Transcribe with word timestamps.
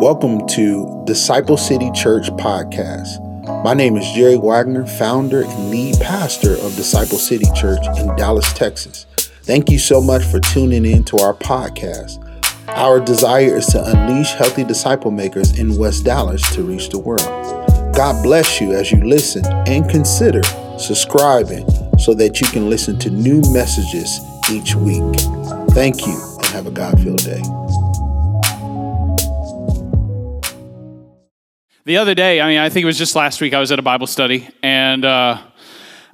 Welcome 0.00 0.46
to 0.46 1.04
Disciple 1.06 1.58
City 1.58 1.90
Church 1.90 2.30
Podcast. 2.30 3.20
My 3.62 3.74
name 3.74 3.98
is 3.98 4.12
Jerry 4.12 4.38
Wagner, 4.38 4.86
founder 4.86 5.42
and 5.42 5.70
lead 5.70 6.00
pastor 6.00 6.54
of 6.54 6.74
Disciple 6.74 7.18
City 7.18 7.44
Church 7.54 7.84
in 7.98 8.16
Dallas, 8.16 8.50
Texas. 8.54 9.04
Thank 9.42 9.68
you 9.68 9.78
so 9.78 10.00
much 10.00 10.24
for 10.24 10.40
tuning 10.40 10.86
in 10.86 11.04
to 11.04 11.18
our 11.18 11.34
podcast. 11.34 12.16
Our 12.68 12.98
desire 12.98 13.58
is 13.58 13.66
to 13.66 13.84
unleash 13.84 14.32
healthy 14.32 14.64
disciple 14.64 15.10
makers 15.10 15.58
in 15.58 15.76
West 15.76 16.06
Dallas 16.06 16.40
to 16.54 16.62
reach 16.62 16.88
the 16.88 16.98
world. 16.98 17.20
God 17.94 18.22
bless 18.22 18.58
you 18.58 18.72
as 18.72 18.90
you 18.90 19.04
listen 19.04 19.44
and 19.66 19.86
consider 19.90 20.42
subscribing 20.78 21.68
so 21.98 22.14
that 22.14 22.40
you 22.40 22.46
can 22.46 22.70
listen 22.70 22.98
to 23.00 23.10
new 23.10 23.42
messages 23.52 24.18
each 24.50 24.74
week. 24.76 25.02
Thank 25.72 26.06
you 26.06 26.18
and 26.38 26.46
have 26.46 26.66
a 26.66 26.70
God 26.70 26.98
filled 27.02 27.22
day. 27.22 27.42
The 31.90 31.96
other 31.96 32.14
day, 32.14 32.40
I 32.40 32.46
mean, 32.46 32.58
I 32.58 32.68
think 32.68 32.84
it 32.84 32.86
was 32.86 32.98
just 32.98 33.16
last 33.16 33.40
week, 33.40 33.52
I 33.52 33.58
was 33.58 33.72
at 33.72 33.80
a 33.80 33.82
Bible 33.82 34.06
study 34.06 34.48
and 34.62 35.04
uh, 35.04 35.42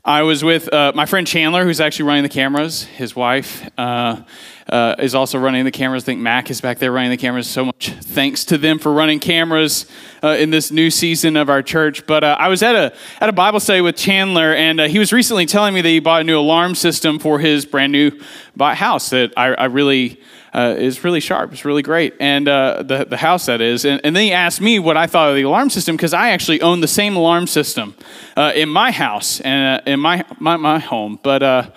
I 0.06 0.22
was 0.22 0.42
with 0.42 0.72
uh, 0.72 0.92
my 0.94 1.04
friend 1.04 1.26
Chandler, 1.26 1.64
who's 1.64 1.82
actually 1.82 2.06
running 2.06 2.22
the 2.22 2.30
cameras. 2.30 2.84
His 2.84 3.14
wife 3.14 3.68
uh, 3.76 4.22
uh, 4.70 4.94
is 4.98 5.14
also 5.14 5.38
running 5.38 5.66
the 5.66 5.70
cameras. 5.70 6.04
I 6.04 6.06
think 6.06 6.22
Mac 6.22 6.50
is 6.50 6.62
back 6.62 6.78
there 6.78 6.92
running 6.92 7.10
the 7.10 7.18
cameras. 7.18 7.46
So 7.46 7.66
much 7.66 7.90
thanks 7.90 8.46
to 8.46 8.56
them 8.56 8.78
for 8.78 8.90
running 8.90 9.20
cameras 9.20 9.84
uh, 10.22 10.28
in 10.28 10.48
this 10.48 10.70
new 10.70 10.90
season 10.90 11.36
of 11.36 11.50
our 11.50 11.62
church. 11.62 12.06
But 12.06 12.24
uh, 12.24 12.38
I 12.40 12.48
was 12.48 12.62
at 12.62 12.74
a, 12.74 12.96
at 13.20 13.28
a 13.28 13.32
Bible 13.34 13.60
study 13.60 13.82
with 13.82 13.96
Chandler, 13.96 14.54
and 14.54 14.80
he 14.80 14.98
was 14.98 15.12
recently 15.12 15.44
telling 15.44 15.74
me 15.74 15.82
that 15.82 15.88
he 15.90 16.00
bought 16.00 16.22
a 16.22 16.24
new 16.24 16.38
alarm 16.38 16.74
system 16.74 17.18
for 17.18 17.38
his 17.38 17.66
brand 17.66 17.92
new 17.92 18.18
house 18.58 19.10
that 19.10 19.34
I, 19.36 19.48
I 19.48 19.64
really 19.66 20.22
uh, 20.56 20.74
is 20.78 21.04
really 21.04 21.20
sharp. 21.20 21.52
It's 21.52 21.66
really 21.66 21.82
great. 21.82 22.14
And 22.18 22.48
uh, 22.48 22.82
the, 22.82 23.04
the 23.04 23.18
house, 23.18 23.46
that 23.46 23.60
is. 23.60 23.84
And, 23.84 24.00
and, 24.02 24.16
then 24.16 24.22
he 24.22 24.32
asked 24.32 24.62
me 24.62 24.78
what 24.78 24.96
I 24.96 25.06
thought 25.06 25.28
of 25.28 25.36
the 25.36 25.42
alarm 25.42 25.68
system 25.68 25.96
because 25.96 26.14
I 26.14 26.30
actually 26.30 26.62
own 26.62 26.80
the 26.80 26.88
same 26.88 27.14
alarm 27.14 27.46
system 27.46 27.94
uh, 28.36 28.52
in 28.54 28.70
my 28.70 28.90
house 28.90 29.40
and 29.40 29.80
uh, 29.80 29.90
in 29.90 30.00
my, 30.00 30.24
my, 30.40 30.56
my, 30.56 30.78
home. 30.78 31.20
But 31.22 31.42
uh, 31.42 31.70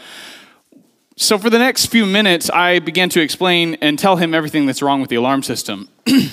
so 1.18 1.38
for 1.38 1.50
the 1.50 1.60
next 1.60 1.88
few 1.88 2.06
minutes, 2.06 2.50
I 2.50 2.80
began 2.80 3.10
to 3.10 3.20
explain 3.20 3.76
and 3.82 4.00
tell 4.00 4.16
him 4.16 4.34
everything 4.34 4.66
that's 4.66 4.82
wrong 4.82 5.02
with 5.02 5.10
the 5.10 5.18
alarm 5.18 5.44
system 5.44 5.90
that 6.06 6.32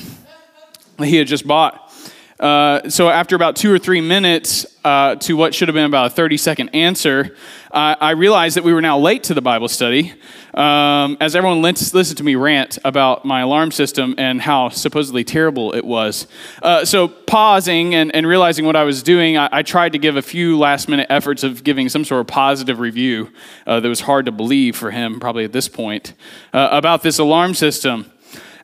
he 1.04 1.16
had 1.16 1.26
just 1.26 1.48
bought. 1.48 1.92
Uh, 2.38 2.88
so 2.88 3.08
after 3.08 3.34
about 3.34 3.56
two 3.56 3.72
or 3.72 3.78
three 3.78 4.00
minutes 4.00 4.66
uh, 4.86 5.16
to 5.16 5.36
what 5.36 5.52
should 5.52 5.66
have 5.66 5.74
been 5.74 5.84
about 5.84 6.06
a 6.06 6.10
30 6.10 6.36
second 6.36 6.68
answer, 6.68 7.34
uh, 7.72 7.96
I 8.00 8.10
realized 8.12 8.56
that 8.56 8.62
we 8.62 8.72
were 8.72 8.80
now 8.80 8.96
late 8.96 9.24
to 9.24 9.34
the 9.34 9.42
Bible 9.42 9.66
study. 9.66 10.14
Um, 10.54 11.16
as 11.20 11.34
everyone 11.34 11.60
listened 11.60 12.16
to 12.16 12.22
me 12.22 12.36
rant 12.36 12.78
about 12.84 13.24
my 13.24 13.40
alarm 13.40 13.72
system 13.72 14.14
and 14.16 14.40
how 14.40 14.68
supposedly 14.68 15.24
terrible 15.24 15.74
it 15.74 15.84
was. 15.84 16.28
Uh, 16.62 16.84
so 16.84 17.08
pausing 17.08 17.96
and, 17.96 18.14
and, 18.14 18.26
realizing 18.26 18.64
what 18.64 18.76
I 18.76 18.84
was 18.84 19.02
doing, 19.02 19.36
I, 19.36 19.48
I, 19.50 19.62
tried 19.62 19.92
to 19.92 19.98
give 19.98 20.16
a 20.16 20.22
few 20.22 20.56
last 20.56 20.88
minute 20.88 21.08
efforts 21.10 21.42
of 21.42 21.62
giving 21.62 21.88
some 21.88 22.04
sort 22.04 22.20
of 22.20 22.28
positive 22.28 22.78
review 22.78 23.32
uh, 23.66 23.80
that 23.80 23.88
was 23.88 24.00
hard 24.00 24.24
to 24.26 24.32
believe 24.32 24.76
for 24.76 24.92
him, 24.92 25.20
probably 25.20 25.44
at 25.44 25.52
this 25.52 25.68
point, 25.68 26.14
about 26.54 27.02
this 27.02 27.18
alarm 27.18 27.52
system. 27.52 28.10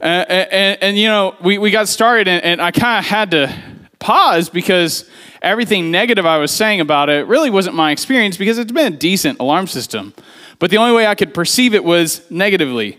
And, 0.00 0.30
and, 0.30 0.82
and, 0.82 0.98
you 0.98 1.08
know, 1.08 1.34
we, 1.42 1.58
we 1.58 1.70
got 1.70 1.88
started, 1.88 2.26
and, 2.26 2.42
and 2.42 2.62
I 2.62 2.70
kind 2.70 3.00
of 3.00 3.04
had 3.04 3.32
to 3.32 3.71
pause 4.02 4.50
because 4.50 5.08
everything 5.40 5.90
negative 5.90 6.26
I 6.26 6.38
was 6.38 6.50
saying 6.50 6.80
about 6.80 7.08
it 7.08 7.26
really 7.26 7.48
wasn't 7.48 7.76
my 7.76 7.92
experience 7.92 8.36
because 8.36 8.58
it's 8.58 8.72
been 8.72 8.92
a 8.92 8.96
decent 8.96 9.38
alarm 9.38 9.66
system. 9.66 10.12
But 10.58 10.70
the 10.70 10.76
only 10.76 10.94
way 10.94 11.06
I 11.06 11.14
could 11.14 11.32
perceive 11.32 11.74
it 11.74 11.84
was 11.84 12.28
negatively. 12.30 12.98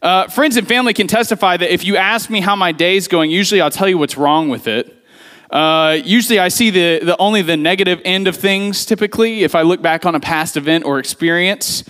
Uh, 0.00 0.28
friends 0.28 0.56
and 0.56 0.66
family 0.66 0.94
can 0.94 1.06
testify 1.06 1.56
that 1.56 1.72
if 1.72 1.84
you 1.84 1.96
ask 1.96 2.30
me 2.30 2.40
how 2.40 2.56
my 2.56 2.72
day 2.72 2.96
is 2.96 3.08
going, 3.08 3.30
usually 3.30 3.60
I'll 3.60 3.70
tell 3.70 3.88
you 3.88 3.98
what's 3.98 4.16
wrong 4.16 4.48
with 4.48 4.68
it. 4.68 4.96
Uh, 5.50 5.98
usually 6.04 6.38
I 6.38 6.48
see 6.48 6.70
the, 6.70 7.04
the 7.04 7.16
only 7.18 7.42
the 7.42 7.56
negative 7.56 8.00
end 8.04 8.28
of 8.28 8.36
things 8.36 8.84
typically 8.86 9.44
if 9.44 9.54
I 9.54 9.62
look 9.62 9.82
back 9.82 10.04
on 10.06 10.14
a 10.14 10.20
past 10.20 10.56
event 10.56 10.84
or 10.84 10.98
experience. 10.98 11.84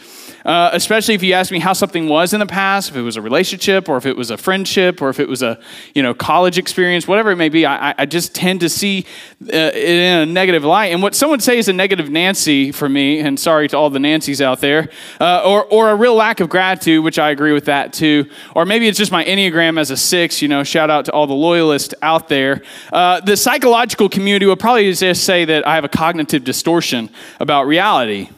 Uh, 0.44 0.70
especially 0.72 1.14
if 1.14 1.22
you 1.22 1.32
ask 1.32 1.50
me 1.50 1.58
how 1.58 1.72
something 1.72 2.08
was 2.08 2.34
in 2.34 2.40
the 2.40 2.46
past, 2.46 2.90
if 2.90 2.96
it 2.96 3.02
was 3.02 3.16
a 3.16 3.22
relationship 3.22 3.88
or 3.88 3.96
if 3.96 4.04
it 4.04 4.16
was 4.16 4.30
a 4.30 4.36
friendship 4.36 5.00
or 5.00 5.08
if 5.08 5.18
it 5.18 5.28
was 5.28 5.42
a 5.42 5.58
you 5.94 6.02
know 6.02 6.12
college 6.12 6.58
experience, 6.58 7.08
whatever 7.08 7.30
it 7.30 7.36
may 7.36 7.48
be. 7.48 7.64
I, 7.64 7.94
I 7.96 8.06
just 8.06 8.34
tend 8.34 8.60
to 8.60 8.68
see 8.68 9.06
uh, 9.42 9.56
it 9.56 9.74
in 9.74 10.18
a 10.20 10.26
negative 10.26 10.64
light. 10.64 10.92
And 10.92 11.02
what 11.02 11.14
someone 11.14 11.40
say 11.40 11.58
is 11.58 11.68
a 11.68 11.72
negative 11.72 12.10
Nancy 12.10 12.72
for 12.72 12.88
me, 12.88 13.20
and 13.20 13.40
sorry 13.40 13.68
to 13.68 13.78
all 13.78 13.88
the 13.88 13.98
Nancys 13.98 14.40
out 14.40 14.60
there, 14.60 14.90
uh, 15.20 15.42
or 15.44 15.64
or 15.64 15.90
a 15.90 15.96
real 15.96 16.14
lack 16.14 16.40
of 16.40 16.48
gratitude, 16.48 17.02
which 17.02 17.18
I 17.18 17.30
agree 17.30 17.52
with 17.52 17.64
that 17.66 17.92
too. 17.92 18.28
Or 18.54 18.66
maybe 18.66 18.86
it's 18.86 18.98
just 18.98 19.12
my 19.12 19.24
enneagram 19.24 19.78
as 19.78 19.90
a 19.90 19.96
six. 19.96 20.42
You 20.42 20.48
know, 20.48 20.62
shout 20.62 20.90
out 20.90 21.06
to 21.06 21.12
all 21.12 21.26
the 21.26 21.34
loyalists 21.34 21.94
out 22.02 22.28
there. 22.28 22.62
Uh, 22.92 23.20
the 23.20 23.36
psychological 23.36 24.08
community 24.08 24.46
would 24.46 24.60
probably 24.60 24.92
just 24.92 25.24
say 25.24 25.44
that 25.46 25.66
I 25.66 25.74
have 25.74 25.84
a 25.84 25.88
cognitive 25.88 26.44
distortion 26.44 27.08
about 27.40 27.66
reality. 27.66 28.28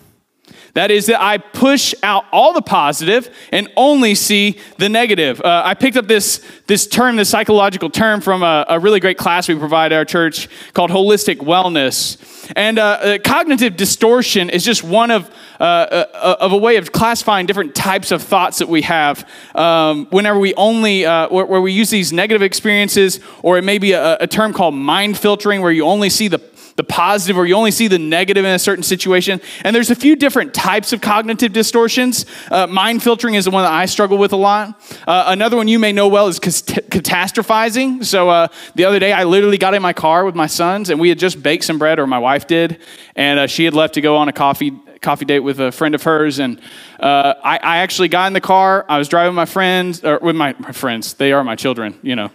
That 0.77 0.91
is, 0.91 1.07
that 1.07 1.23
I 1.23 1.39
push 1.39 1.95
out 2.03 2.27
all 2.33 2.53
the 2.53 2.61
positive 2.61 3.35
and 3.51 3.67
only 3.79 4.15
see 4.15 4.59
the 4.77 4.91
negative. 4.91 5.41
Uh, 5.41 5.63
I 5.65 5.73
picked 5.73 5.97
up 5.97 6.07
this, 6.07 6.45
this 6.67 6.87
term, 6.87 7.17
this 7.17 7.31
psychological 7.31 7.89
term, 7.89 8.21
from 8.21 8.43
a, 8.43 8.67
a, 8.69 8.79
really 8.79 9.01
great 9.01 9.17
class 9.17 9.49
we 9.49 9.55
provide 9.55 9.93
at 9.93 9.97
our 9.97 10.05
church 10.05 10.51
called 10.75 10.91
Holistic 10.91 11.37
Wellness. 11.37 12.19
And 12.55 12.79
uh, 12.79 12.83
uh, 12.83 13.19
cognitive 13.25 13.79
distortion 13.79 14.51
is 14.51 14.67
just 14.67 14.85
one 14.85 15.11
of, 15.11 15.31
uh, 15.59 15.63
uh, 15.63 16.37
of 16.41 16.53
a 16.53 16.59
way 16.59 16.77
of 16.77 16.93
classifying 16.93 17.47
different 17.47 17.75
types 17.75 18.11
of 18.11 18.23
thoughts 18.23 18.59
that 18.59 18.69
we 18.69 18.83
have 18.83 19.27
um, 19.55 20.07
whenever 20.11 20.39
we 20.39 20.53
only, 20.57 21.07
uh, 21.07 21.29
where, 21.31 21.47
where, 21.47 21.63
we 21.63 21.73
use 21.73 21.89
these 21.89 22.13
negative 22.13 22.43
experiences, 22.43 23.19
or 23.43 23.57
it 23.57 23.63
may 23.63 23.79
be 23.79 23.93
a, 23.93 24.19
a 24.19 24.27
term 24.27 24.53
called 24.53 24.75
mind 24.75 25.17
filtering, 25.17 25.63
where 25.63 25.73
you 25.73 25.87
only 25.87 26.11
see 26.11 26.29
the 26.29 26.39
the 26.77 26.85
positive 26.85 27.37
or 27.37 27.47
you 27.47 27.55
only 27.55 27.71
see 27.71 27.89
the 27.89 27.99
negative 27.99 28.45
in 28.45 28.53
a 28.53 28.59
certain 28.59 28.83
situation. 28.83 29.41
And 29.65 29.75
there's 29.75 29.91
a 29.91 29.95
few 29.95 30.15
different 30.15 30.55
types 30.55 30.93
of 30.93 31.01
cognitive 31.01 31.53
distortions. 31.53 32.27
Uh, 32.51 32.67
mind 32.67 33.03
filtering 33.03 33.35
is 33.35 33.47
the 33.47 33.51
one 33.51 33.65
that 33.65 33.73
I 33.73 33.87
struggle 33.87 34.19
with 34.19 34.33
a 34.33 34.37
lot. 34.37 34.81
Uh, 35.07 35.25
another 35.29 35.57
one 35.57 35.69
you 35.69 35.79
may 35.79 35.93
know 35.93 36.09
well 36.09 36.29
is 36.29 36.39
catastrophizing. 36.39 38.05
So 38.05 38.29
uh, 38.29 38.49
the 38.75 38.85
other 38.85 38.99
day, 38.99 39.13
I 39.13 39.25
literally 39.25 39.59
got 39.59 39.75
in 39.75 39.83
my 39.83 39.93
car 39.93 40.25
with 40.25 40.35
my 40.35 40.47
sons 40.47 40.91
and 40.91 41.01
we 41.01 41.09
had 41.09 41.19
just 41.19 41.43
baked 41.43 41.65
some 41.65 41.79
bread, 41.79 41.99
or 41.99 42.07
my 42.07 42.19
wife 42.19 42.47
did, 42.47 42.81
and 43.15 43.41
uh, 43.41 43.47
she 43.47 43.65
had 43.65 43.75
left 43.75 43.95
to 43.95 44.01
go 44.01 44.17
on 44.17 44.29
a 44.29 44.33
coffee 44.33 44.73
coffee 45.01 45.25
date 45.25 45.41
with 45.41 45.61
a 45.61 45.71
friend 45.71 45.95
of 45.95 46.03
hers, 46.03 46.39
and 46.39 46.61
uh, 46.99 47.35
I, 47.45 47.59
I, 47.59 47.77
actually 47.79 48.09
got 48.09 48.27
in 48.27 48.33
the 48.33 48.41
car. 48.41 48.85
I 48.89 48.99
was 48.99 49.09
driving 49.09 49.35
my 49.35 49.45
friends, 49.45 50.03
or 50.03 50.19
with 50.21 50.35
my, 50.35 50.55
my 50.59 50.73
friends. 50.73 51.15
They 51.15 51.33
are 51.33 51.45
my 51.45 51.55
children, 51.55 51.99
you 52.03 52.17
know. 52.17 52.31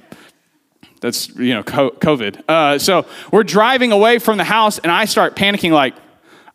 That's, 1.01 1.29
you 1.35 1.53
know, 1.53 1.63
COVID. 1.63 2.44
Uh, 2.47 2.79
so 2.79 3.06
we're 3.31 3.44
driving 3.44 3.91
away 3.91 4.19
from 4.19 4.38
the 4.38 4.44
house, 4.44 4.79
and 4.79 4.91
I 4.91 5.06
start 5.06 5.35
panicking 5.35 5.72
like, 5.72 5.95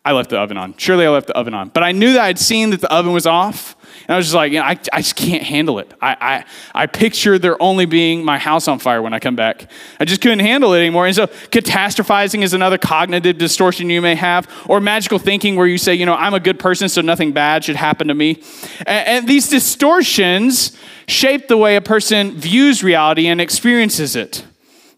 I 0.03 0.13
left 0.13 0.29
the 0.29 0.39
oven 0.39 0.57
on. 0.57 0.73
Surely 0.77 1.05
I 1.05 1.09
left 1.09 1.27
the 1.27 1.35
oven 1.35 1.53
on. 1.53 1.67
But 1.69 1.83
I 1.83 1.91
knew 1.91 2.13
that 2.13 2.21
I'd 2.21 2.39
seen 2.39 2.71
that 2.71 2.81
the 2.81 2.91
oven 2.91 3.11
was 3.11 3.27
off. 3.27 3.75
And 4.01 4.13
I 4.13 4.17
was 4.17 4.27
just 4.27 4.35
like, 4.35 4.51
you 4.51 4.59
know, 4.59 4.65
I, 4.65 4.77
I 4.93 5.01
just 5.01 5.15
can't 5.15 5.43
handle 5.43 5.79
it. 5.79 5.93
I, 6.01 6.45
I, 6.73 6.83
I 6.83 6.85
picture 6.85 7.37
there 7.37 7.61
only 7.61 7.85
being 7.85 8.23
my 8.23 8.37
house 8.37 8.67
on 8.67 8.79
fire 8.79 9.01
when 9.01 9.13
I 9.13 9.19
come 9.19 9.35
back. 9.35 9.69
I 9.99 10.05
just 10.05 10.21
couldn't 10.21 10.39
handle 10.39 10.73
it 10.73 10.79
anymore. 10.79 11.07
And 11.07 11.15
so 11.15 11.27
catastrophizing 11.27 12.41
is 12.41 12.53
another 12.53 12.77
cognitive 12.77 13.37
distortion 13.37 13.89
you 13.89 14.01
may 14.01 14.15
have, 14.15 14.47
or 14.67 14.79
magical 14.79 15.19
thinking 15.19 15.55
where 15.55 15.67
you 15.67 15.77
say, 15.77 15.93
you 15.93 16.05
know, 16.05 16.15
I'm 16.15 16.33
a 16.33 16.39
good 16.39 16.59
person, 16.59 16.89
so 16.89 17.01
nothing 17.01 17.31
bad 17.31 17.63
should 17.63 17.75
happen 17.75 18.07
to 18.07 18.13
me. 18.13 18.41
And, 18.79 19.07
and 19.07 19.27
these 19.27 19.49
distortions 19.49 20.77
shape 21.07 21.47
the 21.47 21.57
way 21.57 21.75
a 21.75 21.81
person 21.81 22.31
views 22.31 22.83
reality 22.83 23.27
and 23.27 23.39
experiences 23.39 24.15
it. 24.15 24.45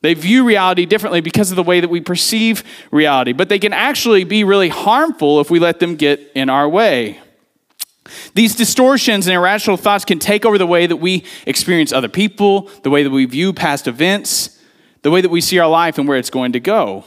They 0.02 0.14
view 0.14 0.46
reality 0.46 0.86
differently 0.86 1.20
because 1.20 1.52
of 1.52 1.58
the 1.58 1.64
way 1.64 1.82
that 1.82 1.90
we 1.90 2.00
perceive 2.00 2.64
reality, 2.90 3.34
but 3.34 3.50
they 3.50 3.60
can 3.60 3.74
actually 3.74 4.24
be 4.24 4.46
really 4.46 4.70
harmful 4.70 5.42
if 5.42 5.52
we 5.52 5.60
let 5.60 5.80
them 5.80 5.98
get 5.98 6.32
in 6.36 6.50
our 6.50 6.70
way. 6.70 7.20
These 8.34 8.56
distortions 8.56 9.28
and 9.28 9.36
irrational 9.36 9.78
thoughts 9.78 10.06
can 10.06 10.20
take 10.20 10.46
over 10.46 10.58
the 10.58 10.68
way 10.68 10.88
that 10.88 10.98
we 10.98 11.24
experience 11.46 11.92
other 11.92 12.10
people, 12.10 12.70
the 12.84 12.90
way 12.90 13.04
that 13.04 13.10
we 13.10 13.26
view 13.26 13.54
past 13.54 13.88
events, 13.88 14.60
the 15.02 15.12
way 15.12 15.22
that 15.22 15.30
we 15.30 15.42
see 15.42 15.60
our 15.60 15.70
life 15.70 15.98
and 15.98 16.08
where 16.08 16.18
it's 16.18 16.30
going 16.30 16.54
to 16.54 16.60
go. 16.60 17.06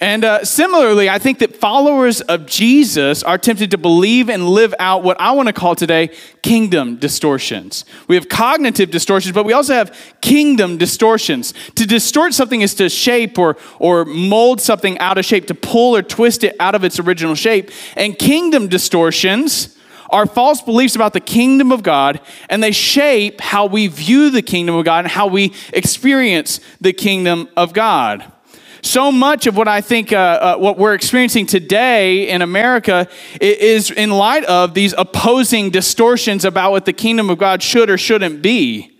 And 0.00 0.24
uh, 0.24 0.44
similarly, 0.44 1.10
I 1.10 1.18
think 1.18 1.40
that 1.40 1.56
followers 1.56 2.20
of 2.22 2.46
Jesus 2.46 3.22
are 3.22 3.38
tempted 3.38 3.70
to 3.72 3.78
believe 3.78 4.28
and 4.28 4.48
live 4.48 4.74
out 4.78 5.02
what 5.02 5.20
I 5.20 5.32
want 5.32 5.48
to 5.48 5.52
call 5.52 5.74
today 5.74 6.10
kingdom 6.42 6.96
distortions. 6.96 7.84
We 8.06 8.14
have 8.14 8.28
cognitive 8.28 8.90
distortions, 8.90 9.34
but 9.34 9.44
we 9.44 9.52
also 9.52 9.74
have 9.74 10.16
kingdom 10.20 10.78
distortions. 10.78 11.52
To 11.74 11.86
distort 11.86 12.34
something 12.34 12.60
is 12.60 12.74
to 12.76 12.88
shape 12.88 13.38
or, 13.38 13.56
or 13.78 14.04
mold 14.04 14.60
something 14.60 14.98
out 14.98 15.18
of 15.18 15.24
shape, 15.24 15.46
to 15.48 15.54
pull 15.54 15.96
or 15.96 16.02
twist 16.02 16.44
it 16.44 16.56
out 16.60 16.74
of 16.74 16.84
its 16.84 16.98
original 16.98 17.34
shape. 17.34 17.70
And 17.96 18.18
kingdom 18.18 18.68
distortions 18.68 19.77
are 20.10 20.26
false 20.26 20.60
beliefs 20.60 20.96
about 20.96 21.12
the 21.12 21.20
kingdom 21.20 21.72
of 21.72 21.82
God, 21.82 22.20
and 22.48 22.62
they 22.62 22.72
shape 22.72 23.40
how 23.40 23.66
we 23.66 23.86
view 23.86 24.30
the 24.30 24.42
kingdom 24.42 24.74
of 24.74 24.84
God 24.84 25.04
and 25.04 25.08
how 25.08 25.26
we 25.26 25.52
experience 25.72 26.60
the 26.80 26.92
kingdom 26.92 27.48
of 27.56 27.72
God. 27.72 28.32
So 28.80 29.10
much 29.10 29.46
of 29.46 29.56
what 29.56 29.68
I 29.68 29.80
think, 29.80 30.12
uh, 30.12 30.16
uh, 30.16 30.56
what 30.56 30.78
we're 30.78 30.94
experiencing 30.94 31.46
today 31.46 32.28
in 32.28 32.42
America 32.42 33.08
is 33.40 33.90
in 33.90 34.10
light 34.10 34.44
of 34.44 34.74
these 34.74 34.94
opposing 34.96 35.70
distortions 35.70 36.44
about 36.44 36.70
what 36.70 36.84
the 36.84 36.92
kingdom 36.92 37.28
of 37.28 37.38
God 37.38 37.62
should 37.62 37.90
or 37.90 37.98
shouldn't 37.98 38.40
be. 38.40 38.92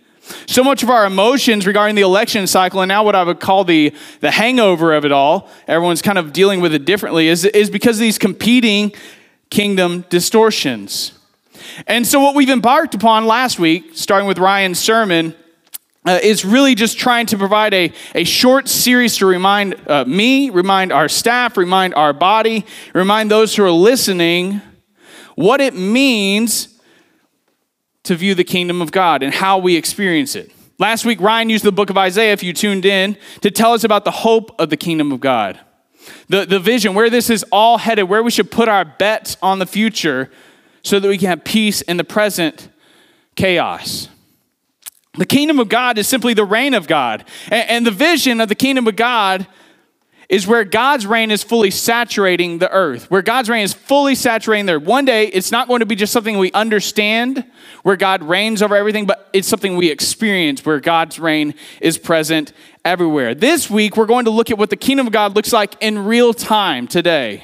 So 0.45 0.63
much 0.63 0.83
of 0.83 0.89
our 0.89 1.05
emotions 1.05 1.65
regarding 1.65 1.95
the 1.95 2.01
election 2.03 2.45
cycle, 2.45 2.81
and 2.81 2.89
now 2.89 3.03
what 3.03 3.15
I 3.15 3.23
would 3.23 3.39
call 3.39 3.63
the, 3.63 3.93
the 4.19 4.29
hangover 4.31 4.93
of 4.93 5.05
it 5.05 5.11
all, 5.11 5.49
everyone's 5.67 6.01
kind 6.01 6.17
of 6.17 6.33
dealing 6.33 6.61
with 6.61 6.73
it 6.73 6.85
differently, 6.85 7.27
is, 7.27 7.45
is 7.45 7.69
because 7.69 7.97
of 7.97 8.01
these 8.01 8.19
competing 8.19 8.91
kingdom 9.49 10.05
distortions. 10.09 11.13
And 11.87 12.05
so, 12.05 12.19
what 12.19 12.35
we've 12.35 12.49
embarked 12.49 12.95
upon 12.95 13.25
last 13.25 13.59
week, 13.59 13.91
starting 13.93 14.27
with 14.27 14.37
Ryan's 14.37 14.79
sermon, 14.79 15.35
uh, 16.05 16.19
is 16.23 16.45
really 16.45 16.75
just 16.75 16.97
trying 16.97 17.25
to 17.27 17.37
provide 17.37 17.73
a, 17.73 17.91
a 18.15 18.23
short 18.23 18.67
series 18.67 19.17
to 19.17 19.25
remind 19.25 19.75
uh, 19.87 20.05
me, 20.05 20.49
remind 20.49 20.91
our 20.91 21.09
staff, 21.09 21.57
remind 21.57 21.93
our 21.93 22.13
body, 22.13 22.65
remind 22.93 23.29
those 23.29 23.55
who 23.55 23.63
are 23.63 23.71
listening 23.71 24.61
what 25.35 25.61
it 25.61 25.73
means 25.73 26.79
to 28.03 28.15
view 28.15 28.33
the 28.33 28.43
kingdom 28.43 28.81
of 28.81 28.91
God 28.91 29.23
and 29.23 29.33
how 29.33 29.57
we 29.57 29.75
experience 29.75 30.35
it. 30.35 30.51
Last 30.79 31.05
week, 31.05 31.19
Ryan 31.21 31.49
used 31.49 31.63
the 31.63 31.71
book 31.71 31.89
of 31.89 31.97
Isaiah, 31.97 32.33
if 32.33 32.41
you 32.41 32.53
tuned 32.53 32.85
in, 32.85 33.17
to 33.41 33.51
tell 33.51 33.73
us 33.73 33.83
about 33.83 34.05
the 34.05 34.11
hope 34.11 34.51
of 34.59 34.69
the 34.69 34.77
kingdom 34.77 35.11
of 35.11 35.19
God. 35.19 35.59
The, 36.27 36.45
the 36.45 36.59
vision, 36.59 36.93
where 36.93 37.09
this 37.09 37.29
is 37.29 37.43
all 37.51 37.77
headed, 37.77 38.09
where 38.09 38.23
we 38.23 38.31
should 38.31 38.51
put 38.51 38.69
our 38.69 38.85
bets 38.85 39.37
on 39.41 39.59
the 39.59 39.65
future 39.65 40.31
so 40.83 40.99
that 40.99 41.07
we 41.07 41.17
can 41.17 41.29
have 41.29 41.43
peace 41.43 41.81
in 41.81 41.97
the 41.97 42.03
present 42.03 42.69
chaos. 43.35 44.09
The 45.17 45.25
kingdom 45.25 45.59
of 45.59 45.69
God 45.69 45.97
is 45.97 46.07
simply 46.07 46.33
the 46.33 46.45
reign 46.45 46.73
of 46.73 46.87
God. 46.87 47.25
And, 47.45 47.69
and 47.69 47.85
the 47.85 47.91
vision 47.91 48.39
of 48.39 48.47
the 48.47 48.55
kingdom 48.55 48.87
of 48.87 48.95
God 48.95 49.47
is 50.29 50.45
where 50.45 50.63
God's 50.63 51.07
reign 51.07 51.31
is 51.31 51.43
fully 51.43 51.71
saturating 51.71 52.59
the 52.59 52.71
earth, 52.71 53.09
where 53.09 53.23
God's 53.23 53.49
reign 53.49 53.63
is 53.63 53.73
fully 53.73 54.13
saturating 54.13 54.67
there. 54.67 54.79
One 54.79 55.03
day, 55.03 55.25
it's 55.25 55.51
not 55.51 55.67
going 55.67 55.79
to 55.79 55.87
be 55.87 55.95
just 55.95 56.13
something 56.13 56.37
we 56.37 56.51
understand, 56.51 57.43
where 57.81 57.95
God 57.95 58.21
reigns 58.21 58.61
over 58.61 58.75
everything, 58.75 59.07
but 59.07 59.27
it's 59.33 59.47
something 59.47 59.75
we 59.75 59.89
experience, 59.89 60.63
where 60.63 60.79
God's 60.79 61.19
reign 61.19 61.55
is 61.81 61.97
present 61.97 62.53
everywhere. 62.85 63.33
This 63.33 63.71
week, 63.71 63.97
we're 63.97 64.05
going 64.05 64.25
to 64.25 64.31
look 64.31 64.51
at 64.51 64.59
what 64.59 64.69
the 64.69 64.77
kingdom 64.77 65.07
of 65.07 65.13
God 65.13 65.35
looks 65.35 65.51
like 65.51 65.75
in 65.81 66.05
real 66.05 66.33
time 66.33 66.87
today. 66.87 67.43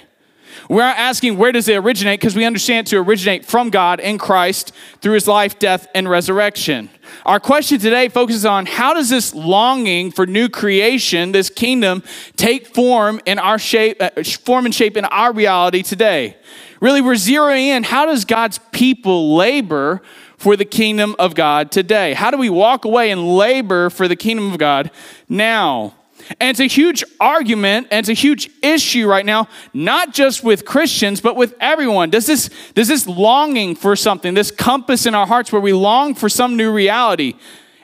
We're 0.70 0.82
not 0.82 0.98
asking 0.98 1.38
where 1.38 1.52
does 1.52 1.68
it 1.68 1.76
originate 1.76 2.20
because 2.20 2.36
we 2.36 2.44
understand 2.44 2.88
to 2.88 2.98
originate 2.98 3.46
from 3.46 3.70
God 3.70 4.00
in 4.00 4.18
Christ 4.18 4.72
through 5.02 5.14
his 5.14 5.28
life, 5.28 5.60
death, 5.60 5.88
and 5.94 6.10
resurrection. 6.10 6.90
Our 7.26 7.40
question 7.40 7.80
today 7.80 8.10
focuses 8.10 8.46
on 8.46 8.66
how 8.66 8.94
does 8.94 9.10
this 9.10 9.34
longing 9.36 10.12
for 10.12 10.26
new 10.26 10.50
creation, 10.50 11.32
this 11.32 11.50
kingdom, 11.50 12.04
take 12.36 12.68
form 12.68 13.22
in 13.26 13.38
our 13.38 13.60
shape, 13.60 14.02
uh, 14.02 14.10
form 14.24 14.66
and 14.66 14.74
shape 14.74 14.98
in 14.98 15.06
our 15.06 15.32
reality 15.32 15.84
today? 15.84 16.38
Really, 16.82 17.02
we're 17.02 17.14
zeroing 17.14 17.68
in 17.68 17.84
how 17.84 18.06
does 18.06 18.26
God's 18.26 18.60
people 18.72 19.36
labor 19.36 20.02
for 20.38 20.56
the 20.56 20.66
kingdom 20.66 21.16
of 21.20 21.36
God 21.36 21.72
today? 21.72 22.14
How 22.14 22.32
do 22.32 22.38
we 22.38 22.50
walk 22.50 22.86
away 22.86 23.12
and 23.12 23.38
labor 23.38 23.90
for 23.90 24.08
the 24.08 24.16
kingdom 24.16 24.52
of 24.52 24.58
God 24.58 24.92
now? 25.30 25.94
And 26.40 26.50
it's 26.50 26.60
a 26.60 26.68
huge 26.68 27.04
argument 27.20 27.88
and 27.92 28.00
it's 28.00 28.10
a 28.10 28.14
huge 28.14 28.50
issue 28.62 29.08
right 29.08 29.26
now, 29.26 29.48
not 29.74 30.14
just 30.14 30.44
with 30.44 30.66
Christians, 30.66 31.22
but 31.22 31.36
with 31.36 31.56
everyone. 31.60 32.10
Does 32.10 32.26
this, 32.26 32.50
does 32.74 32.88
this 32.88 33.08
longing 33.08 33.76
for 33.76 33.96
something, 33.96 34.34
this 34.34 34.52
compass 34.52 35.06
in 35.06 35.16
our 35.16 35.28
hearts 35.28 35.52
where 35.52 35.62
we 35.62 35.74
long 35.74 36.16
for 36.16 36.30
some 36.30 36.58
new 36.58 36.72
reality, 36.72 37.36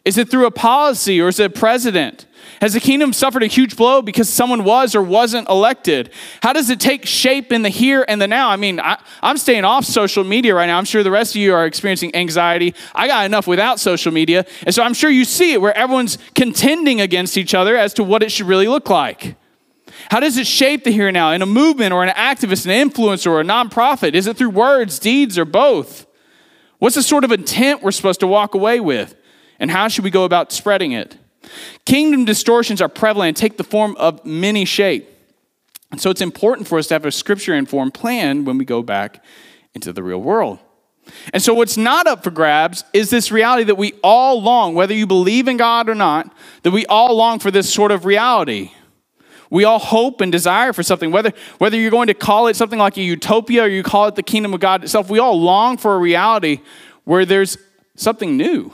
is 0.03 0.17
it 0.17 0.29
through 0.29 0.47
a 0.47 0.51
policy 0.51 1.21
or 1.21 1.27
is 1.27 1.39
it 1.39 1.45
a 1.45 1.49
president? 1.49 2.25
Has 2.61 2.73
the 2.73 2.79
kingdom 2.79 3.11
suffered 3.11 3.41
a 3.41 3.47
huge 3.47 3.75
blow 3.75 4.03
because 4.03 4.29
someone 4.29 4.63
was 4.63 4.93
or 4.93 5.01
wasn't 5.01 5.49
elected? 5.49 6.11
How 6.43 6.53
does 6.53 6.69
it 6.69 6.79
take 6.79 7.07
shape 7.07 7.51
in 7.51 7.63
the 7.63 7.69
here 7.69 8.05
and 8.07 8.21
the 8.21 8.27
now? 8.27 8.49
I 8.49 8.55
mean, 8.55 8.79
I, 8.79 9.01
am 9.23 9.37
staying 9.37 9.65
off 9.65 9.83
social 9.83 10.23
media 10.23 10.53
right 10.53 10.67
now. 10.67 10.77
I'm 10.77 10.85
sure 10.85 11.01
the 11.01 11.09
rest 11.09 11.33
of 11.33 11.37
you 11.41 11.55
are 11.55 11.65
experiencing 11.65 12.15
anxiety. 12.15 12.75
I 12.93 13.07
got 13.07 13.25
enough 13.25 13.47
without 13.47 13.79
social 13.79 14.11
media. 14.11 14.45
And 14.63 14.75
so 14.75 14.83
I'm 14.83 14.93
sure 14.93 15.09
you 15.09 15.25
see 15.25 15.53
it 15.53 15.61
where 15.61 15.75
everyone's 15.75 16.19
contending 16.35 17.01
against 17.01 17.35
each 17.35 17.55
other 17.55 17.75
as 17.75 17.95
to 17.95 18.03
what 18.03 18.21
it 18.21 18.31
should 18.31 18.45
really 18.45 18.67
look 18.67 18.91
like. 18.91 19.37
How 20.11 20.19
does 20.19 20.37
it 20.37 20.45
shape 20.45 20.83
the 20.83 20.91
here 20.91 21.07
and 21.07 21.15
now 21.15 21.31
in 21.31 21.41
a 21.41 21.47
movement 21.47 21.93
or 21.93 22.03
an 22.03 22.13
activist, 22.13 22.67
an 22.67 22.89
influencer, 22.89 23.27
or 23.27 23.41
a 23.41 23.43
nonprofit? 23.43 24.13
Is 24.13 24.27
it 24.27 24.37
through 24.37 24.51
words, 24.51 24.99
deeds, 24.99 25.35
or 25.39 25.45
both? 25.45 26.05
What's 26.77 26.95
the 26.95 27.01
sort 27.01 27.23
of 27.23 27.31
intent 27.31 27.81
we're 27.81 27.89
supposed 27.89 28.19
to 28.19 28.27
walk 28.27 28.53
away 28.53 28.79
with? 28.79 29.15
And 29.59 29.71
how 29.71 29.87
should 29.87 30.03
we 30.03 30.11
go 30.11 30.25
about 30.25 30.51
spreading 30.51 30.91
it? 30.91 31.17
Kingdom 31.85 32.25
distortions 32.25 32.81
are 32.81 32.89
prevalent 32.89 33.29
and 33.29 33.37
take 33.37 33.57
the 33.57 33.63
form 33.63 33.95
of 33.97 34.23
many 34.25 34.65
shape. 34.65 35.07
And 35.91 35.99
so 35.99 36.09
it's 36.09 36.21
important 36.21 36.67
for 36.67 36.79
us 36.79 36.87
to 36.87 36.95
have 36.95 37.05
a 37.05 37.11
scripture 37.11 37.53
informed 37.53 37.93
plan 37.93 38.45
when 38.45 38.57
we 38.57 38.65
go 38.65 38.81
back 38.81 39.23
into 39.73 39.91
the 39.91 40.03
real 40.03 40.21
world. 40.21 40.59
And 41.33 41.41
so, 41.41 41.53
what's 41.53 41.77
not 41.77 42.07
up 42.07 42.23
for 42.23 42.31
grabs 42.31 42.83
is 42.93 43.09
this 43.09 43.31
reality 43.31 43.63
that 43.65 43.75
we 43.75 43.93
all 44.03 44.41
long, 44.41 44.75
whether 44.75 44.93
you 44.93 45.07
believe 45.07 45.47
in 45.47 45.57
God 45.57 45.89
or 45.89 45.95
not, 45.95 46.31
that 46.63 46.71
we 46.71 46.85
all 46.85 47.15
long 47.15 47.39
for 47.39 47.51
this 47.51 47.73
sort 47.73 47.91
of 47.91 48.05
reality. 48.05 48.71
We 49.49 49.65
all 49.65 49.79
hope 49.79 50.21
and 50.21 50.31
desire 50.31 50.71
for 50.71 50.83
something, 50.83 51.11
whether, 51.11 51.33
whether 51.57 51.75
you're 51.75 51.91
going 51.91 52.07
to 52.07 52.13
call 52.13 52.47
it 52.47 52.55
something 52.55 52.79
like 52.79 52.95
a 52.95 53.01
utopia 53.01 53.63
or 53.63 53.67
you 53.67 53.83
call 53.83 54.07
it 54.07 54.15
the 54.15 54.23
kingdom 54.23 54.53
of 54.53 54.61
God 54.61 54.83
itself, 54.83 55.09
we 55.09 55.19
all 55.19 55.41
long 55.41 55.75
for 55.75 55.93
a 55.93 55.99
reality 55.99 56.61
where 57.03 57.25
there's 57.25 57.57
something 57.95 58.37
new 58.37 58.71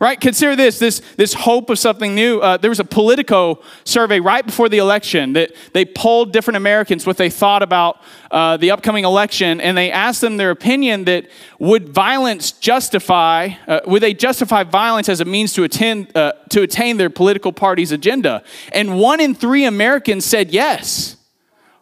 right? 0.00 0.18
Consider 0.18 0.56
this, 0.56 0.78
this, 0.78 1.00
this 1.16 1.34
hope 1.34 1.68
of 1.68 1.78
something 1.78 2.14
new. 2.14 2.40
Uh, 2.40 2.56
there 2.56 2.70
was 2.70 2.80
a 2.80 2.84
Politico 2.84 3.60
survey 3.84 4.18
right 4.18 4.44
before 4.44 4.70
the 4.70 4.78
election 4.78 5.34
that 5.34 5.52
they 5.74 5.84
polled 5.84 6.32
different 6.32 6.56
Americans 6.56 7.06
what 7.06 7.18
they 7.18 7.28
thought 7.28 7.62
about 7.62 8.00
uh, 8.30 8.56
the 8.56 8.70
upcoming 8.70 9.04
election, 9.04 9.60
and 9.60 9.76
they 9.76 9.92
asked 9.92 10.22
them 10.22 10.38
their 10.38 10.50
opinion 10.50 11.04
that 11.04 11.28
would 11.58 11.90
violence 11.90 12.50
justify, 12.50 13.50
uh, 13.68 13.80
would 13.86 14.02
they 14.02 14.14
justify 14.14 14.62
violence 14.62 15.08
as 15.08 15.20
a 15.20 15.24
means 15.24 15.52
to, 15.52 15.64
attend, 15.64 16.16
uh, 16.16 16.32
to 16.48 16.62
attain 16.62 16.96
their 16.96 17.10
political 17.10 17.52
party's 17.52 17.92
agenda? 17.92 18.42
And 18.72 18.98
one 18.98 19.20
in 19.20 19.34
three 19.34 19.66
Americans 19.66 20.24
said 20.24 20.50
yes. 20.50 21.16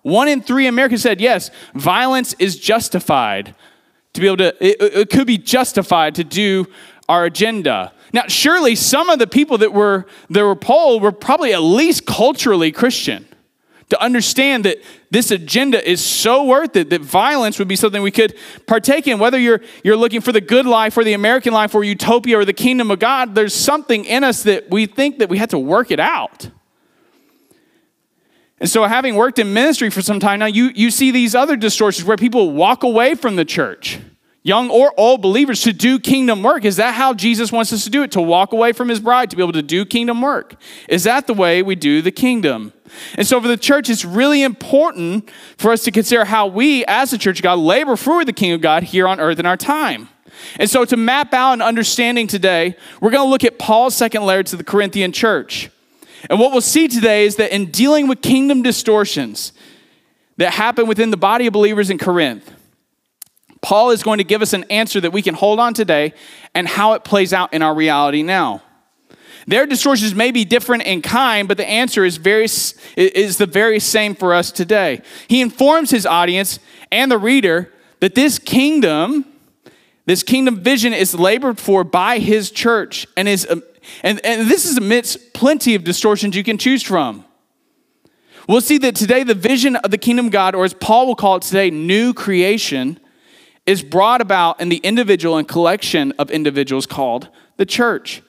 One 0.02 0.26
in 0.26 0.42
three 0.42 0.66
Americans 0.66 1.02
said 1.02 1.20
yes, 1.20 1.50
violence 1.74 2.34
is 2.38 2.58
justified 2.58 3.54
to 4.14 4.20
be 4.20 4.26
able 4.26 4.38
to, 4.38 4.56
it, 4.60 4.76
it 4.80 5.10
could 5.10 5.26
be 5.26 5.38
justified 5.38 6.16
to 6.16 6.24
do 6.24 6.66
our 7.08 7.24
agenda. 7.24 7.92
Now, 8.12 8.24
surely 8.28 8.74
some 8.74 9.10
of 9.10 9.18
the 9.18 9.26
people 9.26 9.58
that 9.58 9.72
were, 9.72 10.06
that 10.30 10.42
were 10.42 10.56
polled 10.56 11.02
were 11.02 11.12
probably 11.12 11.52
at 11.52 11.62
least 11.62 12.06
culturally 12.06 12.72
Christian 12.72 13.26
to 13.88 14.02
understand 14.02 14.64
that 14.66 14.78
this 15.10 15.30
agenda 15.30 15.86
is 15.88 16.04
so 16.04 16.44
worth 16.44 16.76
it 16.76 16.90
that 16.90 17.00
violence 17.00 17.58
would 17.58 17.68
be 17.68 17.76
something 17.76 18.02
we 18.02 18.10
could 18.10 18.36
partake 18.66 19.06
in. 19.06 19.18
Whether 19.18 19.38
you're, 19.38 19.60
you're 19.82 19.96
looking 19.96 20.20
for 20.20 20.32
the 20.32 20.42
good 20.42 20.66
life 20.66 20.96
or 20.96 21.04
the 21.04 21.14
American 21.14 21.54
life 21.54 21.74
or 21.74 21.84
utopia 21.84 22.38
or 22.38 22.44
the 22.44 22.52
kingdom 22.52 22.90
of 22.90 22.98
God, 22.98 23.34
there's 23.34 23.54
something 23.54 24.04
in 24.04 24.24
us 24.24 24.42
that 24.42 24.70
we 24.70 24.84
think 24.84 25.18
that 25.18 25.30
we 25.30 25.38
have 25.38 25.48
to 25.50 25.58
work 25.58 25.90
it 25.90 26.00
out. 26.00 26.50
And 28.60 28.68
so, 28.68 28.84
having 28.84 29.14
worked 29.14 29.38
in 29.38 29.54
ministry 29.54 29.88
for 29.88 30.02
some 30.02 30.18
time 30.18 30.40
now, 30.40 30.46
you, 30.46 30.72
you 30.74 30.90
see 30.90 31.12
these 31.12 31.36
other 31.36 31.54
distortions 31.54 32.04
where 32.04 32.16
people 32.16 32.50
walk 32.52 32.82
away 32.82 33.14
from 33.14 33.36
the 33.36 33.44
church 33.44 34.00
young 34.42 34.70
or 34.70 34.92
old 34.96 35.20
believers, 35.20 35.62
to 35.62 35.72
do 35.72 35.98
kingdom 35.98 36.42
work. 36.42 36.64
Is 36.64 36.76
that 36.76 36.94
how 36.94 37.12
Jesus 37.14 37.52
wants 37.52 37.72
us 37.72 37.84
to 37.84 37.90
do 37.90 38.02
it? 38.02 38.12
To 38.12 38.20
walk 38.20 38.52
away 38.52 38.72
from 38.72 38.88
his 38.88 39.00
bride, 39.00 39.30
to 39.30 39.36
be 39.36 39.42
able 39.42 39.52
to 39.52 39.62
do 39.62 39.84
kingdom 39.84 40.20
work? 40.20 40.54
Is 40.88 41.04
that 41.04 41.26
the 41.26 41.34
way 41.34 41.62
we 41.62 41.74
do 41.74 42.02
the 42.02 42.12
kingdom? 42.12 42.72
And 43.16 43.26
so, 43.26 43.40
for 43.40 43.48
the 43.48 43.56
church, 43.56 43.90
it's 43.90 44.04
really 44.04 44.42
important 44.42 45.30
for 45.56 45.72
us 45.72 45.84
to 45.84 45.90
consider 45.90 46.24
how 46.24 46.46
we, 46.46 46.84
as 46.86 47.10
the 47.10 47.18
church 47.18 47.40
of 47.40 47.42
God, 47.42 47.58
labor 47.58 47.96
for 47.96 48.24
the 48.24 48.32
kingdom 48.32 48.56
of 48.56 48.62
God 48.62 48.84
here 48.84 49.06
on 49.06 49.20
earth 49.20 49.38
in 49.38 49.46
our 49.46 49.56
time. 49.56 50.08
And 50.58 50.70
so, 50.70 50.84
to 50.84 50.96
map 50.96 51.34
out 51.34 51.54
an 51.54 51.62
understanding 51.62 52.26
today, 52.26 52.76
we're 53.00 53.10
going 53.10 53.24
to 53.24 53.30
look 53.30 53.44
at 53.44 53.58
Paul's 53.58 53.94
second 53.94 54.24
letter 54.24 54.42
to 54.44 54.56
the 54.56 54.64
Corinthian 54.64 55.12
church. 55.12 55.70
And 56.28 56.40
what 56.40 56.52
we'll 56.52 56.60
see 56.60 56.88
today 56.88 57.26
is 57.26 57.36
that 57.36 57.54
in 57.54 57.66
dealing 57.66 58.08
with 58.08 58.22
kingdom 58.22 58.62
distortions 58.62 59.52
that 60.36 60.54
happen 60.54 60.86
within 60.86 61.10
the 61.10 61.16
body 61.16 61.46
of 61.46 61.52
believers 61.52 61.90
in 61.90 61.98
Corinth, 61.98 62.52
Paul 63.60 63.90
is 63.90 64.02
going 64.02 64.18
to 64.18 64.24
give 64.24 64.42
us 64.42 64.52
an 64.52 64.64
answer 64.64 65.00
that 65.00 65.12
we 65.12 65.22
can 65.22 65.34
hold 65.34 65.60
on 65.60 65.74
today 65.74 66.14
and 66.54 66.68
how 66.68 66.92
it 66.92 67.04
plays 67.04 67.32
out 67.32 67.52
in 67.52 67.62
our 67.62 67.74
reality 67.74 68.22
now. 68.22 68.62
Their 69.46 69.66
distortions 69.66 70.14
may 70.14 70.30
be 70.30 70.44
different 70.44 70.82
in 70.82 71.00
kind, 71.00 71.48
but 71.48 71.56
the 71.56 71.68
answer 71.68 72.04
is, 72.04 72.18
very, 72.18 72.46
is 72.96 73.38
the 73.38 73.46
very 73.46 73.80
same 73.80 74.14
for 74.14 74.34
us 74.34 74.52
today. 74.52 75.00
He 75.26 75.40
informs 75.40 75.90
his 75.90 76.04
audience 76.04 76.58
and 76.92 77.10
the 77.10 77.18
reader 77.18 77.72
that 78.00 78.14
this 78.14 78.38
kingdom, 78.38 79.24
this 80.04 80.22
kingdom 80.22 80.60
vision 80.60 80.92
is 80.92 81.14
labored 81.14 81.58
for 81.58 81.82
by 81.82 82.18
his 82.18 82.50
church 82.50 83.06
and 83.16 83.26
is 83.26 83.46
um, 83.50 83.62
and, 84.02 84.24
and 84.24 84.50
this 84.50 84.64
is 84.66 84.76
amidst 84.76 85.32
plenty 85.32 85.74
of 85.74 85.84
distortions 85.84 86.36
you 86.36 86.44
can 86.44 86.58
choose 86.58 86.82
from. 86.82 87.24
We'll 88.48 88.60
see 88.60 88.78
that 88.78 88.94
today 88.94 89.24
the 89.24 89.34
vision 89.34 89.76
of 89.76 89.90
the 89.90 89.98
kingdom 89.98 90.26
of 90.26 90.32
God, 90.32 90.54
or 90.54 90.64
as 90.64 90.72
Paul 90.72 91.06
will 91.06 91.16
call 91.16 91.36
it 91.36 91.42
today, 91.42 91.70
new 91.70 92.14
creation, 92.14 92.98
is 93.68 93.82
brought 93.82 94.22
about 94.22 94.58
in 94.62 94.70
the 94.70 94.78
individual 94.78 95.36
and 95.36 95.46
collection 95.46 96.10
of 96.12 96.30
individuals 96.30 96.86
called 96.86 97.28
the 97.58 97.66
church. 97.66 98.22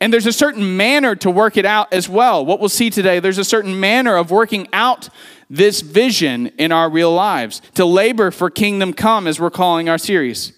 And 0.00 0.12
there's 0.12 0.26
a 0.26 0.32
certain 0.34 0.76
manner 0.76 1.16
to 1.16 1.30
work 1.30 1.56
it 1.56 1.64
out 1.64 1.90
as 1.94 2.10
well. 2.10 2.44
What 2.44 2.60
we'll 2.60 2.68
see 2.68 2.90
today, 2.90 3.18
there's 3.18 3.38
a 3.38 3.44
certain 3.44 3.80
manner 3.80 4.16
of 4.16 4.30
working 4.30 4.68
out 4.70 5.08
this 5.48 5.80
vision 5.80 6.48
in 6.58 6.72
our 6.72 6.90
real 6.90 7.10
lives, 7.10 7.62
to 7.74 7.86
labor 7.86 8.30
for 8.30 8.50
kingdom 8.50 8.92
come, 8.92 9.26
as 9.26 9.40
we're 9.40 9.50
calling 9.50 9.88
our 9.88 9.96
series. 9.96 10.52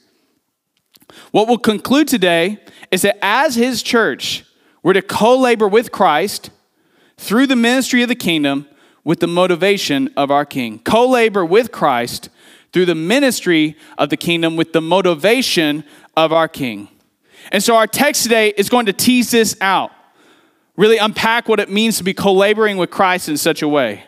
What 1.31 1.47
we'll 1.47 1.59
conclude 1.59 2.09
today 2.09 2.59
is 2.91 3.03
that 3.03 3.19
as 3.23 3.55
his 3.55 3.85
church, 3.85 4.45
we're 4.83 4.95
to 4.95 5.03
co 5.03 5.39
labor 5.39 5.69
with 5.69 5.93
Christ 5.93 6.51
through 7.17 7.47
the 7.47 7.55
ministry 7.55 8.03
of 8.03 8.09
the 8.09 8.17
kingdom 8.17 8.67
with 9.05 9.21
the 9.21 9.29
motivation 9.29 10.11
of 10.17 10.33
our 10.33 10.45
King. 10.45 10.81
Co 10.81 11.09
labor 11.09 11.45
with 11.45 11.71
Christ 11.71 12.31
through 12.75 12.85
the 12.87 12.95
ministry 12.95 13.77
of 13.97 14.11
the 14.11 14.17
kingdom 14.17 14.57
with 14.57 14.73
the 14.73 14.81
motivation 14.81 15.85
of 16.17 16.33
our 16.33 16.49
King. 16.49 16.89
And 17.53 17.63
so 17.63 17.77
our 17.77 17.87
text 17.87 18.25
today 18.25 18.53
is 18.57 18.69
going 18.69 18.87
to 18.87 18.93
tease 18.93 19.31
this 19.31 19.57
out, 19.61 19.93
really 20.77 20.99
unpack 20.99 21.49
what 21.49 21.61
it 21.61 21.71
means 21.71 21.99
to 21.99 22.05
be 22.05 22.13
co 22.13 22.33
laboring 22.33 22.77
with 22.77 22.91
Christ 22.91 23.29
in 23.29 23.37
such 23.37 23.63
a 23.63 23.69
way. 23.69 24.05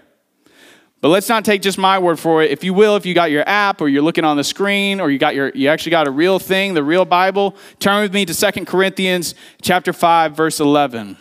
But 1.01 1.11
let's 1.11 1.29
not 1.29 1.45
take 1.45 1.63
just 1.63 1.79
my 1.79 2.01
word 2.01 2.19
for 2.19 2.43
it. 2.43 2.51
If 2.51 2.65
you 2.65 2.75
will, 2.75 2.97
if 2.97 3.07
you 3.07 3.15
got 3.15 3.31
your 3.31 3.45
app 3.49 3.81
or 3.81 3.89
you're 3.89 4.03
looking 4.03 4.25
on 4.25 4.37
the 4.37 4.43
screen 4.43 4.99
or 4.99 5.11
you 5.11 5.19
got 5.19 5.37
your 5.37 5.53
you 5.55 5.69
actually 5.69 5.91
got 5.91 6.09
a 6.09 6.11
real 6.11 6.41
thing, 6.41 6.75
the 6.75 6.83
real 6.83 7.05
Bible, 7.05 7.55
turn 7.79 8.03
with 8.03 8.13
me 8.13 8.25
to 8.25 8.35
Second 8.35 8.67
Corinthians 8.67 9.37
chapter 9.63 9.93
5 9.93 10.37
verse 10.37 10.59
11. 10.59 11.17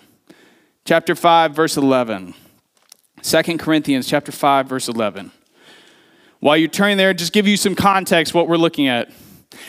Chapter 0.84 1.14
5 1.14 1.54
verse 1.54 1.78
11. 1.78 2.34
2 3.22 3.58
Corinthians 3.60 4.08
chapter 4.08 4.32
5 4.32 4.68
verse 4.68 4.88
11. 4.88 5.32
While 6.46 6.58
you're 6.58 6.68
turning 6.68 6.98
there, 6.98 7.12
just 7.12 7.34
give 7.34 7.48
you 7.48 7.58
some 7.58 7.74
context 7.74 8.36
what 8.36 8.48
we're 8.48 8.58
looking 8.58 8.88
at. 8.88 9.10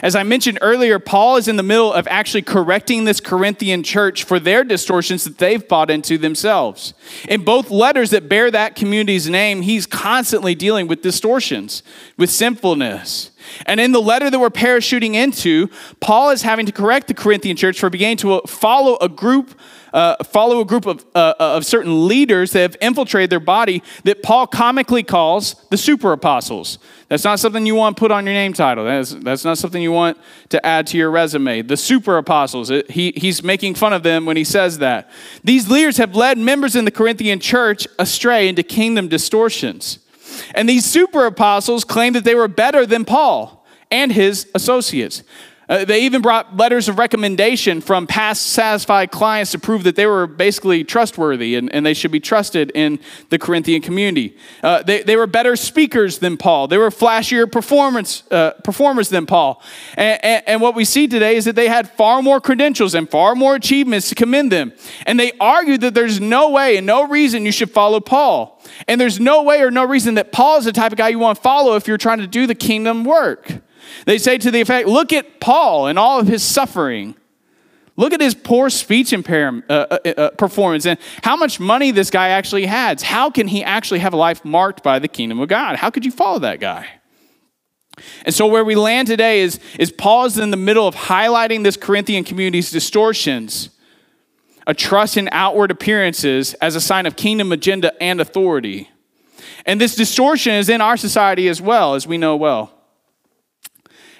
As 0.02 0.14
I 0.14 0.24
mentioned 0.24 0.58
earlier, 0.60 0.98
Paul 0.98 1.38
is 1.38 1.48
in 1.48 1.56
the 1.56 1.62
middle 1.62 1.90
of 1.90 2.06
actually 2.06 2.42
correcting 2.42 3.06
this 3.06 3.18
Corinthian 3.18 3.82
church 3.82 4.24
for 4.24 4.38
their 4.38 4.62
distortions 4.62 5.24
that 5.24 5.38
they've 5.38 5.66
bought 5.66 5.90
into 5.90 6.18
themselves. 6.18 6.92
In 7.30 7.44
both 7.44 7.70
letters 7.70 8.10
that 8.10 8.28
bear 8.28 8.50
that 8.50 8.76
community's 8.76 9.26
name, 9.26 9.62
he's 9.62 9.86
constantly 9.86 10.54
dealing 10.54 10.86
with 10.86 11.00
distortions, 11.00 11.82
with 12.18 12.28
sinfulness. 12.28 13.30
And 13.66 13.80
in 13.80 13.92
the 13.92 14.00
letter 14.00 14.30
that 14.30 14.38
we're 14.38 14.50
parachuting 14.50 15.14
into, 15.14 15.68
Paul 16.00 16.30
is 16.30 16.42
having 16.42 16.66
to 16.66 16.72
correct 16.72 17.08
the 17.08 17.14
Corinthian 17.14 17.56
church 17.56 17.78
for 17.78 17.90
beginning 17.90 18.18
to 18.18 18.40
follow 18.46 18.96
a 19.00 19.08
group 19.08 19.58
uh, 19.96 20.22
follow 20.24 20.60
a 20.60 20.64
group 20.64 20.84
of, 20.84 21.06
uh, 21.14 21.34
of 21.38 21.64
certain 21.64 22.06
leaders 22.06 22.52
that 22.52 22.60
have 22.60 22.76
infiltrated 22.82 23.30
their 23.30 23.40
body 23.40 23.82
that 24.04 24.22
Paul 24.22 24.46
comically 24.46 25.02
calls 25.02 25.54
the 25.70 25.78
super 25.78 26.12
apostles. 26.12 26.78
That's 27.08 27.24
not 27.24 27.40
something 27.40 27.64
you 27.64 27.74
want 27.74 27.96
to 27.96 28.00
put 28.00 28.10
on 28.10 28.26
your 28.26 28.34
name 28.34 28.52
title. 28.52 28.84
That's, 28.84 29.12
that's 29.14 29.44
not 29.44 29.56
something 29.56 29.80
you 29.80 29.92
want 29.92 30.18
to 30.50 30.64
add 30.64 30.86
to 30.88 30.98
your 30.98 31.10
resume. 31.10 31.62
The 31.62 31.78
super 31.78 32.18
apostles, 32.18 32.68
it, 32.68 32.90
he, 32.90 33.12
he's 33.16 33.42
making 33.42 33.74
fun 33.74 33.94
of 33.94 34.02
them 34.02 34.26
when 34.26 34.36
he 34.36 34.44
says 34.44 34.78
that. 34.78 35.10
These 35.42 35.70
leaders 35.70 35.96
have 35.96 36.14
led 36.14 36.36
members 36.36 36.76
in 36.76 36.84
the 36.84 36.90
Corinthian 36.90 37.40
church 37.40 37.88
astray 37.98 38.48
into 38.48 38.62
kingdom 38.62 39.08
distortions. 39.08 40.00
And 40.54 40.68
these 40.68 40.84
super 40.84 41.26
apostles 41.26 41.84
claim 41.84 42.12
that 42.14 42.24
they 42.24 42.34
were 42.34 42.48
better 42.48 42.86
than 42.86 43.04
Paul 43.04 43.64
and 43.90 44.12
his 44.12 44.48
associates. 44.54 45.22
Uh, 45.68 45.84
they 45.84 46.02
even 46.02 46.22
brought 46.22 46.56
letters 46.56 46.88
of 46.88 46.98
recommendation 46.98 47.80
from 47.80 48.06
past 48.06 48.48
satisfied 48.48 49.10
clients 49.10 49.50
to 49.50 49.58
prove 49.58 49.82
that 49.84 49.96
they 49.96 50.06
were 50.06 50.26
basically 50.26 50.84
trustworthy 50.84 51.56
and, 51.56 51.72
and 51.72 51.84
they 51.84 51.94
should 51.94 52.12
be 52.12 52.20
trusted 52.20 52.70
in 52.74 52.98
the 53.30 53.38
Corinthian 53.38 53.82
community. 53.82 54.36
Uh, 54.62 54.82
they, 54.82 55.02
they 55.02 55.16
were 55.16 55.26
better 55.26 55.56
speakers 55.56 56.18
than 56.18 56.36
Paul, 56.36 56.68
they 56.68 56.78
were 56.78 56.90
flashier 56.90 57.50
performance, 57.50 58.22
uh, 58.30 58.52
performers 58.62 59.08
than 59.08 59.26
Paul. 59.26 59.62
And, 59.96 60.24
and, 60.24 60.44
and 60.46 60.60
what 60.60 60.74
we 60.74 60.84
see 60.84 61.08
today 61.08 61.36
is 61.36 61.44
that 61.46 61.56
they 61.56 61.68
had 61.68 61.90
far 61.90 62.22
more 62.22 62.40
credentials 62.40 62.94
and 62.94 63.10
far 63.10 63.34
more 63.34 63.54
achievements 63.54 64.08
to 64.10 64.14
commend 64.14 64.52
them. 64.52 64.72
And 65.04 65.18
they 65.18 65.32
argued 65.40 65.80
that 65.80 65.94
there's 65.94 66.20
no 66.20 66.50
way 66.50 66.76
and 66.76 66.86
no 66.86 67.06
reason 67.08 67.44
you 67.44 67.52
should 67.52 67.70
follow 67.70 68.00
Paul. 68.00 68.62
And 68.86 69.00
there's 69.00 69.18
no 69.18 69.42
way 69.42 69.62
or 69.62 69.70
no 69.70 69.84
reason 69.84 70.14
that 70.14 70.32
Paul 70.32 70.58
is 70.58 70.64
the 70.64 70.72
type 70.72 70.92
of 70.92 70.98
guy 70.98 71.08
you 71.08 71.18
want 71.18 71.36
to 71.36 71.42
follow 71.42 71.76
if 71.76 71.88
you're 71.88 71.98
trying 71.98 72.18
to 72.18 72.26
do 72.26 72.46
the 72.46 72.54
kingdom 72.54 73.04
work. 73.04 73.62
They 74.04 74.18
say 74.18 74.38
to 74.38 74.50
the 74.50 74.60
effect, 74.60 74.88
look 74.88 75.12
at 75.12 75.40
Paul 75.40 75.86
and 75.86 75.98
all 75.98 76.20
of 76.20 76.28
his 76.28 76.42
suffering. 76.42 77.14
Look 77.96 78.12
at 78.12 78.20
his 78.20 78.34
poor 78.34 78.68
speech 78.68 79.12
impairment, 79.12 79.70
uh, 79.70 79.86
uh, 79.90 80.10
uh, 80.16 80.30
performance 80.30 80.84
and 80.84 80.98
how 81.22 81.34
much 81.34 81.58
money 81.58 81.90
this 81.92 82.10
guy 82.10 82.28
actually 82.28 82.66
has. 82.66 83.02
How 83.02 83.30
can 83.30 83.48
he 83.48 83.64
actually 83.64 84.00
have 84.00 84.12
a 84.12 84.18
life 84.18 84.44
marked 84.44 84.82
by 84.82 84.98
the 84.98 85.08
kingdom 85.08 85.40
of 85.40 85.48
God? 85.48 85.76
How 85.76 85.88
could 85.88 86.04
you 86.04 86.10
follow 86.10 86.38
that 86.40 86.60
guy? 86.60 86.86
And 88.26 88.34
so, 88.34 88.46
where 88.46 88.64
we 88.64 88.74
land 88.74 89.08
today 89.08 89.40
is, 89.40 89.58
is 89.78 89.90
Paul 89.90 90.26
is 90.26 90.38
in 90.38 90.50
the 90.50 90.58
middle 90.58 90.86
of 90.86 90.94
highlighting 90.94 91.62
this 91.62 91.78
Corinthian 91.78 92.24
community's 92.24 92.70
distortions, 92.70 93.70
a 94.66 94.74
trust 94.74 95.16
in 95.16 95.30
outward 95.32 95.70
appearances 95.70 96.52
as 96.54 96.74
a 96.74 96.80
sign 96.80 97.06
of 97.06 97.16
kingdom 97.16 97.52
agenda 97.52 97.94
and 98.02 98.20
authority. 98.20 98.90
And 99.64 99.80
this 99.80 99.96
distortion 99.96 100.52
is 100.52 100.68
in 100.68 100.82
our 100.82 100.98
society 100.98 101.48
as 101.48 101.62
well, 101.62 101.94
as 101.94 102.06
we 102.06 102.18
know 102.18 102.36
well. 102.36 102.75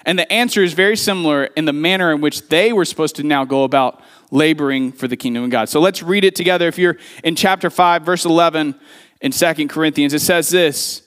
And 0.07 0.17
the 0.17 0.31
answer 0.31 0.63
is 0.63 0.71
very 0.71 0.95
similar 0.95 1.43
in 1.43 1.65
the 1.65 1.73
manner 1.73 2.13
in 2.13 2.21
which 2.21 2.47
they 2.47 2.71
were 2.71 2.85
supposed 2.85 3.17
to 3.17 3.23
now 3.23 3.43
go 3.43 3.65
about 3.65 4.01
laboring 4.31 4.93
for 4.93 5.05
the 5.05 5.17
kingdom 5.17 5.43
of 5.43 5.49
God. 5.49 5.67
So 5.67 5.81
let's 5.81 6.01
read 6.01 6.23
it 6.23 6.33
together. 6.33 6.69
If 6.69 6.77
you're 6.77 6.95
in 7.25 7.35
chapter 7.35 7.69
5, 7.69 8.03
verse 8.03 8.23
11 8.23 8.73
in 9.19 9.31
Second 9.33 9.67
Corinthians, 9.67 10.13
it 10.13 10.21
says 10.21 10.49
this. 10.49 11.03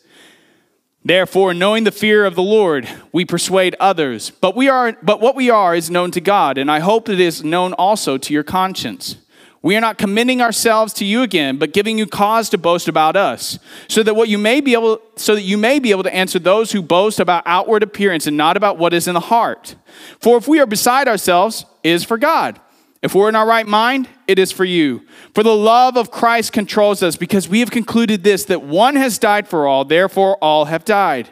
Therefore, 1.02 1.54
knowing 1.54 1.85
the 1.85 1.90
fear 1.90 2.26
of 2.26 2.35
the 2.35 2.42
Lord, 2.42 2.87
we 3.11 3.25
persuade 3.25 3.75
others. 3.80 4.28
But 4.28 4.54
we 4.54 4.69
are 4.69 4.95
but 5.02 5.19
what 5.23 5.35
we 5.35 5.49
are 5.49 5.75
is 5.75 5.90
known 5.90 6.11
to 6.11 6.21
God, 6.21 6.59
and 6.59 6.71
I 6.71 6.80
hope 6.80 7.09
it 7.09 7.21
is 7.21 7.42
known 7.42 7.73
also 7.73 8.19
to 8.19 8.35
your 8.35 8.42
conscience. 8.42 9.16
We 9.62 9.76
are 9.76 9.81
not 9.81 9.99
commending 9.99 10.40
ourselves 10.40 10.95
to 10.95 11.05
you 11.05 11.23
again, 11.23 11.59
but 11.59 11.75
giving 11.75 11.99
you 11.99 12.07
cause 12.07 12.49
to 12.50 12.59
boast 12.59 12.88
about 12.88 13.14
us, 13.14 13.59
so 13.88 14.02
that 14.02 14.17
what 14.17 14.31
you 14.31 14.38
may 14.38 14.62
be 14.62 14.73
able 14.73 15.02
so 15.17 15.35
that 15.35 15.43
you 15.43 15.59
may 15.59 15.79
be 15.79 15.90
able 15.90 16.02
to 16.02 16.14
answer 16.14 16.38
those 16.38 16.73
who 16.73 16.81
boast 16.81 17.21
about 17.21 17.43
outward 17.45 17.83
appearance 17.83 18.26
and 18.26 18.38
not 18.38 18.57
about 18.57 18.79
what 18.79 18.95
is 18.95 19.07
in 19.07 19.12
the 19.12 19.21
heart. 19.21 19.76
For 20.19 20.38
if 20.38 20.49
we 20.49 20.61
are 20.61 20.67
beside 20.67 21.09
ourselves, 21.09 21.67
it 21.83 21.90
is 21.90 22.05
for 22.05 22.17
God. 22.17 22.59
If 23.02 23.14
we're 23.14 23.29
in 23.29 23.37
our 23.37 23.47
right 23.47 23.67
mind, 23.67 24.09
it 24.26 24.38
is 24.38 24.52
for 24.52 24.64
you. 24.64 25.02
For 25.35 25.43
the 25.43 25.57
love 25.57 25.97
of 25.97 26.11
Christ 26.11 26.52
controls 26.52 27.02
us, 27.02 27.17
because 27.17 27.49
we 27.49 27.61
have 27.61 27.71
concluded 27.71 28.25
this 28.25 28.45
that 28.45 28.62
one 28.62 28.97
has 28.97 29.19
died 29.19 29.47
for 29.47 29.67
all, 29.67 29.85
therefore 29.85 30.37
all 30.38 30.67
have 30.67 30.87
died. 30.87 31.29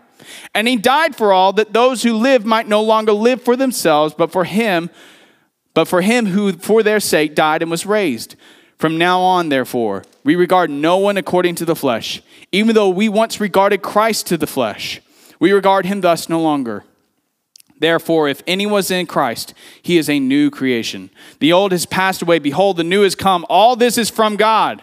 And 0.54 0.68
he 0.68 0.76
died 0.76 1.16
for 1.16 1.32
all, 1.32 1.54
that 1.54 1.73
those 1.73 2.02
who 2.02 2.12
live 2.14 2.44
might 2.44 2.68
no 2.68 2.82
longer 2.82 3.12
live 3.12 3.42
for 3.42 3.56
themselves, 3.56 4.14
but 4.14 4.32
for 4.32 4.44
him 4.44 4.90
but 5.78 5.87
for 5.87 6.00
him 6.00 6.26
who 6.26 6.54
for 6.54 6.82
their 6.82 6.99
sake 6.99 7.37
died 7.37 7.62
and 7.62 7.70
was 7.70 7.87
raised. 7.87 8.35
From 8.78 8.99
now 8.99 9.20
on, 9.20 9.49
therefore, 9.49 10.04
we 10.25 10.35
regard 10.35 10.70
no 10.70 10.97
one 10.97 11.16
according 11.16 11.54
to 11.54 11.64
the 11.64 11.76
flesh, 11.76 12.20
even 12.50 12.75
though 12.75 12.88
we 12.88 13.08
once 13.08 13.40
regarded 13.40 13.80
Christ 13.80 14.26
to 14.26 14.37
the 14.37 14.49
flesh. 14.49 15.00
We 15.38 15.52
regard 15.52 15.87
him 15.87 16.00
thus 16.00 16.28
no 16.28 16.40
longer. 16.40 16.82
Therefore, 17.78 18.26
if 18.28 18.42
any 18.44 18.66
was 18.66 18.90
in 18.90 19.06
Christ, 19.06 19.54
he 19.80 19.99
is 19.99 20.11
a 20.11 20.18
new 20.18 20.50
creation. 20.50 21.11
The 21.38 21.52
old 21.52 21.70
has 21.70 21.87
passed 21.87 22.23
away. 22.23 22.40
Behold, 22.40 22.76
the 22.76 22.82
new 22.82 23.02
has 23.02 23.14
come. 23.14 23.47
All 23.49 23.76
this 23.76 23.97
is 23.97 24.11
from 24.11 24.35
God 24.35 24.82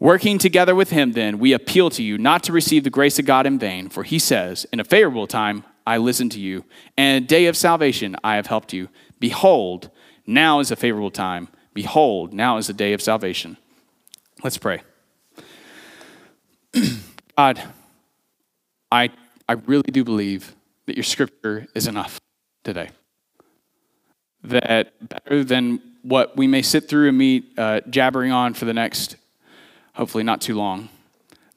Working 0.00 0.38
together 0.38 0.74
with 0.74 0.88
him, 0.88 1.12
then, 1.12 1.38
we 1.38 1.52
appeal 1.52 1.90
to 1.90 2.02
you 2.02 2.16
not 2.16 2.42
to 2.44 2.52
receive 2.52 2.84
the 2.84 2.90
grace 2.90 3.18
of 3.18 3.26
God 3.26 3.46
in 3.46 3.58
vain, 3.58 3.90
for 3.90 4.02
he 4.02 4.18
says, 4.18 4.66
In 4.72 4.80
a 4.80 4.84
favorable 4.84 5.26
time 5.26 5.62
I 5.86 5.98
listened 5.98 6.32
to 6.32 6.40
you, 6.40 6.64
and 6.96 7.22
a 7.22 7.26
day 7.26 7.44
of 7.46 7.56
salvation 7.56 8.16
I 8.24 8.36
have 8.36 8.46
helped 8.46 8.72
you. 8.72 8.88
Behold, 9.18 9.90
now 10.26 10.58
is 10.58 10.70
a 10.70 10.76
favorable 10.76 11.10
time. 11.10 11.48
Behold, 11.74 12.32
now 12.32 12.56
is 12.56 12.66
the 12.66 12.72
day 12.72 12.94
of 12.94 13.02
salvation. 13.02 13.58
Let's 14.42 14.56
pray. 14.56 14.82
God, 17.36 17.62
I, 18.90 19.10
I 19.46 19.52
really 19.52 19.90
do 19.92 20.02
believe 20.02 20.56
that 20.86 20.96
your 20.96 21.04
scripture 21.04 21.66
is 21.74 21.86
enough 21.86 22.18
today. 22.64 22.88
That 24.44 24.94
better 25.06 25.44
than 25.44 25.82
what 26.00 26.38
we 26.38 26.46
may 26.46 26.62
sit 26.62 26.88
through 26.88 27.10
and 27.10 27.18
meet 27.18 27.52
uh, 27.58 27.82
jabbering 27.90 28.32
on 28.32 28.54
for 28.54 28.64
the 28.64 28.72
next 28.72 29.16
hopefully 30.00 30.24
not 30.24 30.40
too 30.40 30.54
long, 30.54 30.88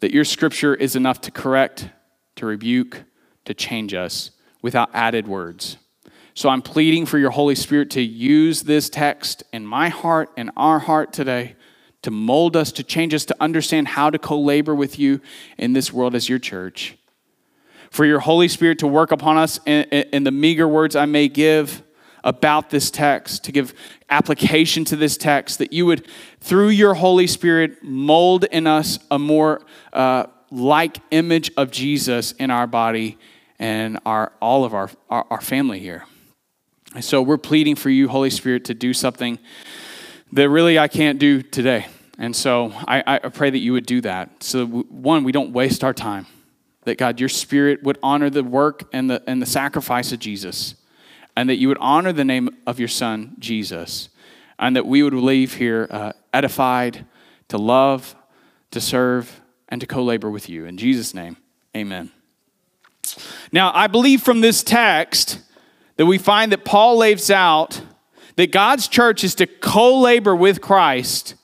that 0.01 0.11
your 0.11 0.25
scripture 0.25 0.75
is 0.75 0.97
enough 0.97 1.21
to 1.21 1.31
correct, 1.31 1.87
to 2.35 2.45
rebuke, 2.45 3.05
to 3.45 3.53
change 3.53 3.93
us 3.93 4.31
without 4.61 4.89
added 4.93 5.25
words. 5.25 5.77
So 6.33 6.49
I'm 6.49 6.61
pleading 6.61 7.05
for 7.05 7.17
your 7.17 7.29
Holy 7.29 7.55
Spirit 7.55 7.89
to 7.91 8.01
use 8.01 8.63
this 8.63 8.89
text 8.89 9.43
in 9.53 9.65
my 9.65 9.87
heart 9.87 10.29
and 10.35 10.51
our 10.57 10.79
heart 10.79 11.13
today 11.13 11.55
to 12.01 12.11
mold 12.11 12.57
us, 12.57 12.73
to 12.73 12.83
change 12.83 13.13
us, 13.13 13.23
to 13.23 13.35
understand 13.39 13.87
how 13.87 14.09
to 14.09 14.19
co 14.19 14.37
labor 14.37 14.75
with 14.75 14.99
you 14.99 15.21
in 15.57 15.71
this 15.71 15.93
world 15.93 16.13
as 16.13 16.27
your 16.27 16.39
church. 16.39 16.97
For 17.91 18.03
your 18.03 18.19
Holy 18.19 18.49
Spirit 18.49 18.79
to 18.79 18.87
work 18.87 19.13
upon 19.13 19.37
us 19.37 19.57
in, 19.65 19.83
in, 19.85 20.25
the 20.25 20.31
meager 20.31 20.67
words 20.67 20.97
I 20.97 21.05
may 21.05 21.29
give, 21.29 21.81
about 22.23 22.69
this 22.69 22.89
text, 22.89 23.43
to 23.43 23.51
give 23.51 23.73
application 24.09 24.85
to 24.85 24.95
this 24.95 25.17
text, 25.17 25.59
that 25.59 25.73
you 25.73 25.85
would, 25.85 26.07
through 26.39 26.69
your 26.69 26.93
Holy 26.93 27.27
Spirit, 27.27 27.83
mold 27.83 28.45
in 28.45 28.67
us 28.67 28.99
a 29.11 29.19
more 29.19 29.61
uh, 29.91 30.25
like 30.51 30.97
image 31.11 31.51
of 31.57 31.71
Jesus 31.71 32.31
in 32.33 32.51
our 32.51 32.67
body 32.67 33.17
and 33.59 33.99
our, 34.05 34.31
all 34.41 34.65
of 34.65 34.73
our, 34.73 34.89
our, 35.09 35.25
our 35.29 35.41
family 35.41 35.79
here. 35.79 36.05
And 36.93 37.03
so 37.03 37.21
we're 37.21 37.37
pleading 37.37 37.75
for 37.75 37.89
you, 37.89 38.07
Holy 38.07 38.29
Spirit, 38.29 38.65
to 38.65 38.73
do 38.73 38.93
something 38.93 39.39
that 40.31 40.49
really 40.49 40.77
I 40.77 40.87
can't 40.87 41.19
do 41.19 41.41
today. 41.41 41.87
And 42.19 42.35
so 42.35 42.71
I, 42.87 43.03
I 43.07 43.29
pray 43.29 43.49
that 43.49 43.57
you 43.57 43.73
would 43.73 43.85
do 43.85 44.01
that. 44.01 44.43
So, 44.43 44.67
one, 44.67 45.23
we 45.23 45.31
don't 45.31 45.51
waste 45.51 45.83
our 45.83 45.93
time. 45.93 46.27
That 46.83 46.97
God, 46.97 47.19
your 47.19 47.29
spirit 47.29 47.81
would 47.83 47.97
honor 48.03 48.29
the 48.29 48.43
work 48.43 48.83
and 48.93 49.09
the, 49.09 49.23
and 49.25 49.41
the 49.41 49.45
sacrifice 49.45 50.11
of 50.11 50.19
Jesus. 50.19 50.75
And 51.35 51.49
that 51.49 51.55
you 51.55 51.67
would 51.67 51.77
honor 51.79 52.13
the 52.13 52.25
name 52.25 52.49
of 52.67 52.79
your 52.79 52.87
son, 52.87 53.35
Jesus. 53.39 54.09
And 54.59 54.75
that 54.75 54.85
we 54.85 55.01
would 55.03 55.13
leave 55.13 55.55
here 55.55 55.87
uh, 55.89 56.13
edified 56.31 57.05
to 57.47 57.57
love, 57.57 58.15
to 58.71 58.79
serve, 58.79 59.41
and 59.69 59.81
to 59.81 59.87
co 59.87 60.03
labor 60.03 60.29
with 60.29 60.49
you. 60.49 60.65
In 60.65 60.77
Jesus' 60.77 61.13
name, 61.13 61.37
amen. 61.75 62.11
Now, 63.51 63.71
I 63.73 63.87
believe 63.87 64.21
from 64.21 64.41
this 64.41 64.63
text 64.63 65.39
that 65.97 66.05
we 66.05 66.17
find 66.17 66.51
that 66.51 66.65
Paul 66.65 66.97
lays 66.97 67.29
out 67.29 67.81
that 68.35 68.51
God's 68.51 68.87
church 68.87 69.23
is 69.23 69.35
to 69.35 69.47
co 69.47 69.99
labor 69.99 70.35
with 70.35 70.61
Christ 70.61 71.35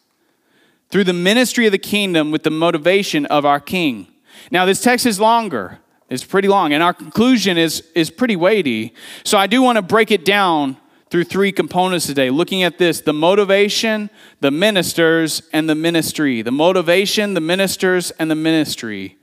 through 0.90 1.04
the 1.04 1.14
ministry 1.14 1.66
of 1.66 1.72
the 1.72 1.78
kingdom 1.78 2.32
with 2.32 2.44
the 2.44 2.50
motivation 2.50 3.26
of 3.28 3.46
our 3.46 3.60
King. 3.60 4.08
Now, 4.52 4.66
this 4.66 4.82
text 4.82 5.06
is 5.06 5.20
longer, 5.20 5.80
it's 6.10 6.24
pretty 6.24 6.48
long, 6.48 6.74
and 6.74 6.82
our 6.82 6.94
conclusion 6.94 7.58
is, 7.58 7.84
is 7.96 8.10
pretty 8.10 8.36
weighty. 8.36 8.94
So, 9.24 9.38
I 9.38 9.48
do 9.48 9.62
want 9.62 9.78
to 9.78 9.82
break 9.82 10.12
it 10.12 10.26
down 10.26 10.78
through 11.10 11.24
three 11.24 11.52
components 11.52 12.06
today, 12.06 12.30
looking 12.30 12.64
at 12.64 12.78
this 12.78 13.02
the 13.02 13.14
motivation, 13.14 14.10
the 14.42 14.52
ministers, 14.52 15.42
and 15.54 15.70
the 15.70 15.76
ministry. 15.76 16.42
The 16.42 16.52
motivation, 16.52 17.34
the 17.34 17.42
ministers, 17.42 18.12
and 18.12 18.30
the 18.30 18.36
ministry. 18.36 19.18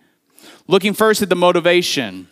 Looking 0.66 0.94
first 0.94 1.22
at 1.22 1.28
the 1.28 1.36
motivation, 1.36 2.28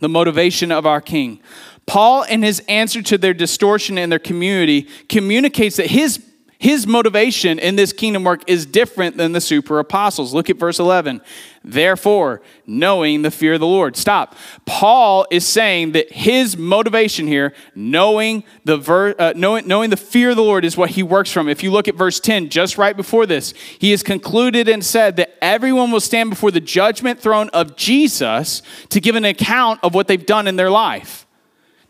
the 0.00 0.08
motivation 0.08 0.72
of 0.72 0.86
our 0.86 1.00
King. 1.00 1.40
Paul, 1.86 2.22
in 2.24 2.42
his 2.42 2.60
answer 2.68 3.02
to 3.02 3.18
their 3.18 3.34
distortion 3.34 3.96
in 3.98 4.10
their 4.10 4.18
community, 4.18 4.88
communicates 5.08 5.76
that 5.76 5.86
his 5.86 6.22
his 6.60 6.88
motivation 6.88 7.60
in 7.60 7.76
this 7.76 7.92
kingdom 7.92 8.24
work 8.24 8.42
is 8.48 8.66
different 8.66 9.16
than 9.16 9.30
the 9.30 9.40
super 9.40 9.78
apostles. 9.78 10.34
Look 10.34 10.50
at 10.50 10.56
verse 10.56 10.80
11. 10.80 11.20
Therefore, 11.62 12.42
knowing 12.66 13.22
the 13.22 13.30
fear 13.30 13.54
of 13.54 13.60
the 13.60 13.66
Lord. 13.66 13.96
Stop. 13.96 14.34
Paul 14.66 15.24
is 15.30 15.46
saying 15.46 15.92
that 15.92 16.10
his 16.10 16.56
motivation 16.56 17.28
here, 17.28 17.54
knowing 17.76 18.42
the, 18.64 18.76
ver- 18.76 19.14
uh, 19.20 19.34
knowing, 19.36 19.68
knowing 19.68 19.90
the 19.90 19.96
fear 19.96 20.30
of 20.30 20.36
the 20.36 20.42
Lord, 20.42 20.64
is 20.64 20.76
what 20.76 20.90
he 20.90 21.02
works 21.04 21.30
from. 21.30 21.48
If 21.48 21.62
you 21.62 21.70
look 21.70 21.86
at 21.86 21.94
verse 21.94 22.18
10, 22.18 22.48
just 22.48 22.76
right 22.76 22.96
before 22.96 23.24
this, 23.24 23.54
he 23.78 23.92
has 23.92 24.02
concluded 24.02 24.68
and 24.68 24.84
said 24.84 25.14
that 25.16 25.38
everyone 25.40 25.92
will 25.92 26.00
stand 26.00 26.28
before 26.28 26.50
the 26.50 26.60
judgment 26.60 27.20
throne 27.20 27.50
of 27.50 27.76
Jesus 27.76 28.62
to 28.88 29.00
give 29.00 29.14
an 29.14 29.24
account 29.24 29.78
of 29.84 29.94
what 29.94 30.08
they've 30.08 30.26
done 30.26 30.48
in 30.48 30.56
their 30.56 30.70
life 30.70 31.27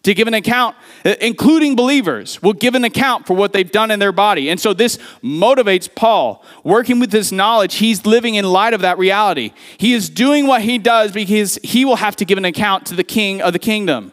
to 0.09 0.15
give 0.15 0.27
an 0.27 0.33
account, 0.33 0.75
uh, 1.05 1.15
including 1.21 1.77
believers, 1.77 2.43
will 2.43 2.55
give 2.55 2.75
an 2.75 2.83
account 2.83 3.27
for 3.27 3.35
what 3.35 3.53
they've 3.53 3.71
done 3.71 3.91
in 3.91 3.99
their 3.99 4.11
body. 4.11 4.49
And 4.49 4.59
so 4.59 4.73
this 4.73 4.97
motivates 5.23 5.87
Paul. 5.95 6.43
Working 6.65 6.99
with 6.99 7.11
this 7.11 7.31
knowledge, 7.31 7.75
he's 7.75 8.07
living 8.07 8.35
in 8.35 8.47
light 8.47 8.73
of 8.73 8.81
that 8.81 8.97
reality. 8.97 9.53
He 9.77 9.93
is 9.93 10.09
doing 10.09 10.47
what 10.47 10.63
he 10.63 10.79
does 10.79 11.13
because 11.13 11.59
he 11.63 11.85
will 11.85 11.97
have 11.97 12.17
to 12.17 12.25
give 12.25 12.39
an 12.39 12.47
account 12.47 12.87
to 12.87 12.95
the 12.95 13.05
king 13.05 13.43
of 13.43 13.53
the 13.53 13.59
kingdom. 13.59 14.13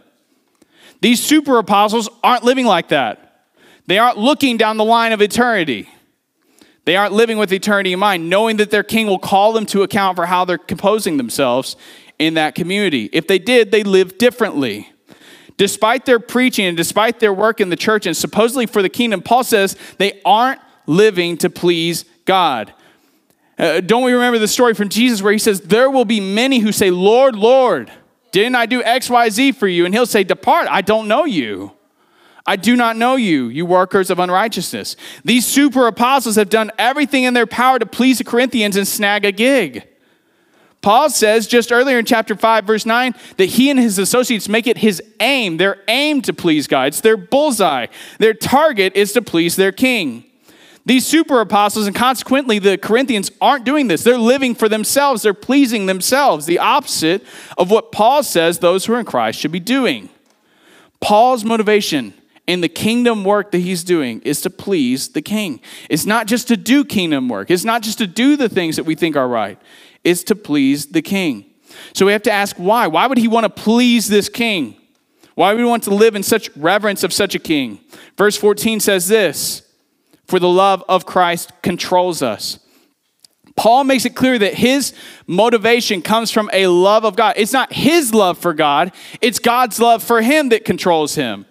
These 1.00 1.24
super 1.24 1.60
apostles 1.60 2.10
aren't 2.22 2.44
living 2.44 2.66
like 2.66 2.90
that. 2.90 3.46
They 3.88 3.98
aren't 3.98 4.18
looking 4.18 4.58
down 4.58 4.76
the 4.76 4.84
line 4.84 5.14
of 5.14 5.22
eternity. 5.22 5.88
They 6.84 6.98
aren't 6.98 7.14
living 7.14 7.38
with 7.38 7.54
eternity 7.54 7.94
in 7.94 8.00
mind, 8.00 8.30
knowing 8.30 8.58
that 8.58 8.70
their 8.70 8.84
king 8.84 9.08
will 9.08 9.18
call 9.18 9.54
them 9.54 9.66
to 9.68 9.84
account 9.84 10.18
for 10.18 10.26
how 10.26 10.44
they're 10.44 10.58
composing 10.58 11.16
themselves 11.16 11.78
in 12.20 12.34
that 12.34 12.54
community. 12.54 13.10
If 13.14 13.28
they 13.28 13.40
did, 13.40 13.72
they 13.72 13.84
live 13.84 14.18
differently. 14.18 14.90
Despite 15.58 16.06
their 16.06 16.20
preaching 16.20 16.66
and 16.66 16.76
despite 16.76 17.20
their 17.20 17.34
work 17.34 17.62
in 17.62 17.70
the 17.70 17.76
church 17.76 18.06
and 18.06 18.16
supposedly 18.16 18.66
for 18.66 18.82
the 18.82 18.90
kingdom, 18.90 19.22
Paul 19.22 19.44
says 19.44 19.78
they 19.98 20.22
aren't 20.26 20.60
living 20.86 21.38
to 21.38 21.50
please 21.50 22.06
God. 22.26 22.74
Uh, 23.58 23.80
don't 23.80 24.04
we 24.04 24.12
remember 24.12 24.38
the 24.38 24.48
story 24.48 24.74
from 24.74 24.90
Jesus 24.90 25.22
where 25.22 25.32
he 25.32 25.40
says, 25.40 25.62
There 25.62 25.90
will 25.90 26.06
be 26.06 26.20
many 26.20 26.60
who 26.60 26.72
say, 26.72 26.90
Lord, 26.92 27.36
Lord, 27.36 27.90
didn't 28.32 28.56
I 28.56 28.66
do 28.66 28.84
X, 28.84 29.10
Y, 29.10 29.30
Z 29.30 29.54
for 29.54 29.68
you? 29.68 29.86
And 29.86 29.94
he'll 29.94 30.06
say, 30.06 30.26
Depart, 30.26 30.68
I 30.70 30.82
don't 30.82 31.08
know 31.08 31.24
you. 31.24 31.72
I 32.46 32.58
do 32.58 32.76
not 32.76 32.96
know 32.96 33.16
you, 33.16 33.48
you 33.48 33.66
workers 33.66 34.10
of 34.10 34.20
unrighteousness. 34.20 34.96
These 35.24 35.48
super 35.48 35.88
apostles 35.88 36.36
have 36.36 36.50
done 36.50 36.72
everything 36.78 37.24
in 37.24 37.34
their 37.34 37.48
power 37.48 37.80
to 37.80 37.86
please 37.86 38.20
the 38.20 38.24
Corinthians 38.24 38.76
and 38.76 38.88
snag 38.88 39.26
a 39.26 39.32
gig. 39.32 39.88
Paul 40.86 41.10
says 41.10 41.48
just 41.48 41.72
earlier 41.72 41.98
in 41.98 42.06
chapter 42.06 42.36
5, 42.36 42.64
verse 42.64 42.86
9, 42.86 43.16
that 43.38 43.48
he 43.48 43.72
and 43.72 43.80
his 43.80 43.98
associates 43.98 44.48
make 44.48 44.68
it 44.68 44.78
his 44.78 45.02
aim, 45.20 45.58
their 45.58 45.82
aim 45.88 46.22
to 46.22 46.32
please 46.32 46.68
God. 46.68 46.90
It's 46.90 47.02
their 47.02 47.18
bullseye. 47.18 47.88
Their 48.20 48.36
target 48.36 48.96
is 48.96 49.12
to 49.14 49.24
please 49.24 49.56
their 49.56 49.72
king. 49.72 50.26
These 50.86 51.08
super 51.08 51.42
apostles, 51.42 51.88
and 51.88 51.96
consequently 51.96 52.60
the 52.60 52.78
Corinthians, 52.78 53.32
aren't 53.42 53.66
doing 53.66 53.88
this. 53.88 54.04
They're 54.04 54.20
living 54.20 54.54
for 54.54 54.70
themselves, 54.70 55.24
they're 55.24 55.34
pleasing 55.34 55.88
themselves, 55.88 56.46
the 56.46 56.60
opposite 56.60 57.26
of 57.58 57.72
what 57.72 57.92
Paul 57.92 58.22
says 58.22 58.60
those 58.60 58.86
who 58.86 58.94
are 58.94 59.00
in 59.00 59.08
Christ 59.08 59.40
should 59.40 59.52
be 59.52 59.60
doing. 59.60 60.10
Paul's 61.02 61.44
motivation 61.44 62.14
in 62.46 62.62
the 62.62 62.70
kingdom 62.70 63.24
work 63.24 63.50
that 63.54 63.58
he's 63.58 63.84
doing 63.84 64.22
is 64.22 64.40
to 64.42 64.52
please 64.52 65.10
the 65.10 65.24
king. 65.24 65.62
It's 65.90 66.06
not 66.06 66.28
just 66.28 66.48
to 66.50 66.56
do 66.56 66.86
kingdom 66.86 67.28
work, 67.28 67.50
it's 67.50 67.66
not 67.66 67.82
just 67.82 67.98
to 67.98 68.06
do 68.06 68.38
the 68.38 68.50
things 68.50 68.76
that 68.76 68.84
we 68.84 68.94
think 68.94 69.16
are 69.16 69.28
right, 69.28 69.60
is 70.06 70.24
to 70.26 70.36
please 70.36 70.86
the 70.88 71.02
king. 71.02 71.46
So 71.94 72.06
we 72.06 72.12
have 72.14 72.24
to 72.24 72.32
ask 72.32 72.56
why. 72.56 72.88
Why 72.88 73.08
would 73.08 73.18
he 73.18 73.28
want 73.28 73.44
to 73.44 73.50
please 73.50 74.08
this 74.08 74.30
king? 74.30 74.78
Why 75.34 75.52
would 75.52 75.60
he 75.60 75.66
want 75.66 75.84
to 75.84 75.94
live 75.94 76.16
in 76.16 76.24
such 76.24 76.50
reverence 76.56 77.04
of 77.04 77.12
such 77.12 77.36
a 77.36 77.40
king? 77.40 77.80
Verse 78.18 78.38
14 78.38 78.80
says 78.80 79.08
this 79.08 79.64
For 80.28 80.40
the 80.40 80.50
love 80.50 80.84
of 80.88 81.06
Christ 81.06 81.52
controls 81.62 82.22
us. 82.22 82.60
Paul 83.56 83.86
makes 83.86 84.06
it 84.06 84.16
clear 84.16 84.38
that 84.38 84.54
his 84.54 84.94
motivation 85.28 86.02
comes 86.02 86.30
from 86.30 86.50
a 86.52 86.68
love 86.68 87.06
of 87.06 87.16
God. 87.16 87.36
It's 87.38 87.54
not 87.54 87.72
his 87.72 88.14
love 88.14 88.38
for 88.38 88.54
God, 88.54 88.92
it's 89.22 89.40
God's 89.40 89.80
love 89.80 90.04
for 90.04 90.22
him 90.22 90.50
that 90.50 90.66
controls 90.66 91.16
him. 91.16 91.46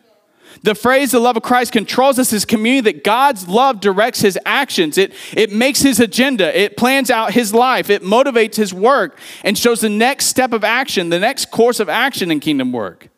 The 0.65 0.75
phrase 0.75 1.11
the 1.11 1.21
love 1.21 1.37
of 1.37 1.43
Christ 1.43 1.73
controls 1.73 2.19
us 2.19 2.33
is 2.33 2.47
community 2.47 2.91
that 2.91 3.05
God's 3.05 3.47
love 3.47 3.81
directs 3.81 4.21
his 4.23 4.39
actions. 4.47 4.97
It, 4.97 5.13
it 5.35 5.53
makes 5.53 5.83
his 5.83 6.01
agenda. 6.01 6.59
It 6.59 6.79
plans 6.79 7.11
out 7.11 7.35
his 7.35 7.53
life. 7.53 7.91
It 7.91 8.01
motivates 8.01 8.55
his 8.55 8.73
work 8.73 9.19
and 9.43 9.59
shows 9.59 9.83
the 9.83 9.91
next 9.91 10.25
step 10.25 10.55
of 10.55 10.65
action, 10.65 11.11
the 11.11 11.19
next 11.19 11.51
course 11.51 11.81
of 11.81 11.91
action 11.91 12.31
in 12.31 12.41
kingdom 12.41 12.73
work. 12.73 13.11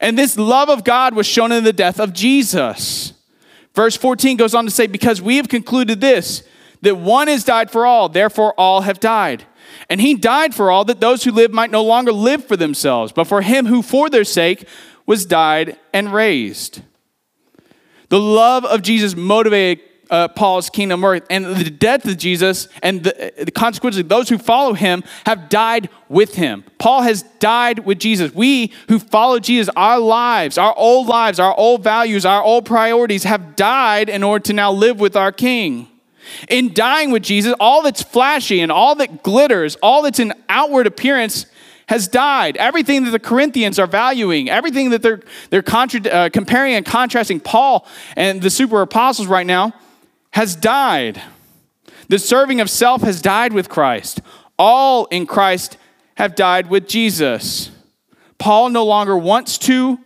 And 0.00 0.16
this 0.16 0.38
love 0.38 0.70
of 0.70 0.82
God 0.82 1.14
was 1.14 1.26
shown 1.26 1.52
in 1.52 1.62
the 1.62 1.74
death 1.74 2.00
of 2.00 2.14
Jesus. 2.14 3.12
Verse 3.74 3.94
14 3.94 4.38
goes 4.38 4.54
on 4.54 4.64
to 4.64 4.70
say, 4.70 4.86
Because 4.86 5.20
we 5.20 5.36
have 5.36 5.50
concluded 5.50 6.00
this, 6.00 6.42
that 6.80 6.96
one 6.96 7.28
has 7.28 7.44
died 7.44 7.70
for 7.70 7.84
all, 7.84 8.08
therefore 8.08 8.54
all 8.54 8.80
have 8.80 8.98
died. 8.98 9.44
And 9.90 10.00
he 10.00 10.14
died 10.14 10.54
for 10.54 10.70
all, 10.70 10.86
that 10.86 11.00
those 11.00 11.24
who 11.24 11.32
live 11.32 11.52
might 11.52 11.70
no 11.70 11.84
longer 11.84 12.12
live 12.12 12.46
for 12.46 12.56
themselves, 12.56 13.12
but 13.12 13.24
for 13.24 13.42
him 13.42 13.66
who 13.66 13.82
for 13.82 14.08
their 14.08 14.24
sake 14.24 14.66
was 15.08 15.24
died 15.24 15.78
and 15.94 16.12
raised. 16.12 16.82
The 18.10 18.20
love 18.20 18.66
of 18.66 18.82
Jesus 18.82 19.16
motivated 19.16 19.82
uh, 20.10 20.28
Paul's 20.28 20.68
kingdom 20.68 21.00
work, 21.00 21.24
and 21.30 21.46
the 21.46 21.70
death 21.70 22.04
of 22.04 22.18
Jesus 22.18 22.68
and 22.82 23.04
the, 23.04 23.32
the 23.38 23.50
consequences 23.50 24.00
of 24.00 24.08
those 24.10 24.28
who 24.28 24.36
follow 24.36 24.74
him 24.74 25.02
have 25.24 25.48
died 25.48 25.88
with 26.10 26.34
him. 26.34 26.62
Paul 26.78 27.02
has 27.02 27.22
died 27.40 27.80
with 27.80 27.98
Jesus. 27.98 28.34
We 28.34 28.72
who 28.88 28.98
follow 28.98 29.38
Jesus, 29.38 29.72
our 29.76 29.98
lives, 29.98 30.58
our 30.58 30.74
old 30.76 31.06
lives, 31.06 31.40
our 31.40 31.56
old 31.56 31.82
values, 31.82 32.26
our 32.26 32.42
old 32.42 32.66
priorities 32.66 33.24
have 33.24 33.56
died 33.56 34.10
in 34.10 34.22
order 34.22 34.42
to 34.44 34.52
now 34.52 34.72
live 34.72 35.00
with 35.00 35.16
our 35.16 35.32
King. 35.32 35.88
In 36.50 36.74
dying 36.74 37.10
with 37.10 37.22
Jesus, 37.22 37.54
all 37.58 37.82
that's 37.82 38.02
flashy 38.02 38.60
and 38.60 38.70
all 38.70 38.94
that 38.96 39.22
glitters, 39.22 39.76
all 39.82 40.02
that's 40.02 40.18
in 40.18 40.34
outward 40.50 40.86
appearance 40.86 41.46
has 41.88 42.06
died. 42.06 42.56
Everything 42.58 43.04
that 43.04 43.10
the 43.10 43.18
Corinthians 43.18 43.78
are 43.78 43.86
valuing, 43.86 44.48
everything 44.48 44.90
that 44.90 45.02
they're, 45.02 45.20
they're 45.50 45.62
contra- 45.62 46.10
uh, 46.10 46.28
comparing 46.28 46.74
and 46.74 46.84
contrasting 46.84 47.40
Paul 47.40 47.86
and 48.14 48.42
the 48.42 48.50
super 48.50 48.82
apostles 48.82 49.26
right 49.26 49.46
now 49.46 49.72
has 50.32 50.54
died. 50.54 51.20
The 52.08 52.18
serving 52.18 52.60
of 52.60 52.68
self 52.68 53.02
has 53.02 53.22
died 53.22 53.54
with 53.54 53.70
Christ. 53.70 54.20
All 54.58 55.06
in 55.06 55.26
Christ 55.26 55.78
have 56.16 56.34
died 56.34 56.68
with 56.68 56.88
Jesus. 56.88 57.70
Paul 58.38 58.68
no 58.68 58.84
longer 58.84 59.16
wants 59.16 59.56
to 59.58 59.98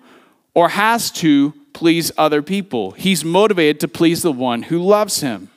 or 0.54 0.70
has 0.70 1.10
to 1.12 1.52
please 1.72 2.12
other 2.16 2.42
people. 2.42 2.92
He's 2.92 3.24
motivated 3.24 3.80
to 3.80 3.88
please 3.88 4.22
the 4.22 4.32
one 4.32 4.64
who 4.64 4.78
loves 4.78 5.20
him, 5.20 5.50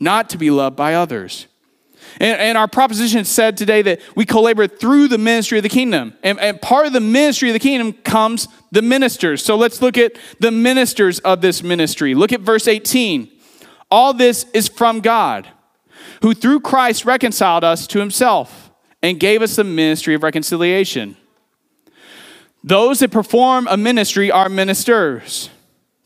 not 0.00 0.28
to 0.30 0.38
be 0.38 0.50
loved 0.50 0.74
by 0.76 0.94
others. 0.94 1.46
And, 2.18 2.40
and, 2.40 2.58
our 2.58 2.68
proposition 2.68 3.24
said 3.24 3.56
today 3.56 3.82
that 3.82 4.00
we 4.16 4.24
co-labor 4.24 4.66
through 4.66 5.08
the 5.08 5.18
ministry 5.18 5.58
of 5.58 5.62
the 5.62 5.68
kingdom. 5.68 6.14
And, 6.22 6.40
and 6.40 6.60
part 6.60 6.86
of 6.86 6.92
the 6.92 7.00
ministry 7.00 7.50
of 7.50 7.52
the 7.52 7.60
kingdom 7.60 7.92
comes 7.92 8.48
the 8.72 8.82
ministers. 8.82 9.44
So 9.44 9.56
let's 9.56 9.80
look 9.82 9.96
at 9.98 10.16
the 10.38 10.50
ministers 10.50 11.18
of 11.20 11.40
this 11.40 11.62
ministry. 11.62 12.14
Look 12.14 12.32
at 12.32 12.40
verse 12.40 12.66
18. 12.66 13.30
All 13.90 14.12
this 14.12 14.46
is 14.54 14.68
from 14.68 15.00
God, 15.00 15.48
who 16.22 16.34
through 16.34 16.60
Christ 16.60 17.04
reconciled 17.04 17.64
us 17.64 17.86
to 17.88 17.98
himself 17.98 18.70
and 19.02 19.18
gave 19.18 19.42
us 19.42 19.56
the 19.56 19.64
ministry 19.64 20.14
of 20.14 20.22
reconciliation. 20.22 21.16
Those 22.62 23.00
that 23.00 23.10
perform 23.10 23.66
a 23.70 23.76
ministry 23.76 24.30
are 24.30 24.48
ministers. 24.48 25.50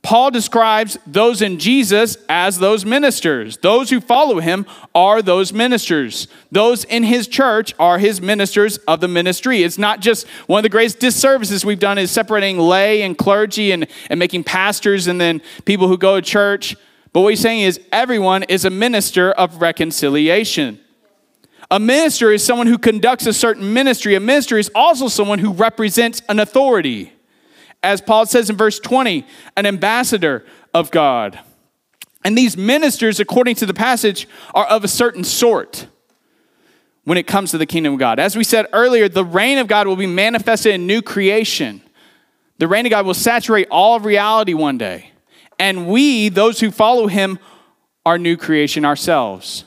Paul 0.04 0.30
describes 0.30 0.98
those 1.06 1.40
in 1.40 1.58
Jesus 1.58 2.18
as 2.28 2.58
those 2.58 2.84
ministers. 2.84 3.56
Those 3.56 3.88
who 3.88 4.02
follow 4.02 4.38
him 4.38 4.66
are 4.94 5.22
those 5.22 5.50
ministers. 5.50 6.28
Those 6.52 6.84
in 6.84 7.04
his 7.04 7.26
church 7.26 7.74
are 7.78 7.98
his 7.98 8.20
ministers 8.20 8.76
of 8.86 9.00
the 9.00 9.08
ministry. 9.08 9.62
It's 9.62 9.78
not 9.78 10.00
just 10.00 10.26
one 10.46 10.58
of 10.58 10.62
the 10.62 10.68
greatest 10.68 10.98
disservices 10.98 11.64
we've 11.64 11.80
done 11.80 11.96
is 11.96 12.10
separating 12.10 12.58
lay 12.58 13.00
and 13.00 13.16
clergy 13.16 13.72
and, 13.72 13.86
and 14.10 14.20
making 14.20 14.44
pastors 14.44 15.06
and 15.06 15.18
then 15.18 15.40
people 15.64 15.88
who 15.88 15.96
go 15.96 16.20
to 16.20 16.22
church. 16.22 16.76
But 17.14 17.22
what 17.22 17.30
he's 17.30 17.40
saying 17.40 17.62
is 17.62 17.80
everyone 17.90 18.42
is 18.42 18.66
a 18.66 18.70
minister 18.70 19.32
of 19.32 19.62
reconciliation. 19.62 20.80
A 21.70 21.80
minister 21.80 22.30
is 22.30 22.44
someone 22.44 22.66
who 22.66 22.76
conducts 22.76 23.24
a 23.24 23.32
certain 23.32 23.72
ministry. 23.72 24.14
A 24.16 24.20
minister 24.20 24.58
is 24.58 24.70
also 24.74 25.08
someone 25.08 25.38
who 25.38 25.54
represents 25.54 26.20
an 26.28 26.40
authority 26.40 27.13
as 27.84 28.00
Paul 28.00 28.26
says 28.26 28.50
in 28.50 28.56
verse 28.56 28.80
20, 28.80 29.26
an 29.56 29.66
ambassador 29.66 30.44
of 30.72 30.90
God. 30.90 31.38
And 32.24 32.36
these 32.36 32.56
ministers, 32.56 33.20
according 33.20 33.56
to 33.56 33.66
the 33.66 33.74
passage, 33.74 34.26
are 34.54 34.64
of 34.66 34.82
a 34.82 34.88
certain 34.88 35.22
sort 35.22 35.86
when 37.04 37.18
it 37.18 37.26
comes 37.26 37.50
to 37.50 37.58
the 37.58 37.66
kingdom 37.66 37.92
of 37.92 37.98
God. 37.98 38.18
As 38.18 38.34
we 38.34 38.42
said 38.42 38.66
earlier, 38.72 39.08
the 39.08 39.24
reign 39.24 39.58
of 39.58 39.68
God 39.68 39.86
will 39.86 39.96
be 39.96 40.06
manifested 40.06 40.74
in 40.74 40.86
new 40.86 41.02
creation. 41.02 41.82
The 42.58 42.66
reign 42.66 42.86
of 42.86 42.90
God 42.90 43.04
will 43.04 43.14
saturate 43.14 43.68
all 43.70 43.96
of 43.96 44.06
reality 44.06 44.54
one 44.54 44.78
day. 44.78 45.10
And 45.58 45.86
we, 45.86 46.30
those 46.30 46.60
who 46.60 46.70
follow 46.70 47.06
him, 47.06 47.38
are 48.06 48.18
new 48.18 48.36
creation 48.36 48.84
ourselves. 48.84 49.64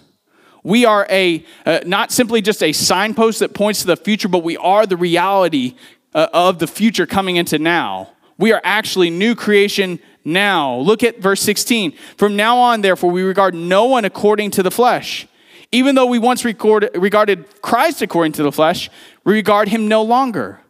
We 0.64 0.86
are 0.86 1.08
a 1.10 1.46
uh, 1.66 1.80
not 1.86 2.12
simply 2.12 2.42
just 2.42 2.62
a 2.62 2.74
signpost 2.74 3.40
that 3.40 3.54
points 3.54 3.82
to 3.82 3.88
the 3.88 3.96
future, 3.96 4.28
but 4.28 4.44
we 4.44 4.58
are 4.58 4.86
the 4.86 4.98
reality 4.98 5.76
uh, 6.14 6.28
of 6.34 6.60
the 6.60 6.68
future 6.68 7.06
coming 7.06 7.36
into 7.36 7.60
now. 7.60 8.10
We 8.38 8.52
are 8.54 8.62
actually 8.64 9.10
new 9.10 9.36
creation 9.36 10.00
now. 10.24 10.76
Look 10.76 11.04
at 11.04 11.20
verse 11.20 11.42
16. 11.42 11.94
From 12.18 12.36
now 12.36 12.58
on, 12.58 12.82
therefore, 12.82 13.12
we 13.12 13.24
regard 13.24 13.56
no 13.56 13.86
one 13.86 14.06
according 14.06 14.52
to 14.52 14.64
the 14.64 14.72
flesh. 14.72 15.28
Even 15.72 15.96
though 15.96 16.06
we 16.06 16.20
once 16.20 16.46
regarded 16.46 17.62
Christ 17.62 18.02
according 18.02 18.34
to 18.34 18.44
the 18.44 18.52
flesh, 18.52 18.90
we 19.24 19.34
regard 19.34 19.68
him 19.68 19.88
no 19.88 20.02
longer. 20.02 20.62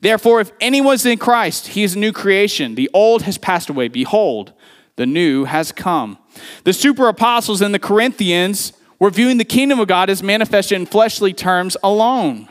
Therefore, 0.00 0.40
if 0.40 0.52
anyone's 0.60 1.04
in 1.04 1.18
Christ, 1.18 1.68
he 1.68 1.82
is 1.82 1.94
a 1.94 1.98
new 1.98 2.12
creation. 2.12 2.74
The 2.74 2.90
old 2.94 3.22
has 3.22 3.38
passed 3.38 3.68
away. 3.68 3.88
Behold, 3.88 4.52
the 4.96 5.06
new 5.06 5.44
has 5.44 5.72
come. 5.72 6.18
The 6.64 6.72
super 6.72 7.08
apostles 7.08 7.62
in 7.62 7.72
the 7.72 7.78
Corinthians 7.78 8.72
were 8.98 9.10
viewing 9.10 9.38
the 9.38 9.44
kingdom 9.44 9.78
of 9.78 9.88
God 9.88 10.08
as 10.08 10.22
manifested 10.22 10.76
in 10.76 10.86
fleshly 10.86 11.32
terms 11.32 11.76
alone. 11.82 12.48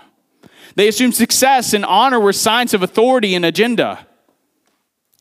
They 0.75 0.87
assumed 0.87 1.15
success 1.15 1.73
and 1.73 1.85
honor 1.85 2.19
were 2.19 2.33
signs 2.33 2.73
of 2.73 2.83
authority 2.83 3.33
and 3.33 3.45
agenda. 3.45 4.05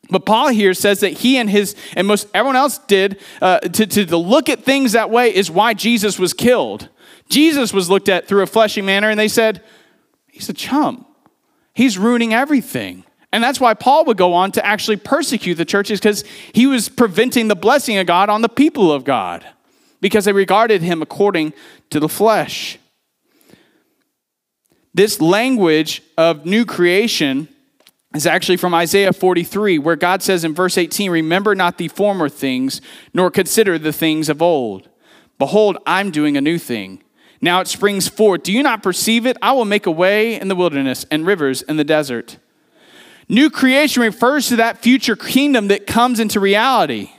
But 0.09 0.25
Paul 0.25 0.49
here 0.49 0.73
says 0.73 0.99
that 0.99 1.13
he 1.13 1.37
and 1.37 1.49
his, 1.49 1.75
and 1.95 2.07
most 2.07 2.27
everyone 2.33 2.55
else 2.55 2.77
did, 2.77 3.19
uh, 3.41 3.59
to, 3.59 3.87
to, 3.87 4.17
look 4.17 4.49
at 4.49 4.63
things 4.63 4.91
that 4.91 5.09
way 5.09 5.33
is 5.33 5.49
why 5.49 5.73
Jesus 5.73 6.19
was 6.19 6.33
killed. 6.33 6.89
Jesus 7.29 7.73
was 7.73 7.89
looked 7.89 8.09
at 8.09 8.27
through 8.27 8.43
a 8.43 8.47
fleshy 8.47 8.81
manner, 8.81 9.09
and 9.09 9.19
they 9.19 9.27
said, 9.27 9.63
He's 10.27 10.49
a 10.49 10.53
chump. 10.53 11.07
He's 11.73 11.97
ruining 11.97 12.33
everything. 12.33 13.03
And 13.31 13.43
that's 13.43 13.59
why 13.59 13.73
Paul 13.73 14.05
would 14.05 14.17
go 14.17 14.33
on 14.33 14.51
to 14.53 14.65
actually 14.65 14.97
persecute 14.97 15.55
the 15.55 15.65
churches 15.65 15.99
because 15.99 16.23
he 16.53 16.67
was 16.67 16.87
preventing 16.87 17.47
the 17.47 17.55
blessing 17.55 17.97
of 17.97 18.05
God 18.05 18.29
on 18.29 18.41
the 18.41 18.49
people 18.49 18.91
of 18.91 19.03
God 19.03 19.45
because 20.01 20.25
they 20.25 20.33
regarded 20.33 20.81
him 20.81 21.01
according 21.01 21.53
to 21.89 21.99
the 21.99 22.07
flesh. 22.07 22.77
This 24.95 25.19
language 25.19 26.01
of 26.17 26.45
new 26.45 26.63
creation 26.63 27.49
is 28.15 28.25
actually 28.25 28.55
from 28.55 28.73
Isaiah 28.73 29.11
43, 29.11 29.77
where 29.77 29.97
God 29.97 30.23
says 30.23 30.45
in 30.45 30.53
verse 30.53 30.77
18, 30.77 31.11
Remember 31.11 31.53
not 31.53 31.77
the 31.77 31.89
former 31.89 32.29
things, 32.29 32.79
nor 33.13 33.29
consider 33.29 33.77
the 33.77 33.91
things 33.91 34.29
of 34.29 34.41
old. 34.41 34.87
Behold, 35.37 35.77
I'm 35.85 36.11
doing 36.11 36.37
a 36.37 36.41
new 36.41 36.57
thing. 36.57 37.03
Now 37.41 37.59
it 37.59 37.67
springs 37.67 38.07
forth. 38.07 38.43
Do 38.43 38.53
you 38.53 38.63
not 38.63 38.81
perceive 38.81 39.25
it? 39.25 39.35
I 39.41 39.51
will 39.51 39.65
make 39.65 39.85
a 39.85 39.91
way 39.91 40.39
in 40.39 40.47
the 40.47 40.55
wilderness 40.55 41.05
and 41.11 41.25
rivers 41.25 41.61
in 41.61 41.75
the 41.75 41.83
desert. 41.83 42.37
New 43.27 43.49
creation 43.49 44.01
refers 44.01 44.47
to 44.47 44.55
that 44.55 44.77
future 44.77 45.17
kingdom 45.17 45.67
that 45.67 45.85
comes 45.85 46.21
into 46.21 46.39
reality. 46.39 47.11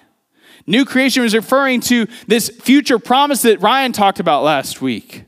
New 0.67 0.87
creation 0.87 1.25
is 1.25 1.35
referring 1.35 1.83
to 1.83 2.07
this 2.27 2.49
future 2.49 2.99
promise 2.99 3.43
that 3.43 3.61
Ryan 3.61 3.93
talked 3.93 4.19
about 4.19 4.45
last 4.45 4.81
week 4.81 5.27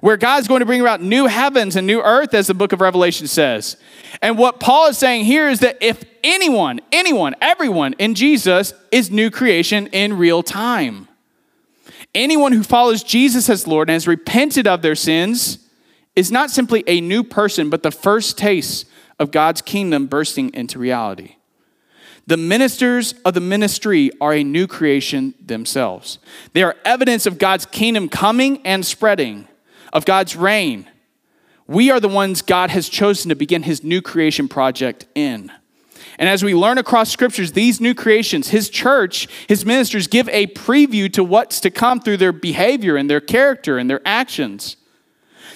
where 0.00 0.16
God's 0.16 0.48
going 0.48 0.60
to 0.60 0.66
bring 0.66 0.80
about 0.80 1.02
new 1.02 1.26
heavens 1.26 1.76
and 1.76 1.86
new 1.86 2.00
earth, 2.00 2.34
as 2.34 2.46
the 2.46 2.54
book 2.54 2.72
of 2.72 2.80
Revelation 2.80 3.26
says. 3.26 3.76
And 4.22 4.38
what 4.38 4.60
Paul 4.60 4.88
is 4.88 4.98
saying 4.98 5.24
here 5.24 5.48
is 5.48 5.60
that 5.60 5.78
if 5.80 6.02
anyone, 6.24 6.80
anyone, 6.90 7.34
everyone 7.40 7.94
in 7.94 8.14
Jesus 8.14 8.72
is 8.90 9.10
new 9.10 9.30
creation 9.30 9.86
in 9.88 10.16
real 10.16 10.42
time, 10.42 11.08
anyone 12.14 12.52
who 12.52 12.62
follows 12.62 13.02
Jesus 13.02 13.48
as 13.48 13.66
Lord 13.66 13.88
and 13.88 13.94
has 13.94 14.08
repented 14.08 14.66
of 14.66 14.82
their 14.82 14.94
sins 14.94 15.58
is 16.16 16.32
not 16.32 16.50
simply 16.50 16.82
a 16.86 17.00
new 17.00 17.22
person, 17.22 17.70
but 17.70 17.82
the 17.82 17.90
first 17.90 18.36
taste 18.36 18.86
of 19.18 19.30
God's 19.30 19.62
kingdom 19.62 20.06
bursting 20.06 20.52
into 20.54 20.78
reality. 20.78 21.36
The 22.26 22.36
ministers 22.36 23.12
of 23.24 23.34
the 23.34 23.40
ministry 23.40 24.10
are 24.20 24.32
a 24.32 24.44
new 24.44 24.66
creation 24.66 25.34
themselves. 25.44 26.18
They 26.52 26.62
are 26.62 26.76
evidence 26.84 27.26
of 27.26 27.38
God's 27.38 27.66
kingdom 27.66 28.08
coming 28.08 28.64
and 28.64 28.84
spreading 28.84 29.48
of 29.92 30.04
God's 30.04 30.36
reign. 30.36 30.88
We 31.66 31.90
are 31.90 32.00
the 32.00 32.08
ones 32.08 32.42
God 32.42 32.70
has 32.70 32.88
chosen 32.88 33.28
to 33.28 33.34
begin 33.34 33.62
his 33.62 33.84
new 33.84 34.02
creation 34.02 34.48
project 34.48 35.06
in. 35.14 35.52
And 36.18 36.28
as 36.28 36.44
we 36.44 36.54
learn 36.54 36.78
across 36.78 37.10
scriptures, 37.10 37.52
these 37.52 37.80
new 37.80 37.94
creations, 37.94 38.48
his 38.48 38.68
church, 38.68 39.26
his 39.48 39.64
ministers 39.64 40.06
give 40.06 40.28
a 40.28 40.48
preview 40.48 41.10
to 41.12 41.24
what's 41.24 41.60
to 41.60 41.70
come 41.70 42.00
through 42.00 42.18
their 42.18 42.32
behavior 42.32 42.96
and 42.96 43.08
their 43.08 43.20
character 43.20 43.78
and 43.78 43.88
their 43.88 44.02
actions. 44.04 44.76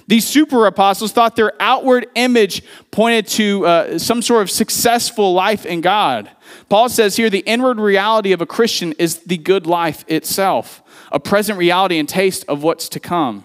These 0.07 0.27
super 0.27 0.67
apostles 0.67 1.13
thought 1.13 1.37
their 1.37 1.53
outward 1.61 2.07
image 2.15 2.63
pointed 2.91 3.27
to 3.29 3.67
uh, 3.67 3.99
some 3.99 4.23
sort 4.23 4.43
of 4.43 4.51
successful 4.51 5.33
life 5.33 5.67
in 5.67 5.81
God. 5.81 6.31
Paul 6.69 6.89
says 6.89 7.17
here 7.17 7.31
the 7.31 7.41
inward 7.41 7.79
reality 7.79 8.33
of 8.33 8.41
a 8.41 8.47
Christian 8.47 8.93
is 8.93 9.19
the 9.21 9.39
good 9.39 9.67
life 9.67 10.05
itself, 10.09 10.83
a 11.11 11.21
present 11.21 11.59
reality 11.59 11.99
and 11.99 12.09
taste 12.09 12.45
of 12.49 12.63
what's 12.63 12.89
to 12.91 13.01
come. 13.01 13.45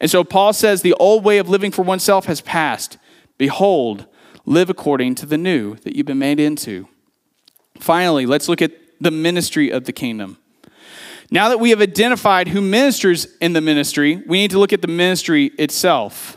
And 0.00 0.10
so 0.10 0.24
Paul 0.24 0.52
says 0.52 0.82
the 0.82 0.94
old 0.94 1.24
way 1.24 1.38
of 1.38 1.48
living 1.48 1.70
for 1.70 1.82
oneself 1.82 2.26
has 2.26 2.40
passed. 2.40 2.98
Behold, 3.38 4.06
live 4.44 4.70
according 4.70 5.14
to 5.16 5.26
the 5.26 5.38
new 5.38 5.76
that 5.76 5.96
you've 5.96 6.06
been 6.06 6.18
made 6.18 6.40
into. 6.40 6.88
Finally, 7.78 8.26
let's 8.26 8.48
look 8.48 8.60
at 8.62 8.72
the 9.00 9.10
ministry 9.10 9.70
of 9.70 9.84
the 9.84 9.92
kingdom. 9.92 10.36
Now 11.30 11.48
that 11.48 11.60
we 11.60 11.70
have 11.70 11.80
identified 11.80 12.48
who 12.48 12.60
ministers 12.60 13.26
in 13.40 13.52
the 13.52 13.60
ministry, 13.60 14.22
we 14.26 14.38
need 14.38 14.50
to 14.50 14.58
look 14.58 14.72
at 14.72 14.82
the 14.82 14.88
ministry 14.88 15.46
itself. 15.58 16.36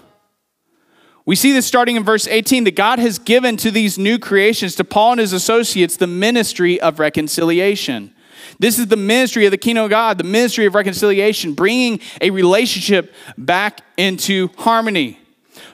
We 1.25 1.35
see 1.35 1.51
this 1.51 1.65
starting 1.65 1.95
in 1.95 2.03
verse 2.03 2.27
18 2.27 2.65
that 2.65 2.75
God 2.75 2.99
has 2.99 3.17
given 3.17 3.57
to 3.57 3.71
these 3.71 3.97
new 3.97 4.19
creations, 4.19 4.75
to 4.75 4.83
Paul 4.83 5.13
and 5.13 5.21
his 5.21 5.33
associates, 5.33 5.95
the 5.95 6.05
ministry 6.05 6.79
of 6.79 6.99
reconciliation. 6.99 8.12
This 8.59 8.79
is 8.79 8.87
the 8.87 8.97
ministry 8.97 9.45
of 9.45 9.51
the 9.51 9.57
kingdom 9.57 9.85
of 9.85 9.89
God, 9.89 10.17
the 10.17 10.23
ministry 10.23 10.65
of 10.65 10.75
reconciliation, 10.75 11.53
bringing 11.53 11.99
a 12.21 12.29
relationship 12.29 13.13
back 13.37 13.81
into 13.97 14.49
harmony. 14.57 15.19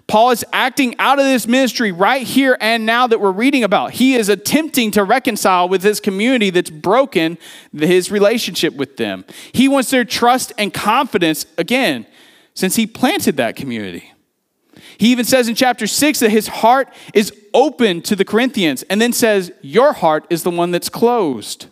Paul 0.08 0.32
is 0.32 0.44
acting 0.52 0.96
out 0.98 1.20
of 1.20 1.26
this 1.26 1.48
ministry 1.48 1.92
right 1.92 2.26
here 2.26 2.58
and 2.60 2.86
now 2.86 3.06
that 3.06 3.22
we're 3.22 3.32
reading 3.32 3.64
about. 3.64 3.92
He 3.92 4.16
is 4.16 4.28
attempting 4.28 4.90
to 4.92 5.04
reconcile 5.04 5.70
with 5.70 5.84
his 5.84 6.00
community 6.00 6.50
that's 6.50 6.72
broken 6.72 7.38
his 7.72 8.10
relationship 8.10 8.74
with 8.74 8.98
them. 8.98 9.24
He 9.52 9.68
wants 9.68 9.92
their 9.92 10.04
trust 10.04 10.52
and 10.58 10.74
confidence 10.74 11.46
again, 11.60 12.08
since 12.56 12.76
he 12.76 12.88
planted 12.88 13.38
that 13.38 13.56
community. 13.56 14.12
He 14.98 15.12
even 15.12 15.26
says 15.26 15.48
in 15.48 15.56
chapter 15.56 15.86
6 15.86 16.20
that 16.20 16.32
his 16.32 16.48
heart 16.48 16.92
is 17.14 17.32
open 17.54 18.02
to 18.02 18.16
the 18.16 18.26
Corinthians, 18.26 18.84
and 18.84 19.00
then 19.00 19.14
says, 19.14 19.52
Your 19.62 19.94
heart 19.94 20.26
is 20.30 20.44
the 20.44 20.52
one 20.52 20.72
that's 20.72 20.90
closed. 20.90 21.68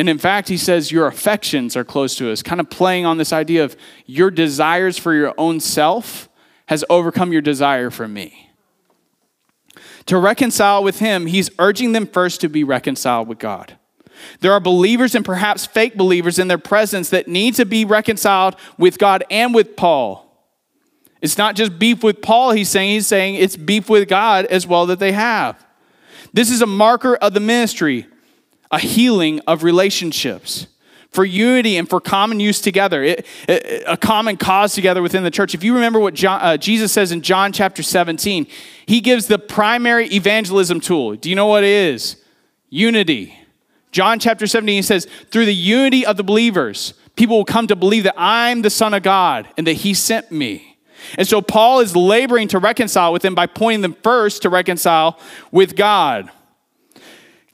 And 0.00 0.08
in 0.08 0.16
fact, 0.16 0.48
he 0.48 0.56
says 0.56 0.90
your 0.90 1.06
affections 1.06 1.76
are 1.76 1.84
close 1.84 2.14
to 2.14 2.32
us, 2.32 2.42
kind 2.42 2.58
of 2.58 2.70
playing 2.70 3.04
on 3.04 3.18
this 3.18 3.34
idea 3.34 3.64
of 3.64 3.76
your 4.06 4.30
desires 4.30 4.96
for 4.96 5.12
your 5.12 5.34
own 5.36 5.60
self 5.60 6.30
has 6.68 6.82
overcome 6.88 7.34
your 7.34 7.42
desire 7.42 7.90
for 7.90 8.08
me. 8.08 8.50
To 10.06 10.16
reconcile 10.16 10.82
with 10.82 11.00
him, 11.00 11.26
he's 11.26 11.50
urging 11.58 11.92
them 11.92 12.06
first 12.06 12.40
to 12.40 12.48
be 12.48 12.64
reconciled 12.64 13.28
with 13.28 13.38
God. 13.38 13.76
There 14.40 14.54
are 14.54 14.58
believers 14.58 15.14
and 15.14 15.22
perhaps 15.22 15.66
fake 15.66 15.98
believers 15.98 16.38
in 16.38 16.48
their 16.48 16.56
presence 16.56 17.10
that 17.10 17.28
need 17.28 17.56
to 17.56 17.66
be 17.66 17.84
reconciled 17.84 18.56
with 18.78 18.98
God 18.98 19.22
and 19.30 19.52
with 19.54 19.76
Paul. 19.76 20.34
It's 21.20 21.36
not 21.36 21.56
just 21.56 21.78
beef 21.78 22.02
with 22.02 22.22
Paul, 22.22 22.52
he's 22.52 22.70
saying, 22.70 22.92
he's 22.92 23.06
saying 23.06 23.34
it's 23.34 23.54
beef 23.54 23.90
with 23.90 24.08
God 24.08 24.46
as 24.46 24.66
well 24.66 24.86
that 24.86 24.98
they 24.98 25.12
have. 25.12 25.62
This 26.32 26.50
is 26.50 26.62
a 26.62 26.66
marker 26.66 27.16
of 27.16 27.34
the 27.34 27.40
ministry, 27.40 28.06
a 28.70 28.78
healing 28.78 29.40
of 29.46 29.62
relationships 29.62 30.66
for 31.10 31.24
unity 31.24 31.76
and 31.76 31.88
for 31.88 32.00
common 32.00 32.38
use 32.38 32.60
together, 32.60 33.02
it, 33.02 33.26
it, 33.48 33.82
a 33.86 33.96
common 33.96 34.36
cause 34.36 34.74
together 34.74 35.02
within 35.02 35.24
the 35.24 35.30
church. 35.30 35.54
If 35.54 35.64
you 35.64 35.74
remember 35.74 35.98
what 35.98 36.14
John, 36.14 36.40
uh, 36.40 36.56
Jesus 36.56 36.92
says 36.92 37.10
in 37.10 37.22
John 37.22 37.52
chapter 37.52 37.82
17, 37.82 38.46
he 38.86 39.00
gives 39.00 39.26
the 39.26 39.38
primary 39.38 40.06
evangelism 40.06 40.80
tool. 40.80 41.16
Do 41.16 41.28
you 41.28 41.34
know 41.34 41.46
what 41.46 41.64
it 41.64 41.70
is? 41.70 42.16
Unity. 42.68 43.36
John 43.90 44.20
chapter 44.20 44.46
17, 44.46 44.76
he 44.76 44.82
says, 44.82 45.08
through 45.30 45.46
the 45.46 45.54
unity 45.54 46.06
of 46.06 46.16
the 46.16 46.22
believers, 46.22 46.94
people 47.16 47.36
will 47.36 47.44
come 47.44 47.66
to 47.66 47.76
believe 47.76 48.04
that 48.04 48.14
I'm 48.16 48.62
the 48.62 48.70
Son 48.70 48.94
of 48.94 49.02
God 49.02 49.48
and 49.56 49.66
that 49.66 49.74
he 49.74 49.94
sent 49.94 50.30
me. 50.30 50.78
And 51.18 51.26
so 51.26 51.42
Paul 51.42 51.80
is 51.80 51.96
laboring 51.96 52.46
to 52.48 52.58
reconcile 52.58 53.12
with 53.12 53.22
them 53.22 53.34
by 53.34 53.46
pointing 53.46 53.80
them 53.80 53.96
first 54.02 54.42
to 54.42 54.48
reconcile 54.48 55.18
with 55.50 55.74
God. 55.74 56.30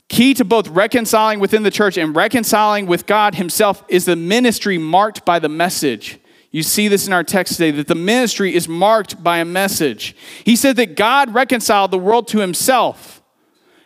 Key 0.08 0.34
to 0.34 0.44
both 0.44 0.68
reconciling 0.68 1.40
within 1.40 1.62
the 1.62 1.70
church 1.70 1.96
and 1.96 2.14
reconciling 2.14 2.86
with 2.86 3.06
God 3.06 3.34
Himself 3.34 3.84
is 3.88 4.04
the 4.04 4.16
ministry 4.16 4.78
marked 4.78 5.24
by 5.24 5.38
the 5.38 5.48
message. 5.48 6.18
You 6.52 6.62
see 6.62 6.88
this 6.88 7.06
in 7.06 7.12
our 7.12 7.24
text 7.24 7.54
today 7.54 7.72
that 7.72 7.88
the 7.88 7.94
ministry 7.94 8.54
is 8.54 8.68
marked 8.68 9.22
by 9.22 9.38
a 9.38 9.44
message. 9.44 10.16
He 10.44 10.56
said 10.56 10.76
that 10.76 10.96
God 10.96 11.34
reconciled 11.34 11.90
the 11.90 11.98
world 11.98 12.28
to 12.28 12.38
Himself, 12.38 13.20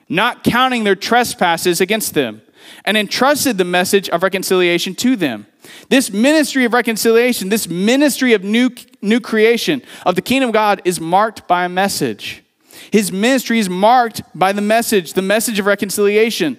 not 0.08 0.44
counting 0.44 0.84
their 0.84 0.94
trespasses 0.94 1.80
against 1.80 2.14
them, 2.14 2.42
and 2.84 2.96
entrusted 2.96 3.56
the 3.58 3.64
message 3.64 4.08
of 4.10 4.22
reconciliation 4.22 4.94
to 4.96 5.16
them. 5.16 5.46
This 5.88 6.12
ministry 6.12 6.64
of 6.64 6.74
reconciliation, 6.74 7.48
this 7.48 7.66
ministry 7.66 8.34
of 8.34 8.44
new, 8.44 8.70
new 9.00 9.20
creation 9.20 9.82
of 10.04 10.14
the 10.14 10.22
kingdom 10.22 10.50
of 10.50 10.54
God 10.54 10.82
is 10.84 11.00
marked 11.00 11.48
by 11.48 11.64
a 11.64 11.68
message. 11.68 12.44
His 12.90 13.12
ministry 13.12 13.58
is 13.58 13.68
marked 13.68 14.22
by 14.34 14.52
the 14.52 14.62
message, 14.62 15.12
the 15.12 15.22
message 15.22 15.58
of 15.58 15.66
reconciliation, 15.66 16.58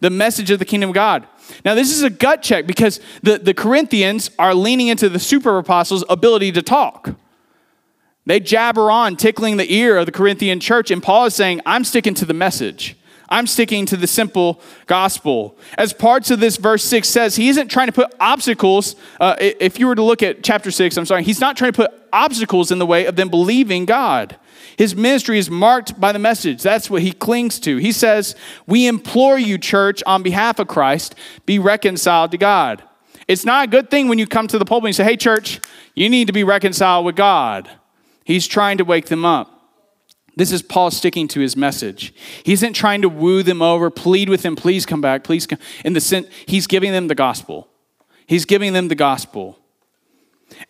the 0.00 0.10
message 0.10 0.50
of 0.50 0.58
the 0.58 0.64
kingdom 0.64 0.90
of 0.90 0.94
God. 0.94 1.26
Now, 1.64 1.74
this 1.74 1.90
is 1.90 2.02
a 2.02 2.10
gut 2.10 2.42
check 2.42 2.66
because 2.66 3.00
the, 3.22 3.38
the 3.38 3.54
Corinthians 3.54 4.30
are 4.38 4.54
leaning 4.54 4.88
into 4.88 5.08
the 5.08 5.18
super 5.18 5.58
apostles' 5.58 6.04
ability 6.08 6.52
to 6.52 6.62
talk. 6.62 7.16
They 8.26 8.40
jabber 8.40 8.90
on, 8.90 9.16
tickling 9.16 9.56
the 9.56 9.72
ear 9.72 9.96
of 9.96 10.06
the 10.06 10.12
Corinthian 10.12 10.60
church, 10.60 10.90
and 10.90 11.02
Paul 11.02 11.26
is 11.26 11.34
saying, 11.34 11.60
I'm 11.66 11.84
sticking 11.84 12.14
to 12.14 12.24
the 12.24 12.34
message. 12.34 12.96
I'm 13.30 13.46
sticking 13.46 13.86
to 13.86 13.96
the 13.96 14.08
simple 14.08 14.60
gospel. 14.86 15.56
As 15.78 15.92
parts 15.92 16.30
of 16.30 16.40
this 16.40 16.56
verse 16.56 16.82
6 16.84 17.08
says, 17.08 17.36
he 17.36 17.48
isn't 17.48 17.68
trying 17.68 17.86
to 17.86 17.92
put 17.92 18.12
obstacles. 18.18 18.96
Uh, 19.20 19.36
if 19.38 19.78
you 19.78 19.86
were 19.86 19.94
to 19.94 20.02
look 20.02 20.22
at 20.22 20.42
chapter 20.42 20.72
6, 20.72 20.96
I'm 20.96 21.06
sorry, 21.06 21.22
he's 21.22 21.40
not 21.40 21.56
trying 21.56 21.72
to 21.72 21.76
put 21.76 21.92
obstacles 22.12 22.72
in 22.72 22.80
the 22.80 22.86
way 22.86 23.06
of 23.06 23.14
them 23.14 23.28
believing 23.28 23.84
God. 23.84 24.36
His 24.80 24.96
ministry 24.96 25.38
is 25.38 25.50
marked 25.50 26.00
by 26.00 26.10
the 26.10 26.18
message. 26.18 26.62
That's 26.62 26.88
what 26.88 27.02
he 27.02 27.12
clings 27.12 27.60
to. 27.60 27.76
He 27.76 27.92
says, 27.92 28.34
We 28.66 28.86
implore 28.86 29.38
you, 29.38 29.58
church, 29.58 30.02
on 30.06 30.22
behalf 30.22 30.58
of 30.58 30.68
Christ, 30.68 31.14
be 31.44 31.58
reconciled 31.58 32.30
to 32.30 32.38
God. 32.38 32.82
It's 33.28 33.44
not 33.44 33.64
a 33.64 33.70
good 33.70 33.90
thing 33.90 34.08
when 34.08 34.18
you 34.18 34.26
come 34.26 34.46
to 34.46 34.58
the 34.58 34.64
pulpit 34.64 34.86
and 34.86 34.96
say, 34.96 35.04
Hey, 35.04 35.18
church, 35.18 35.60
you 35.94 36.08
need 36.08 36.28
to 36.28 36.32
be 36.32 36.44
reconciled 36.44 37.04
with 37.04 37.14
God. 37.14 37.68
He's 38.24 38.46
trying 38.46 38.78
to 38.78 38.84
wake 38.86 39.08
them 39.08 39.22
up. 39.22 39.50
This 40.34 40.50
is 40.50 40.62
Paul 40.62 40.90
sticking 40.90 41.28
to 41.28 41.40
his 41.40 41.58
message. 41.58 42.14
He 42.42 42.54
isn't 42.54 42.72
trying 42.72 43.02
to 43.02 43.10
woo 43.10 43.42
them 43.42 43.60
over, 43.60 43.90
plead 43.90 44.30
with 44.30 44.40
them, 44.40 44.56
please 44.56 44.86
come 44.86 45.02
back, 45.02 45.24
please 45.24 45.46
come. 45.46 45.58
In 45.84 45.92
the 45.92 46.00
sense, 46.00 46.26
he's 46.46 46.66
giving 46.66 46.92
them 46.92 47.08
the 47.08 47.14
gospel. 47.14 47.68
He's 48.26 48.46
giving 48.46 48.72
them 48.72 48.88
the 48.88 48.94
gospel. 48.94 49.58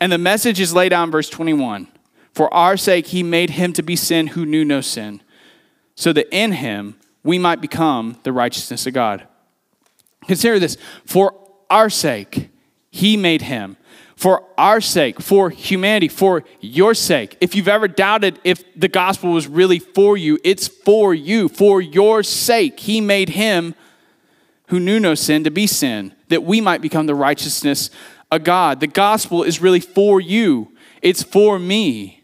And 0.01 0.11
the 0.11 0.18
message 0.18 0.59
is 0.59 0.75
laid 0.75 0.92
out 0.92 1.05
in 1.05 1.11
verse 1.12 1.31
21. 1.31 1.87
For 2.40 2.55
our 2.55 2.79
sake, 2.79 3.09
he 3.09 3.22
made 3.22 3.50
him 3.50 3.74
to 3.74 3.83
be 3.83 3.96
sin 3.96 4.29
who 4.29 4.46
knew 4.46 4.64
no 4.64 4.81
sin, 4.81 5.20
so 5.94 6.11
that 6.14 6.35
in 6.35 6.53
him 6.53 6.96
we 7.22 7.38
might 7.38 7.61
become 7.61 8.16
the 8.22 8.33
righteousness 8.33 8.87
of 8.87 8.94
God. 8.94 9.29
Consider 10.26 10.59
this 10.59 10.79
for 11.05 11.35
our 11.68 11.90
sake, 11.90 12.48
he 12.90 13.18
made 13.18 13.42
him. 13.42 13.76
For 14.16 14.42
our 14.57 14.81
sake, 14.81 15.20
for 15.20 15.50
humanity, 15.50 16.09
for 16.09 16.42
your 16.62 16.94
sake. 16.94 17.37
If 17.42 17.55
you've 17.55 17.68
ever 17.68 17.88
doubted 17.88 18.40
if 18.42 18.64
the 18.74 18.88
gospel 18.88 19.33
was 19.33 19.46
really 19.46 19.79
for 19.79 20.16
you, 20.16 20.38
it's 20.42 20.66
for 20.66 21.12
you. 21.12 21.46
For 21.46 21.83
your 21.83 22.22
sake, 22.22 22.81
he 22.81 23.03
made 23.03 23.29
him 23.29 23.74
who 24.68 24.81
knew 24.81 24.98
no 24.98 25.14
sin 25.14 25.44
to 25.44 25.50
be 25.50 25.66
sin, 25.66 26.14
that 26.29 26.42
we 26.42 26.62
might 26.62 26.81
become 26.81 27.05
the 27.05 27.14
righteousness 27.14 27.90
of 28.31 28.44
God. 28.44 28.81
The 28.81 28.87
gospel 28.87 29.42
is 29.42 29.61
really 29.61 29.81
for 29.81 30.22
you, 30.22 30.72
it's 31.03 31.22
for 31.22 31.59
me. 31.59 32.20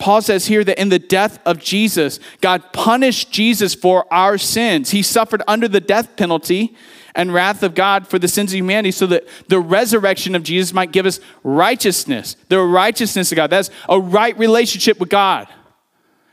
Paul 0.00 0.22
says 0.22 0.46
here 0.46 0.64
that 0.64 0.80
in 0.80 0.88
the 0.88 0.98
death 0.98 1.38
of 1.46 1.58
Jesus, 1.58 2.18
God 2.40 2.72
punished 2.72 3.30
Jesus 3.30 3.74
for 3.74 4.12
our 4.12 4.38
sins. 4.38 4.90
He 4.90 5.02
suffered 5.02 5.42
under 5.46 5.68
the 5.68 5.80
death 5.80 6.16
penalty 6.16 6.74
and 7.14 7.34
wrath 7.34 7.62
of 7.62 7.74
God 7.74 8.08
for 8.08 8.18
the 8.18 8.26
sins 8.26 8.52
of 8.52 8.56
humanity 8.56 8.92
so 8.92 9.06
that 9.06 9.28
the 9.48 9.60
resurrection 9.60 10.34
of 10.34 10.42
Jesus 10.42 10.72
might 10.72 10.90
give 10.90 11.06
us 11.06 11.20
righteousness, 11.44 12.34
the 12.48 12.60
righteousness 12.60 13.30
of 13.30 13.36
God. 13.36 13.50
That's 13.50 13.70
a 13.88 14.00
right 14.00 14.36
relationship 14.38 14.98
with 14.98 15.10
God, 15.10 15.48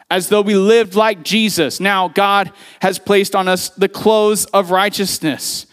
as 0.10 0.30
though 0.30 0.42
we 0.42 0.56
lived 0.56 0.96
like 0.96 1.24
Jesus. 1.24 1.80
Now, 1.80 2.08
God 2.08 2.54
has 2.82 3.00
placed 3.00 3.36
on 3.36 3.50
us 3.50 3.70
the 3.70 3.90
clothes 3.90 4.46
of 4.46 4.72
righteousness. 4.72 5.66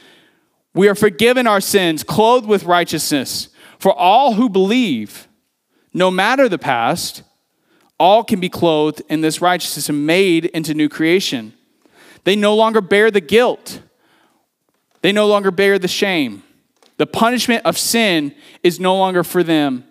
We 0.75 0.89
are 0.89 0.97
forgiven 0.97 1.47
our 1.47 1.61
sins, 1.61 2.03
clothed 2.03 2.49
with 2.49 2.65
righteousness. 2.65 3.51
For 3.79 3.93
all 3.93 4.35
who 4.35 4.49
believe, 4.49 5.29
no 5.93 6.11
matter 6.11 6.49
the 6.49 6.59
past, 6.59 7.23
all 7.99 8.25
can 8.25 8.41
be 8.41 8.49
clothed 8.49 9.03
in 9.09 9.21
this 9.21 9.41
righteousness 9.41 9.89
and 9.89 10.07
made 10.07 10.47
into 10.47 10.75
new 10.75 10.89
creation. 10.89 11.53
They 12.25 12.37
no 12.37 12.55
longer 12.55 12.81
bear 12.81 13.11
the 13.11 13.21
guilt, 13.21 13.81
they 15.03 15.13
no 15.13 15.27
longer 15.27 15.51
bear 15.51 15.79
the 15.79 15.89
shame. 15.89 16.43
The 16.97 17.07
punishment 17.07 17.67
of 17.67 17.77
sin 17.77 18.35
is 18.63 18.79
no 18.79 18.97
longer 18.97 19.25
for 19.25 19.43
them. 19.43 19.85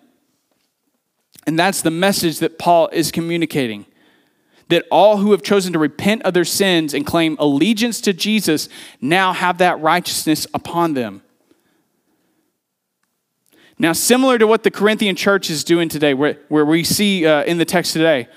And 1.46 1.58
that's 1.58 1.82
the 1.82 1.90
message 1.90 2.38
that 2.38 2.58
Paul 2.58 2.88
is 2.92 3.12
communicating. 3.12 3.84
That 4.68 4.86
all 4.90 5.18
who 5.18 5.32
have 5.32 5.42
chosen 5.42 5.74
to 5.74 5.78
repent 5.78 6.22
of 6.22 6.32
their 6.32 6.46
sins 6.46 6.94
and 6.94 7.04
claim 7.04 7.36
allegiance 7.38 8.00
to 8.02 8.14
Jesus 8.14 8.70
now 9.02 9.34
have 9.34 9.58
that 9.58 9.78
righteousness 9.80 10.46
upon 10.54 10.94
them. 10.94 11.22
Now, 13.78 13.92
similar 13.92 14.38
to 14.38 14.46
what 14.46 14.62
the 14.62 14.70
Corinthian 14.70 15.16
church 15.16 15.50
is 15.50 15.64
doing 15.64 15.88
today, 15.88 16.14
where, 16.14 16.38
where 16.48 16.64
we 16.64 16.84
see 16.84 17.26
uh, 17.26 17.42
in 17.44 17.58
the 17.58 17.64
text 17.64 17.92
today, 17.92 18.28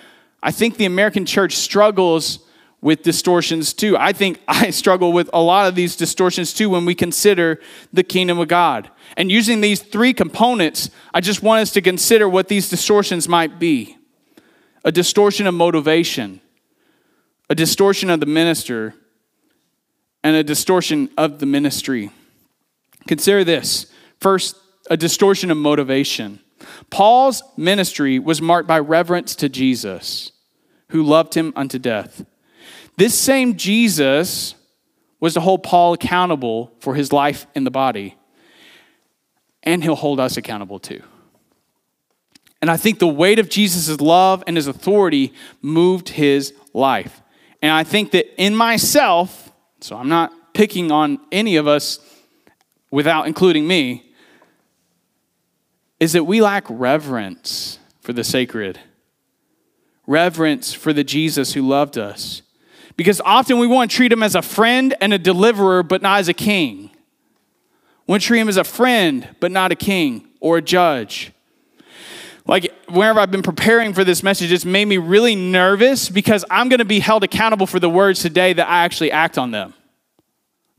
I 0.41 0.51
think 0.51 0.77
the 0.77 0.85
American 0.85 1.25
church 1.25 1.55
struggles 1.55 2.39
with 2.81 3.03
distortions 3.03 3.73
too. 3.73 3.95
I 3.97 4.13
think 4.13 4.41
I 4.47 4.69
struggle 4.71 5.11
with 5.11 5.29
a 5.33 5.41
lot 5.41 5.67
of 5.67 5.75
these 5.75 5.95
distortions 5.95 6.53
too 6.53 6.69
when 6.69 6.85
we 6.85 6.95
consider 6.95 7.59
the 7.93 8.03
kingdom 8.03 8.39
of 8.39 8.47
God. 8.47 8.89
And 9.15 9.31
using 9.31 9.61
these 9.61 9.81
three 9.81 10.13
components, 10.13 10.89
I 11.13 11.21
just 11.21 11.43
want 11.43 11.61
us 11.61 11.71
to 11.71 11.81
consider 11.81 12.27
what 12.27 12.47
these 12.47 12.69
distortions 12.69 13.27
might 13.27 13.59
be 13.59 13.95
a 14.83 14.91
distortion 14.91 15.47
of 15.47 15.53
motivation, 15.53 16.39
a 17.49 17.55
distortion 17.55 18.09
of 18.09 18.21
the 18.21 18.25
minister, 18.25 18.93
and 20.23 20.35
a 20.35 20.43
distortion 20.43 21.09
of 21.17 21.39
the 21.39 21.45
ministry. 21.45 22.09
Consider 23.05 23.43
this. 23.43 23.87
First, 24.21 24.55
a 24.89 24.97
distortion 24.97 25.51
of 25.51 25.57
motivation. 25.57 26.39
Paul's 26.89 27.43
ministry 27.55 28.19
was 28.19 28.41
marked 28.41 28.67
by 28.67 28.79
reverence 28.79 29.35
to 29.35 29.49
Jesus, 29.49 30.31
who 30.89 31.03
loved 31.03 31.33
him 31.33 31.53
unto 31.55 31.77
death. 31.77 32.25
This 32.95 33.17
same 33.17 33.57
Jesus 33.57 34.55
was 35.19 35.33
to 35.33 35.39
hold 35.39 35.63
Paul 35.63 35.93
accountable 35.93 36.71
for 36.79 36.95
his 36.95 37.11
life 37.11 37.47
in 37.55 37.63
the 37.63 37.71
body, 37.71 38.15
and 39.63 39.83
he'll 39.83 39.95
hold 39.95 40.19
us 40.19 40.37
accountable 40.37 40.79
too. 40.79 41.03
And 42.61 42.71
I 42.71 42.77
think 42.77 42.99
the 42.99 43.07
weight 43.07 43.39
of 43.39 43.49
Jesus' 43.49 44.01
love 44.01 44.43
and 44.47 44.55
his 44.55 44.67
authority 44.67 45.33
moved 45.61 46.09
his 46.09 46.53
life. 46.73 47.21
And 47.61 47.71
I 47.71 47.83
think 47.83 48.11
that 48.11 48.25
in 48.41 48.55
myself, 48.55 49.51
so 49.79 49.95
I'm 49.95 50.09
not 50.09 50.53
picking 50.53 50.91
on 50.91 51.19
any 51.31 51.57
of 51.57 51.67
us 51.67 51.99
without 52.89 53.27
including 53.27 53.67
me, 53.67 54.06
is 55.99 56.13
that 56.13 56.25
we 56.25 56.41
lack 56.41 56.65
reverence 56.69 57.79
for 58.01 58.13
the 58.13 58.23
sacred, 58.23 58.79
reverence 60.05 60.73
for 60.73 60.93
the 60.93 61.03
Jesus 61.03 61.53
who 61.53 61.67
loved 61.67 61.97
us. 61.97 62.41
Because 62.95 63.21
often 63.21 63.59
we 63.59 63.67
want 63.67 63.91
to 63.91 63.97
treat 63.97 64.11
him 64.11 64.23
as 64.23 64.35
a 64.35 64.41
friend 64.41 64.95
and 65.01 65.13
a 65.13 65.19
deliverer, 65.19 65.83
but 65.83 66.01
not 66.01 66.19
as 66.19 66.29
a 66.29 66.33
king. 66.33 66.89
We 68.05 68.13
want 68.13 68.23
to 68.23 68.27
treat 68.27 68.39
him 68.39 68.49
as 68.49 68.57
a 68.57 68.63
friend, 68.63 69.27
but 69.39 69.51
not 69.51 69.71
a 69.71 69.75
king 69.75 70.27
or 70.39 70.57
a 70.57 70.61
judge. 70.61 71.31
Like, 72.45 72.73
whenever 72.87 73.19
I've 73.19 73.29
been 73.29 73.43
preparing 73.43 73.93
for 73.93 74.05
this 74.05 74.23
message, 74.23 74.53
it's 74.53 74.63
made 74.63 74.85
me 74.85 74.97
really 74.97 75.35
nervous 75.35 76.09
because 76.09 76.45
I'm 76.49 76.69
going 76.69 76.79
to 76.79 76.85
be 76.85 76.99
held 76.99 77.23
accountable 77.23 77.67
for 77.67 77.79
the 77.79 77.89
words 77.89 78.21
today 78.21 78.53
that 78.53 78.67
I 78.67 78.85
actually 78.85 79.11
act 79.11 79.37
on 79.37 79.51
them. 79.51 79.73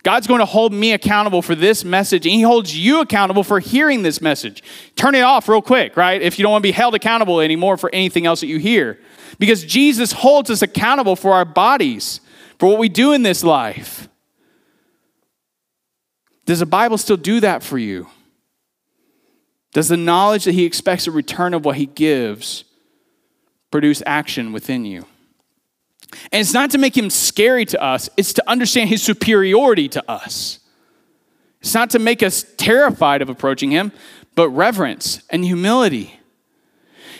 God's 0.04 0.26
going 0.26 0.38
to 0.38 0.46
hold 0.46 0.72
me 0.72 0.92
accountable 0.92 1.42
for 1.42 1.54
this 1.54 1.84
message, 1.84 2.24
and 2.24 2.34
He 2.34 2.42
holds 2.42 2.76
you 2.76 3.00
accountable 3.00 3.42
for 3.42 3.60
hearing 3.60 4.02
this 4.02 4.20
message. 4.20 4.62
Turn 4.96 5.14
it 5.14 5.22
off 5.22 5.48
real 5.48 5.62
quick, 5.62 5.96
right? 5.96 6.22
If 6.22 6.38
you 6.38 6.44
don't 6.44 6.52
want 6.52 6.62
to 6.62 6.68
be 6.68 6.72
held 6.72 6.94
accountable 6.94 7.40
anymore 7.40 7.76
for 7.76 7.90
anything 7.92 8.24
else 8.24 8.40
that 8.40 8.46
you 8.46 8.58
hear. 8.58 8.98
Because 9.38 9.64
Jesus 9.64 10.12
holds 10.12 10.50
us 10.50 10.62
accountable 10.62 11.16
for 11.16 11.32
our 11.32 11.44
bodies, 11.44 12.20
for 12.58 12.68
what 12.68 12.78
we 12.78 12.88
do 12.88 13.12
in 13.12 13.22
this 13.22 13.42
life. 13.42 14.08
Does 16.46 16.60
the 16.60 16.66
Bible 16.66 16.96
still 16.96 17.16
do 17.16 17.40
that 17.40 17.62
for 17.62 17.76
you? 17.76 18.08
Does 19.72 19.88
the 19.88 19.96
knowledge 19.96 20.44
that 20.44 20.52
He 20.52 20.64
expects 20.64 21.06
a 21.06 21.10
return 21.10 21.54
of 21.54 21.64
what 21.64 21.76
He 21.76 21.86
gives 21.86 22.64
produce 23.70 24.02
action 24.06 24.52
within 24.52 24.84
you? 24.84 25.04
And 26.32 26.40
it's 26.40 26.54
not 26.54 26.70
to 26.70 26.78
make 26.78 26.96
him 26.96 27.10
scary 27.10 27.64
to 27.66 27.82
us, 27.82 28.08
it's 28.16 28.32
to 28.34 28.50
understand 28.50 28.88
his 28.88 29.02
superiority 29.02 29.88
to 29.90 30.10
us. 30.10 30.60
It's 31.60 31.74
not 31.74 31.90
to 31.90 31.98
make 31.98 32.22
us 32.22 32.44
terrified 32.56 33.20
of 33.20 33.28
approaching 33.28 33.70
him, 33.70 33.92
but 34.34 34.48
reverence 34.50 35.22
and 35.30 35.44
humility. 35.44 36.18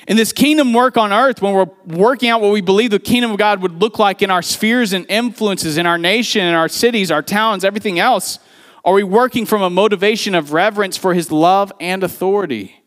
In 0.06 0.16
this 0.16 0.32
kingdom 0.32 0.72
work 0.72 0.96
on 0.96 1.12
earth, 1.12 1.42
when 1.42 1.52
we're 1.52 1.68
working 1.86 2.30
out 2.30 2.40
what 2.40 2.52
we 2.52 2.62
believe 2.62 2.90
the 2.90 2.98
kingdom 2.98 3.32
of 3.32 3.36
God 3.36 3.60
would 3.60 3.80
look 3.80 3.98
like 3.98 4.22
in 4.22 4.30
our 4.30 4.40
spheres 4.40 4.94
and 4.94 5.04
influences, 5.10 5.76
in 5.76 5.84
our 5.84 5.98
nation, 5.98 6.46
in 6.46 6.54
our 6.54 6.68
cities, 6.68 7.10
our 7.10 7.22
towns, 7.22 7.62
everything 7.62 7.98
else, 7.98 8.38
are 8.84 8.94
we 8.94 9.02
working 9.02 9.44
from 9.44 9.60
a 9.60 9.68
motivation 9.68 10.34
of 10.34 10.54
reverence 10.54 10.96
for 10.96 11.12
his 11.12 11.30
love 11.30 11.70
and 11.78 12.02
authority? 12.02 12.82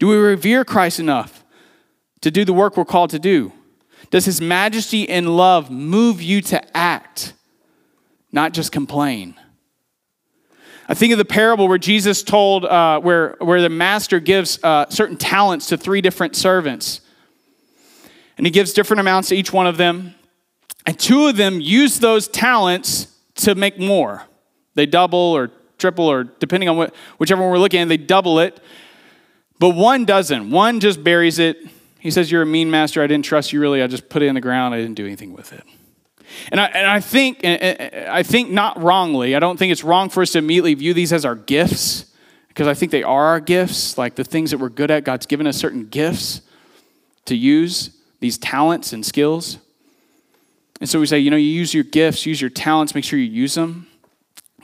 Do 0.00 0.08
we 0.08 0.16
revere 0.16 0.64
Christ 0.64 0.98
enough 0.98 1.44
to 2.22 2.32
do 2.32 2.44
the 2.44 2.52
work 2.52 2.76
we're 2.76 2.84
called 2.84 3.10
to 3.10 3.20
do? 3.20 3.52
Does 4.14 4.26
his 4.26 4.40
majesty 4.40 5.08
and 5.08 5.36
love 5.36 5.72
move 5.72 6.22
you 6.22 6.40
to 6.42 6.76
act, 6.76 7.32
not 8.30 8.52
just 8.52 8.70
complain? 8.70 9.34
I 10.88 10.94
think 10.94 11.10
of 11.10 11.18
the 11.18 11.24
parable 11.24 11.66
where 11.66 11.78
Jesus 11.78 12.22
told, 12.22 12.64
uh, 12.64 13.00
where, 13.00 13.34
where 13.40 13.60
the 13.60 13.68
master 13.68 14.20
gives 14.20 14.62
uh, 14.62 14.88
certain 14.88 15.16
talents 15.16 15.66
to 15.70 15.76
three 15.76 16.00
different 16.00 16.36
servants. 16.36 17.00
And 18.38 18.46
he 18.46 18.52
gives 18.52 18.72
different 18.72 19.00
amounts 19.00 19.30
to 19.30 19.34
each 19.34 19.52
one 19.52 19.66
of 19.66 19.78
them. 19.78 20.14
And 20.86 20.96
two 20.96 21.26
of 21.26 21.36
them 21.36 21.60
use 21.60 21.98
those 21.98 22.28
talents 22.28 23.08
to 23.38 23.56
make 23.56 23.80
more. 23.80 24.22
They 24.76 24.86
double 24.86 25.18
or 25.18 25.50
triple, 25.76 26.06
or 26.06 26.22
depending 26.22 26.68
on 26.68 26.76
what, 26.76 26.94
whichever 27.18 27.42
one 27.42 27.50
we're 27.50 27.58
looking 27.58 27.80
at, 27.80 27.88
they 27.88 27.96
double 27.96 28.38
it. 28.38 28.60
But 29.58 29.70
one 29.70 30.04
doesn't. 30.04 30.52
One 30.52 30.78
just 30.78 31.02
buries 31.02 31.40
it 31.40 31.56
he 32.04 32.10
says, 32.10 32.30
You're 32.30 32.42
a 32.42 32.46
mean 32.46 32.70
master. 32.70 33.02
I 33.02 33.06
didn't 33.06 33.24
trust 33.24 33.50
you 33.50 33.60
really. 33.60 33.82
I 33.82 33.86
just 33.86 34.10
put 34.10 34.22
it 34.22 34.26
in 34.26 34.34
the 34.34 34.40
ground. 34.42 34.74
I 34.74 34.78
didn't 34.78 34.94
do 34.94 35.06
anything 35.06 35.32
with 35.32 35.54
it. 35.54 35.64
And 36.52 36.60
I, 36.60 36.66
and 36.66 36.86
I 36.86 37.00
think, 37.00 37.42
I 37.44 38.22
think 38.22 38.50
not 38.50 38.82
wrongly, 38.82 39.34
I 39.34 39.38
don't 39.38 39.56
think 39.56 39.72
it's 39.72 39.82
wrong 39.82 40.10
for 40.10 40.22
us 40.22 40.32
to 40.32 40.38
immediately 40.38 40.74
view 40.74 40.92
these 40.92 41.14
as 41.14 41.24
our 41.24 41.34
gifts, 41.34 42.12
because 42.48 42.66
I 42.66 42.74
think 42.74 42.92
they 42.92 43.02
are 43.02 43.24
our 43.26 43.40
gifts, 43.40 43.96
like 43.96 44.16
the 44.16 44.24
things 44.24 44.50
that 44.50 44.58
we're 44.58 44.68
good 44.68 44.90
at. 44.90 45.04
God's 45.04 45.24
given 45.24 45.46
us 45.46 45.56
certain 45.56 45.86
gifts 45.86 46.42
to 47.24 47.34
use, 47.34 47.96
these 48.20 48.36
talents 48.36 48.92
and 48.92 49.04
skills. 49.04 49.56
And 50.80 50.88
so 50.88 51.00
we 51.00 51.06
say, 51.06 51.18
you 51.20 51.30
know, 51.30 51.38
you 51.38 51.46
use 51.46 51.72
your 51.72 51.84
gifts, 51.84 52.26
use 52.26 52.38
your 52.38 52.50
talents, 52.50 52.94
make 52.94 53.04
sure 53.04 53.18
you 53.18 53.24
use 53.24 53.54
them. 53.54 53.86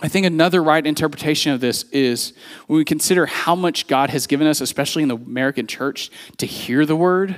I 0.03 0.09
think 0.09 0.25
another 0.25 0.63
right 0.63 0.85
interpretation 0.85 1.53
of 1.53 1.61
this 1.61 1.85
is 1.91 2.33
when 2.67 2.79
we 2.79 2.85
consider 2.85 3.27
how 3.27 3.55
much 3.55 3.87
God 3.87 4.11
has 4.11 4.27
given 4.27 4.47
us, 4.47 4.61
especially 4.61 5.03
in 5.03 5.09
the 5.09 5.17
American 5.17 5.67
church, 5.67 6.11
to 6.39 6.47
hear 6.47 6.87
the 6.87 6.97
word, 6.97 7.37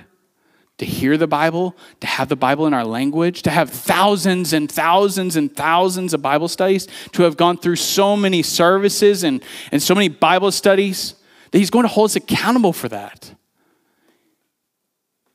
to 0.79 0.85
hear 0.85 1.17
the 1.17 1.27
Bible, 1.27 1.77
to 2.01 2.07
have 2.07 2.29
the 2.29 2.37
Bible 2.37 2.67
in 2.67 2.75
our 2.75 2.85
language, 2.85 3.43
to 3.43 3.51
have 3.51 3.71
thousands 3.71 4.53
and 4.53 4.71
thousands 4.71 5.35
and 5.35 5.55
thousands 5.55 6.15
of 6.15 6.23
Bible 6.23 6.49
studies, 6.49 6.87
to 7.13 7.25
have 7.25 7.37
gone 7.37 7.57
through 7.57 7.77
so 7.77 8.17
many 8.17 8.43
services 8.43 9.25
and, 9.25 9.43
and 9.73 9.83
so 9.83 9.95
many 9.95 10.09
Bible 10.09 10.53
studies, 10.53 11.15
that 11.51 11.59
He's 11.59 11.71
going 11.71 11.85
to 11.85 11.89
hold 11.89 12.11
us 12.11 12.17
accountable 12.17 12.73
for 12.73 12.89
that. 12.89 13.35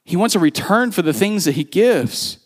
He 0.06 0.16
wants 0.16 0.36
a 0.36 0.40
return 0.40 0.92
for 0.92 1.02
the 1.02 1.14
things 1.14 1.44
that 1.44 1.56
He 1.56 1.66
gives. 1.66 2.40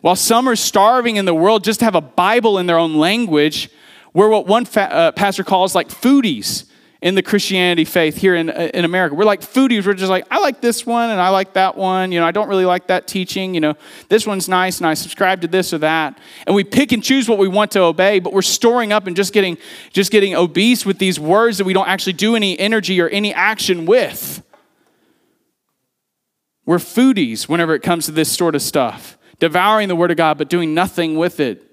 While 0.00 0.16
some 0.16 0.48
are 0.48 0.56
starving 0.56 1.16
in 1.16 1.24
the 1.24 1.34
world 1.34 1.64
just 1.64 1.80
to 1.80 1.84
have 1.84 1.96
a 1.96 2.00
Bible 2.00 2.58
in 2.58 2.66
their 2.66 2.78
own 2.78 2.94
language, 2.94 3.68
we're 4.12 4.28
what 4.28 4.46
one 4.46 4.64
fa- 4.64 4.92
uh, 4.92 5.12
pastor 5.12 5.44
calls 5.44 5.74
like 5.74 5.88
foodies 5.88 6.64
in 7.00 7.14
the 7.14 7.22
Christianity 7.22 7.84
faith 7.84 8.16
here 8.16 8.34
in, 8.34 8.50
uh, 8.50 8.70
in 8.74 8.84
America. 8.84 9.14
We're 9.14 9.24
like 9.24 9.40
foodies. 9.40 9.86
We're 9.86 9.94
just 9.94 10.10
like, 10.10 10.26
I 10.30 10.40
like 10.40 10.60
this 10.60 10.84
one 10.84 11.10
and 11.10 11.20
I 11.20 11.28
like 11.28 11.52
that 11.52 11.76
one. 11.76 12.10
You 12.10 12.18
know, 12.18 12.26
I 12.26 12.32
don't 12.32 12.48
really 12.48 12.64
like 12.64 12.88
that 12.88 13.06
teaching. 13.06 13.54
You 13.54 13.60
know, 13.60 13.74
this 14.08 14.26
one's 14.26 14.48
nice 14.48 14.78
and 14.78 14.86
I 14.86 14.94
subscribe 14.94 15.42
to 15.42 15.48
this 15.48 15.72
or 15.72 15.78
that. 15.78 16.18
And 16.46 16.56
we 16.56 16.64
pick 16.64 16.90
and 16.90 17.02
choose 17.02 17.28
what 17.28 17.38
we 17.38 17.46
want 17.46 17.70
to 17.72 17.82
obey, 17.82 18.18
but 18.18 18.32
we're 18.32 18.42
storing 18.42 18.92
up 18.92 19.06
and 19.06 19.14
just 19.14 19.32
getting, 19.32 19.58
just 19.92 20.10
getting 20.10 20.34
obese 20.34 20.84
with 20.84 20.98
these 20.98 21.20
words 21.20 21.58
that 21.58 21.64
we 21.64 21.72
don't 21.72 21.88
actually 21.88 22.14
do 22.14 22.34
any 22.34 22.58
energy 22.58 23.00
or 23.00 23.08
any 23.08 23.32
action 23.32 23.86
with. 23.86 24.42
We're 26.66 26.78
foodies 26.78 27.48
whenever 27.48 27.74
it 27.74 27.82
comes 27.82 28.06
to 28.06 28.12
this 28.12 28.30
sort 28.30 28.54
of 28.54 28.60
stuff, 28.60 29.16
devouring 29.38 29.88
the 29.88 29.96
Word 29.96 30.10
of 30.10 30.16
God, 30.16 30.36
but 30.36 30.50
doing 30.50 30.74
nothing 30.74 31.16
with 31.16 31.38
it. 31.38 31.67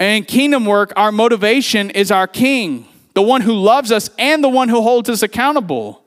And 0.00 0.16
in 0.16 0.24
kingdom 0.24 0.64
work, 0.64 0.94
our 0.96 1.12
motivation 1.12 1.90
is 1.90 2.10
our 2.10 2.26
king, 2.26 2.88
the 3.12 3.22
one 3.22 3.42
who 3.42 3.52
loves 3.52 3.92
us 3.92 4.08
and 4.18 4.42
the 4.42 4.48
one 4.48 4.70
who 4.70 4.80
holds 4.80 5.10
us 5.10 5.22
accountable. 5.22 6.02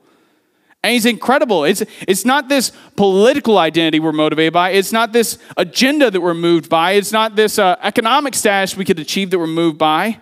And 0.82 0.94
he's 0.94 1.06
incredible. 1.06 1.64
It's, 1.64 1.84
it's 2.08 2.26
not 2.26 2.50
this 2.50 2.72
political 2.98 3.58
identity 3.60 4.00
we're 4.00 4.12
motivated 4.12 4.52
by. 4.52 4.72
It's 4.72 4.92
not 4.92 5.14
this 5.14 5.38
agenda 5.56 6.10
that 6.10 6.20
we're 6.20 6.34
moved 6.34 6.70
by. 6.70 6.94
It's 6.94 7.12
not 7.12 7.36
this 7.36 7.60
uh, 7.60 7.78
economic 7.82 8.34
status 8.34 8.76
we 8.76 8.84
could 8.84 9.00
achieve 9.00 9.30
that 9.30 9.40
we're 9.40 9.48
moved 9.48 9.78
by. 9.78 10.20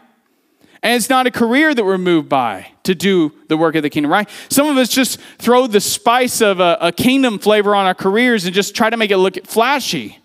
And 0.83 0.95
it's 0.95 1.09
not 1.09 1.25
a 1.25 1.31
career 1.31 1.73
that 1.73 1.83
we're 1.83 1.97
moved 1.97 2.27
by 2.27 2.67
to 2.83 2.93
do 2.93 3.31
the 3.47 3.55
work 3.55 3.75
of 3.75 3.83
the 3.83 3.89
kingdom, 3.89 4.11
right? 4.11 4.29
Some 4.49 4.67
of 4.67 4.77
us 4.77 4.89
just 4.89 5.19
throw 5.37 5.65
the 5.65 5.79
spice 5.79 6.41
of 6.41 6.59
a, 6.59 6.77
a 6.81 6.91
kingdom 6.91 7.39
flavor 7.39 7.73
on 7.73 7.85
our 7.85 7.95
careers 7.95 8.45
and 8.45 8.53
just 8.53 8.75
try 8.75 8.89
to 8.89 8.97
make 8.97 9.11
it 9.11 9.17
look 9.17 9.45
flashy. 9.45 10.20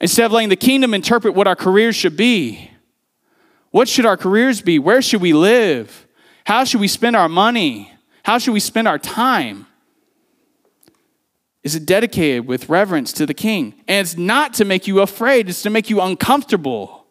Instead 0.00 0.26
of 0.26 0.32
letting 0.32 0.48
the 0.48 0.56
kingdom 0.56 0.94
interpret 0.94 1.34
what 1.34 1.46
our 1.46 1.56
careers 1.56 1.94
should 1.94 2.16
be. 2.16 2.70
What 3.70 3.88
should 3.88 4.06
our 4.06 4.16
careers 4.16 4.62
be? 4.62 4.78
Where 4.78 5.02
should 5.02 5.20
we 5.20 5.32
live? 5.32 6.06
How 6.44 6.64
should 6.64 6.80
we 6.80 6.88
spend 6.88 7.16
our 7.16 7.28
money? 7.28 7.92
How 8.24 8.38
should 8.38 8.52
we 8.52 8.60
spend 8.60 8.88
our 8.88 8.98
time? 8.98 9.66
Is 11.62 11.74
it 11.74 11.84
dedicated 11.84 12.46
with 12.46 12.68
reverence 12.68 13.12
to 13.14 13.26
the 13.26 13.34
king? 13.34 13.74
And 13.86 14.06
it's 14.06 14.16
not 14.16 14.54
to 14.54 14.64
make 14.64 14.86
you 14.86 15.00
afraid, 15.00 15.48
it's 15.48 15.62
to 15.62 15.70
make 15.70 15.90
you 15.90 16.00
uncomfortable. 16.00 17.04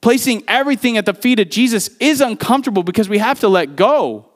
Placing 0.00 0.42
everything 0.48 0.96
at 0.96 1.04
the 1.04 1.12
feet 1.12 1.38
of 1.40 1.50
Jesus 1.50 1.90
is 1.98 2.22
uncomfortable 2.22 2.82
because 2.82 3.10
we 3.10 3.18
have 3.18 3.38
to 3.40 3.48
let 3.48 3.76
go. 3.76 4.30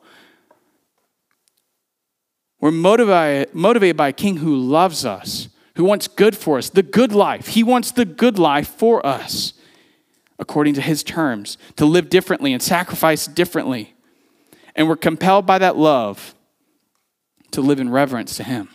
We're 2.60 2.70
motivated, 2.70 3.54
motivated 3.54 3.96
by 3.96 4.08
a 4.08 4.12
king 4.12 4.36
who 4.36 4.56
loves 4.56 5.06
us 5.06 5.48
who 5.76 5.84
wants 5.84 6.08
good 6.08 6.36
for 6.36 6.58
us, 6.58 6.70
the 6.70 6.82
good 6.82 7.12
life. 7.12 7.48
He 7.48 7.62
wants 7.62 7.90
the 7.90 8.04
good 8.04 8.38
life 8.38 8.68
for 8.68 9.04
us 9.04 9.54
according 10.38 10.74
to 10.74 10.80
his 10.80 11.02
terms, 11.02 11.56
to 11.76 11.84
live 11.84 12.10
differently 12.10 12.52
and 12.52 12.62
sacrifice 12.62 13.26
differently. 13.26 13.94
And 14.74 14.88
we're 14.88 14.96
compelled 14.96 15.46
by 15.46 15.58
that 15.58 15.76
love 15.76 16.34
to 17.52 17.60
live 17.60 17.78
in 17.78 17.90
reverence 17.90 18.36
to 18.36 18.44
him. 18.44 18.68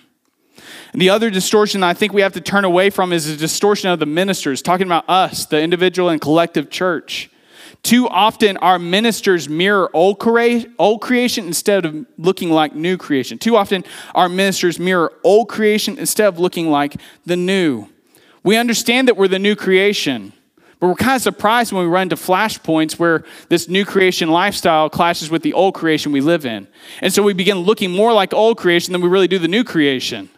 And 0.94 1.02
the 1.02 1.10
other 1.10 1.30
distortion 1.30 1.84
I 1.84 1.94
think 1.94 2.14
we 2.14 2.22
have 2.22 2.34
to 2.34 2.42
turn 2.42 2.66
away 2.66 2.90
from 2.90 3.12
is 3.14 3.28
the 3.28 3.36
distortion 3.36 3.90
of 3.90 4.00
the 4.00 4.06
ministers, 4.06 4.62
talking 4.62 4.88
about 4.88 5.10
us, 5.10 5.46
the 5.46 5.62
individual 5.62 6.10
and 6.10 6.20
collective 6.20 6.70
church. 6.70 7.30
Too 7.84 8.08
often, 8.08 8.58
our 8.58 8.80
ministers 8.80 9.48
mirror 9.50 9.90
old, 9.94 10.20
creation 10.20 11.46
instead 11.48 11.86
of 11.86 12.06
looking 12.18 12.52
like 12.52 12.76
new 12.76 12.98
creation. 12.98 13.38
Too 13.38 13.56
often, 13.56 13.84
our 14.16 14.30
ministers 14.30 14.80
mirror 14.80 15.14
old 15.24 15.50
creation 15.50 15.98
instead 15.98 16.28
of 16.28 16.40
looking 16.40 16.70
like 16.70 16.96
the 17.26 17.36
new. 17.36 17.88
We 18.44 18.58
understand 18.58 19.08
that 19.08 19.18
we're 19.18 19.28
the 19.28 19.40
new 19.40 19.56
creation, 19.56 20.34
but 20.80 20.88
we're 20.88 20.96
kind 20.96 21.16
of 21.16 21.22
surprised 21.22 21.74
when 21.74 21.84
we 21.84 21.90
run 21.90 22.04
into 22.04 22.16
flashpoints 22.16 22.94
where 22.94 23.26
this 23.50 23.68
new 23.68 23.86
creation 23.86 24.30
lifestyle 24.30 24.90
clashes 24.90 25.30
with 25.30 25.42
the 25.42 25.54
old 25.54 25.74
creation 25.74 26.12
we 26.12 26.22
live 26.22 26.46
in. 26.46 26.68
And 27.02 27.14
so 27.14 27.22
we 27.22 27.34
begin 27.34 27.60
looking 27.60 27.92
more 27.92 28.14
like 28.14 28.34
old 28.34 28.58
creation 28.58 28.94
than 28.94 29.02
we 29.02 29.10
really 29.10 29.28
do 29.28 29.40
the 29.40 29.48
new 29.48 29.64
creation. 29.64 30.30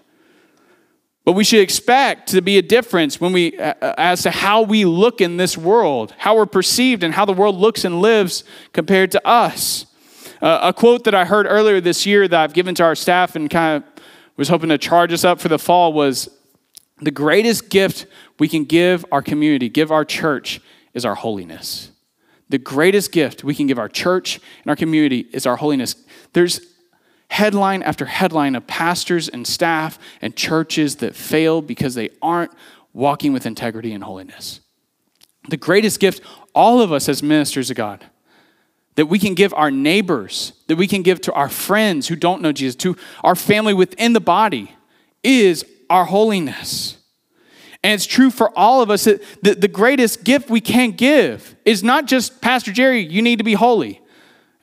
But 1.24 1.34
we 1.34 1.44
should 1.44 1.60
expect 1.60 2.30
to 2.30 2.42
be 2.42 2.58
a 2.58 2.64
difference 2.64 3.22
when 3.22 3.32
we, 3.32 3.56
as 3.58 4.24
to 4.24 4.32
how 4.32 4.64
we 4.64 4.86
look 4.86 5.22
in 5.22 5.38
this 5.38 5.56
world, 5.56 6.16
how 6.18 6.36
we're 6.36 6.48
perceived, 6.48 7.04
and 7.04 7.14
how 7.14 7.26
the 7.26 7.34
world 7.34 7.56
looks 7.56 7.86
and 7.86 8.02
lives 8.02 8.44
compared 8.74 9.12
to 9.12 9.28
us. 9.28 9.86
Uh, 10.42 10.60
a 10.64 10.74
quote 10.74 11.04
that 11.04 11.14
I 11.14 11.26
heard 11.26 11.46
earlier 11.48 11.80
this 11.80 12.08
year 12.08 12.28
that 12.28 12.40
I've 12.40 12.54
given 12.54 12.74
to 12.76 12.84
our 12.84 12.96
staff 12.96 13.36
and 13.36 13.50
kind 13.50 13.84
of 13.84 14.04
was 14.36 14.50
hoping 14.50 14.70
to 14.70 14.78
charge 14.80 15.14
us 15.14 15.24
up 15.24 15.40
for 15.40 15.50
the 15.50 15.60
fall 15.60 15.94
was 15.94 16.28
the 17.00 17.12
greatest 17.12 17.70
gift 17.70 18.08
we 18.40 18.48
can 18.48 18.64
give 18.64 19.06
our 19.12 19.22
community, 19.22 19.70
give 19.70 19.92
our 19.92 20.04
church, 20.04 20.60
is 20.96 21.06
our 21.06 21.14
holiness. 21.14 21.92
The 22.50 22.58
greatest 22.58 23.12
gift 23.12 23.44
we 23.44 23.54
can 23.54 23.68
give 23.68 23.78
our 23.78 23.88
church 23.88 24.40
and 24.64 24.70
our 24.72 24.76
community 24.76 25.28
is 25.32 25.46
our 25.46 25.56
holiness. 25.56 25.96
There's 26.34 26.60
headline 27.32 27.82
after 27.82 28.06
headline 28.06 28.56
of 28.56 28.68
pastors 28.68 29.30
and 29.30 29.48
staff 29.48 29.98
and 30.22 30.36
churches 30.36 30.98
that 30.98 31.16
fail 31.16 31.62
because 31.62 31.96
they 31.96 32.10
aren't 32.22 32.52
walking 32.92 33.32
with 33.32 33.46
integrity 33.46 33.94
and 33.94 34.04
holiness. 34.04 34.60
The 35.48 35.56
greatest 35.56 36.02
gift, 36.02 36.22
all 36.54 36.82
of 36.82 36.92
us 36.92 37.08
as 37.08 37.24
ministers 37.24 37.70
of 37.70 37.78
God, 37.78 38.06
that 38.96 39.06
we 39.06 39.18
can 39.18 39.34
give 39.34 39.54
our 39.54 39.72
neighbors, 39.72 40.52
that 40.68 40.76
we 40.76 40.88
can 40.88 41.04
give 41.04 41.22
to 41.22 41.32
our 41.32 41.48
friends 41.48 42.10
who 42.10 42.18
don't 42.18 42.42
know 42.42 42.52
Jesus, 42.52 42.76
to 42.78 42.98
our 43.24 43.36
family 43.36 43.74
within 43.74 44.12
the 44.12 44.20
body, 44.20 44.74
is 45.24 45.66
our 45.90 46.04
holiness. 46.04 46.98
And 47.82 47.94
it's 47.94 48.06
true 48.06 48.30
for 48.30 48.52
all 48.60 48.82
of 48.82 48.90
us 48.90 49.06
that 49.06 49.22
the, 49.42 49.70
greatest 49.70 50.26
gift 50.26 50.50
we 50.50 50.60
can 50.60 50.92
give 50.92 51.56
is 51.64 51.82
not 51.82 52.08
just, 52.08 52.42
Pastor 52.42 52.74
Jerry, 52.74 53.00
you 53.00 53.22
need 53.22 53.38
to 53.38 53.46
be 53.46 53.54
holy. 53.54 54.02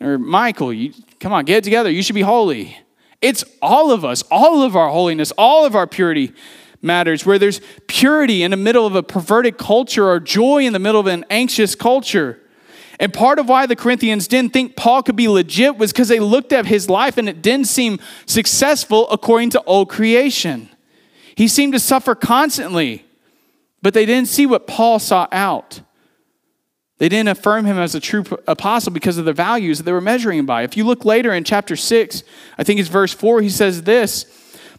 Or 0.01 0.19
Michael, 0.19 0.73
you, 0.73 0.93
come 1.21 1.33
on, 1.33 1.45
get 1.45 1.59
it 1.59 1.65
together, 1.65 1.91
you 1.91 2.03
should 2.03 2.15
be 2.15 2.23
holy. 2.23 2.77
It's 3.21 3.45
all 3.61 3.91
of 3.91 4.05
us, 4.05 4.23
all 4.31 4.63
of 4.63 4.77
our 4.77 4.89
holiness, 4.89 5.33
all 5.37 5.65
of 5.65 5.75
our 5.75 5.87
purity 5.87 6.33
matters. 6.81 7.27
Where 7.27 7.39
there's 7.39 7.61
purity 7.89 8.43
in 8.43 8.53
the 8.53 8.57
middle 8.57 8.87
of 8.87 8.95
a 8.95 9.03
perverted 9.03 9.59
culture 9.59 10.09
or 10.09 10.21
joy 10.21 10.65
in 10.65 10.73
the 10.73 10.79
middle 10.79 11.01
of 11.01 11.07
an 11.07 11.25
anxious 11.29 11.75
culture. 11.75 12.41
And 13.01 13.13
part 13.13 13.39
of 13.39 13.49
why 13.49 13.67
the 13.67 13.77
Corinthians 13.77 14.27
didn't 14.27 14.53
think 14.53 14.77
Paul 14.77 15.03
could 15.03 15.17
be 15.17 15.29
legit 15.29 15.79
was 15.79 15.93
because 15.93 16.09
they 16.09 16.21
looked 16.21 16.53
at 16.53 16.67
his 16.67 16.91
life 16.91 17.17
and 17.17 17.29
it 17.29 17.43
didn't 17.43 17.67
seem 17.67 18.01
successful 18.27 19.09
according 19.11 19.51
to 19.51 19.63
old 19.65 19.89
creation. 19.89 20.69
He 21.37 21.47
seemed 21.47 21.73
to 21.75 21.81
suffer 21.81 22.15
constantly. 22.15 23.05
But 23.81 23.95
they 23.95 24.07
didn't 24.07 24.29
see 24.29 24.47
what 24.47 24.67
Paul 24.67 24.99
saw 24.99 25.29
out. 25.31 25.81
They 26.99 27.09
didn't 27.09 27.29
affirm 27.29 27.65
him 27.65 27.79
as 27.79 27.95
a 27.95 28.01
true 28.01 28.25
apostle 28.47 28.93
because 28.93 29.19
of 29.19 29.25
the 29.25 29.33
values 29.33 29.79
that 29.79 29.85
they 29.85 29.93
were 29.93 30.01
measuring 30.01 30.41
him 30.41 30.47
by. 30.47 30.63
If 30.63 30.77
you 30.77 30.85
look 30.85 31.05
later 31.05 31.33
in 31.33 31.45
chapter 31.45 31.77
6, 31.77 32.23
I 32.59 32.65
think 32.65 32.81
it's 32.81 32.89
verse 32.89 33.15
4, 33.15 33.41
he 33.41 33.49
says 33.49 33.83
this 33.83 34.27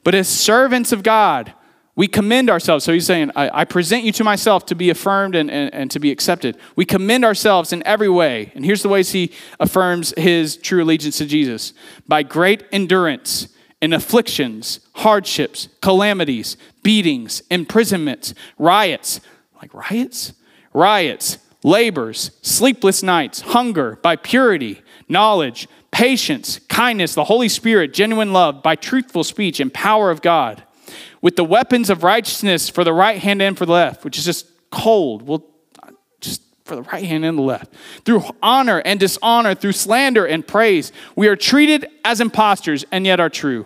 But 0.03 0.15
as 0.15 0.27
servants 0.27 0.91
of 0.91 1.01
God, 1.01 1.53
we 1.95 2.07
commend 2.07 2.49
ourselves. 2.49 2.85
So 2.85 2.93
he's 2.93 3.05
saying, 3.05 3.31
I, 3.35 3.61
I 3.61 3.65
present 3.65 4.03
you 4.03 4.11
to 4.13 4.23
myself 4.23 4.65
to 4.67 4.75
be 4.75 4.89
affirmed 4.89 5.35
and, 5.35 5.49
and, 5.51 5.73
and 5.73 5.91
to 5.91 5.99
be 5.99 6.11
accepted. 6.11 6.57
We 6.75 6.85
commend 6.85 7.25
ourselves 7.25 7.73
in 7.73 7.85
every 7.85 8.09
way. 8.09 8.51
And 8.55 8.63
here's 8.63 8.83
the 8.83 8.89
ways 8.89 9.11
he 9.11 9.33
affirms 9.59 10.13
his 10.17 10.55
true 10.55 10.83
allegiance 10.83 11.17
to 11.17 11.25
Jesus 11.25 11.73
by 12.07 12.23
great 12.23 12.63
endurance 12.71 13.49
in 13.81 13.91
afflictions, 13.93 14.79
hardships, 14.95 15.69
calamities, 15.81 16.57
beatings, 16.83 17.41
imprisonments, 17.49 18.33
riots, 18.57 19.19
like 19.61 19.73
riots? 19.73 20.33
Riots, 20.73 21.37
labors, 21.63 22.31
sleepless 22.41 23.03
nights, 23.03 23.41
hunger, 23.41 23.97
by 24.01 24.15
purity, 24.15 24.81
knowledge, 25.07 25.67
patience, 25.91 26.59
kindness, 26.69 27.15
the 27.15 27.25
Holy 27.25 27.49
Spirit, 27.49 27.93
genuine 27.93 28.31
love, 28.31 28.63
by 28.63 28.75
truthful 28.75 29.23
speech 29.23 29.59
and 29.59 29.73
power 29.73 30.11
of 30.11 30.21
God, 30.21 30.63
with 31.21 31.35
the 31.35 31.43
weapons 31.43 31.89
of 31.89 32.03
righteousness 32.03 32.69
for 32.69 32.83
the 32.83 32.93
right 32.93 33.19
hand 33.19 33.41
and 33.41 33.57
for 33.57 33.65
the 33.65 33.73
left, 33.73 34.03
which 34.03 34.17
is 34.17 34.25
just 34.25 34.47
cold. 34.71 35.23
Well, 35.23 35.43
just 36.21 36.41
for 36.63 36.75
the 36.75 36.83
right 36.83 37.03
hand 37.03 37.25
and 37.25 37.37
the 37.37 37.41
left. 37.41 37.73
Through 38.05 38.23
honor 38.41 38.81
and 38.85 38.99
dishonor, 38.99 39.55
through 39.55 39.73
slander 39.73 40.25
and 40.25 40.47
praise, 40.47 40.91
we 41.15 41.27
are 41.27 41.35
treated 41.35 41.87
as 42.05 42.21
impostors 42.21 42.85
and 42.91 43.05
yet 43.05 43.19
are 43.19 43.29
true. 43.29 43.65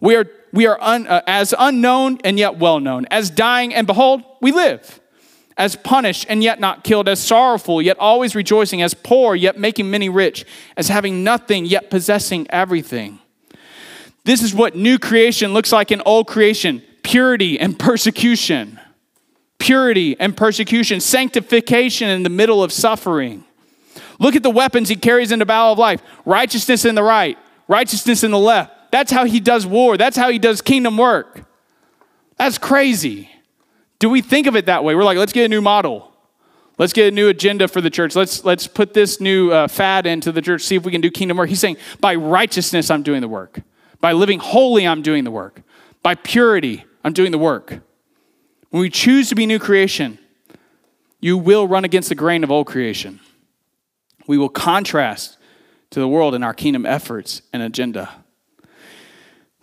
We 0.00 0.14
are, 0.16 0.26
we 0.52 0.66
are 0.66 0.78
un, 0.80 1.06
uh, 1.06 1.22
as 1.26 1.54
unknown 1.58 2.18
and 2.24 2.38
yet 2.38 2.58
well 2.58 2.78
known, 2.78 3.06
as 3.10 3.30
dying 3.30 3.74
and 3.74 3.86
behold, 3.86 4.22
we 4.40 4.52
live, 4.52 5.00
as 5.56 5.76
punished 5.76 6.26
and 6.28 6.42
yet 6.42 6.58
not 6.58 6.84
killed, 6.84 7.08
as 7.08 7.20
sorrowful 7.20 7.80
yet 7.80 7.98
always 7.98 8.34
rejoicing, 8.34 8.82
as 8.82 8.94
poor 8.94 9.34
yet 9.34 9.58
making 9.58 9.90
many 9.90 10.08
rich, 10.08 10.44
as 10.76 10.88
having 10.88 11.22
nothing 11.22 11.64
yet 11.64 11.90
possessing 11.90 12.46
everything. 12.50 13.18
This 14.24 14.42
is 14.42 14.54
what 14.54 14.74
new 14.74 14.98
creation 14.98 15.52
looks 15.52 15.72
like 15.72 15.92
in 15.92 16.02
old 16.04 16.26
creation 16.26 16.82
purity 17.02 17.60
and 17.60 17.78
persecution. 17.78 18.80
Purity 19.58 20.18
and 20.18 20.36
persecution, 20.36 21.00
sanctification 21.00 22.08
in 22.08 22.22
the 22.22 22.28
middle 22.28 22.62
of 22.62 22.72
suffering. 22.72 23.44
Look 24.18 24.36
at 24.36 24.42
the 24.42 24.50
weapons 24.50 24.88
he 24.88 24.96
carries 24.96 25.32
in 25.32 25.38
the 25.38 25.46
battle 25.46 25.72
of 25.72 25.78
life 25.78 26.02
righteousness 26.24 26.84
in 26.84 26.94
the 26.94 27.02
right, 27.02 27.38
righteousness 27.68 28.24
in 28.24 28.30
the 28.30 28.38
left 28.38 28.74
that's 28.94 29.10
how 29.10 29.24
he 29.24 29.40
does 29.40 29.66
war. 29.66 29.96
That's 29.96 30.16
how 30.16 30.30
he 30.30 30.38
does 30.38 30.62
kingdom 30.62 30.96
work. 30.96 31.42
That's 32.36 32.58
crazy. 32.58 33.28
Do 33.98 34.10
we 34.10 34.20
think 34.20 34.46
of 34.46 34.56
it 34.56 34.66
that 34.66 34.84
way? 34.84 34.94
We're 34.94 35.04
like, 35.04 35.18
let's 35.18 35.32
get 35.32 35.44
a 35.44 35.48
new 35.48 35.60
model. 35.60 36.12
Let's 36.76 36.92
get 36.92 37.06
a 37.06 37.10
new 37.10 37.28
agenda 37.28 37.68
for 37.68 37.80
the 37.80 37.90
church. 37.90 38.16
Let's, 38.16 38.44
let's 38.44 38.66
put 38.66 38.94
this 38.94 39.20
new 39.20 39.52
uh, 39.52 39.68
fad 39.68 40.06
into 40.06 40.32
the 40.32 40.42
church, 40.42 40.62
see 40.62 40.74
if 40.74 40.84
we 40.84 40.90
can 40.90 41.00
do 41.00 41.10
kingdom 41.10 41.36
work. 41.36 41.48
He's 41.48 41.60
saying, 41.60 41.76
by 42.00 42.16
righteousness, 42.16 42.90
I'm 42.90 43.02
doing 43.02 43.20
the 43.20 43.28
work. 43.28 43.60
By 44.00 44.12
living 44.12 44.40
holy, 44.40 44.86
I'm 44.86 45.00
doing 45.00 45.24
the 45.24 45.30
work. 45.30 45.62
By 46.02 46.16
purity, 46.16 46.84
I'm 47.04 47.12
doing 47.12 47.30
the 47.30 47.38
work. 47.38 47.80
When 48.70 48.80
we 48.80 48.90
choose 48.90 49.28
to 49.28 49.36
be 49.36 49.46
new 49.46 49.60
creation, 49.60 50.18
you 51.20 51.38
will 51.38 51.68
run 51.68 51.84
against 51.84 52.08
the 52.08 52.14
grain 52.16 52.42
of 52.42 52.50
old 52.50 52.66
creation. 52.66 53.20
We 54.26 54.36
will 54.36 54.48
contrast 54.48 55.38
to 55.90 56.00
the 56.00 56.08
world 56.08 56.34
in 56.34 56.42
our 56.42 56.52
kingdom 56.52 56.84
efforts 56.84 57.42
and 57.52 57.62
agenda. 57.62 58.23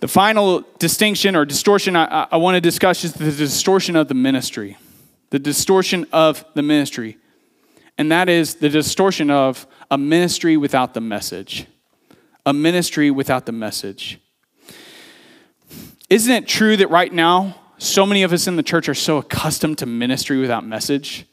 The 0.02 0.08
final 0.08 0.66
distinction 0.80 1.36
or 1.36 1.45
distortion 1.45 1.95
I, 1.95 2.28
I 2.32 2.38
want 2.38 2.56
to 2.56 2.62
discuss 2.62 3.04
is 3.04 3.14
the 3.14 3.32
distortion 3.32 3.95
of 3.95 4.08
the 4.08 4.16
ministry. 4.16 4.78
The 5.30 5.38
distortion 5.38 6.08
of 6.12 6.43
the 6.56 6.64
ministry. 6.64 7.18
And 7.99 8.12
that 8.12 8.28
is 8.28 8.56
the 8.56 8.68
distortion 8.68 9.30
of 9.30 9.68
a 9.91 9.99
ministry 9.99 10.58
without 10.58 10.95
the 10.95 11.02
message. 11.02 11.68
A 12.47 12.52
ministry 12.52 13.12
without 13.12 13.45
the 13.45 13.52
message. 13.52 14.20
Isn't 16.10 16.34
it 16.34 16.47
true 16.47 16.76
that 16.78 16.89
right 16.89 17.14
now, 17.14 17.56
so 17.78 18.04
many 18.04 18.24
of 18.24 18.34
us 18.34 18.47
in 18.47 18.56
the 18.56 18.64
church 18.64 18.89
are 18.89 18.95
so 18.95 19.18
accustomed 19.18 19.78
to 19.78 19.86
ministry 19.86 20.39
without 20.39 20.66
message? 20.66 21.28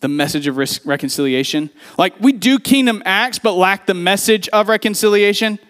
The 0.00 0.08
message 0.08 0.48
of 0.48 0.56
reconciliation. 0.56 1.70
Like 1.96 2.18
we 2.18 2.32
do 2.32 2.58
kingdom 2.58 3.04
acts, 3.04 3.38
but 3.38 3.52
lack 3.52 3.86
the 3.86 3.94
message 3.94 4.48
of 4.48 4.68
reconciliation. 4.68 5.60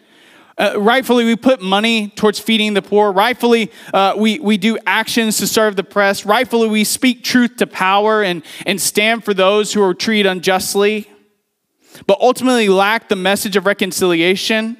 Uh, 0.59 0.75
rightfully, 0.77 1.25
we 1.25 1.37
put 1.37 1.63
money 1.63 2.09
towards 2.09 2.41
feeding 2.41 2.75
the 2.75 2.83
poor. 2.83 3.13
Rightfully, 3.13 3.71
uh, 3.95 4.15
we, 4.17 4.41
we 4.41 4.59
do 4.59 4.77
actions 4.87 5.37
to 5.39 5.47
serve 5.47 5.77
the 5.77 5.85
press. 5.85 6.27
Rightfully, 6.27 6.69
we 6.69 6.83
speak 6.83 7.23
truth 7.23 7.57
to 7.59 7.67
power 7.67 8.25
and, 8.25 8.43
and 8.67 8.81
stand 8.81 9.25
for 9.25 9.33
those 9.33 9.73
who 9.73 9.83
are 9.83 9.95
treated 9.95 10.29
unjustly. 10.29 11.09
But 12.07 12.21
ultimately, 12.21 12.69
lack 12.69 13.09
the 13.09 13.17
message 13.17 13.55
of 13.55 13.67
reconciliation 13.67 14.77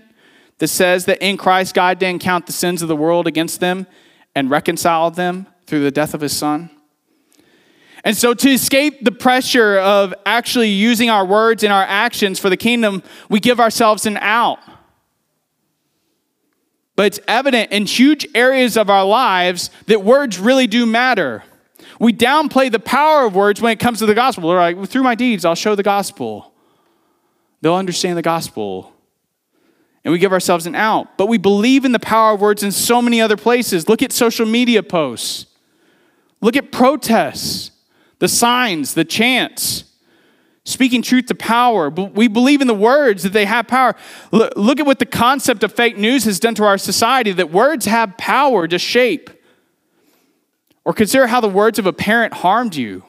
that 0.59 0.69
says 0.69 1.05
that 1.05 1.23
in 1.23 1.37
Christ, 1.37 1.75
God 1.75 2.01
didn't 2.01 2.23
count 2.23 2.47
the 2.47 2.53
sins 2.53 2.83
of 2.83 2.89
the 2.89 2.97
world 2.97 3.29
against 3.29 3.61
them 3.61 3.87
and 4.35 4.51
reconciled 4.51 5.15
them 5.15 5.47
through 5.67 5.85
the 5.85 5.93
death 5.93 6.13
of 6.13 6.21
his 6.21 6.37
son. 6.37 6.71
And 8.03 8.17
so, 8.17 8.35
to 8.35 8.51
escape 8.51 9.05
the 9.05 9.13
pressure 9.13 9.79
of 9.79 10.13
actually 10.27 10.71
using 10.71 11.09
our 11.09 11.25
words 11.25 11.63
and 11.63 11.73
our 11.73 11.85
actions 11.85 12.41
for 12.41 12.51
the 12.51 12.57
kingdom, 12.57 13.03
we 13.29 13.39
give 13.39 13.61
ourselves 13.61 14.07
an 14.07 14.17
out 14.17 14.59
but 16.99 17.07
it's 17.07 17.21
evident 17.29 17.71
in 17.71 17.87
huge 17.87 18.27
areas 18.35 18.77
of 18.77 18.91
our 18.91 19.05
lives 19.05 19.71
that 19.87 20.03
words 20.03 20.37
really 20.41 20.67
do 20.67 20.85
matter. 20.85 21.45
We 22.01 22.13
downplay 22.13 22.73
the 22.73 22.81
power 22.81 23.25
of 23.25 23.37
words 23.37 23.63
when 23.63 23.71
it 23.71 23.79
comes 23.79 24.01
to 24.01 24.07
the 24.07 24.17
gospel. 24.17 24.49
We're 24.49 24.59
like, 24.59 24.89
through 24.89 25.05
my 25.05 25.15
deeds, 25.15 25.45
I'll 25.45 25.55
show 25.55 25.77
the 25.77 25.85
gospel. 25.85 26.53
They'll 27.61 27.77
understand 27.77 28.19
the 28.19 28.23
gospel. 28.23 28.93
And 30.03 30.11
we 30.11 30.19
give 30.19 30.33
ourselves 30.33 30.67
an 30.67 30.75
out. 30.75 31.17
But 31.17 31.27
we 31.27 31.39
believe 31.39 31.85
in 31.85 31.93
the 31.93 32.01
power 32.01 32.35
of 32.35 32.41
words 32.41 32.65
in 32.65 32.73
so 32.73 33.01
many 33.01 33.21
other 33.21 33.37
places. 33.37 33.89
Look 33.89 34.03
at 34.03 34.11
social 34.11 34.45
media 34.45 34.83
posts, 34.83 35.47
look 36.41 36.57
at 36.57 36.73
protests, 36.73 37.71
the 38.19 38.27
signs, 38.27 38.95
the 38.95 39.05
chants 39.05 39.85
speaking 40.69 41.01
truth 41.01 41.27
to 41.27 41.35
power. 41.35 41.89
We 41.89 42.29
believe 42.29 42.61
in 42.61 42.67
the 42.67 42.75
words 42.75 43.23
that 43.23 43.33
they 43.33 43.47
have 43.47 43.67
power. 43.67 43.97
Look 44.31 44.79
at 44.79 44.87
what 44.87 44.99
the 44.99 45.07
concept 45.07 45.65
of 45.65 45.73
fake 45.73 45.97
news 45.97 46.25
has 46.25 46.39
done 46.39 46.55
to 46.57 46.65
our 46.65 46.77
society 46.77 47.33
that 47.33 47.51
words 47.51 47.87
have 47.87 48.19
power 48.19 48.69
to 48.69 48.79
shape. 48.79 49.31
Or 50.85 50.93
consider 50.93 51.27
how 51.27 51.41
the 51.41 51.49
words 51.49 51.79
of 51.79 51.87
a 51.87 51.93
parent 51.93 52.35
harmed 52.35 52.77
you, 52.77 53.03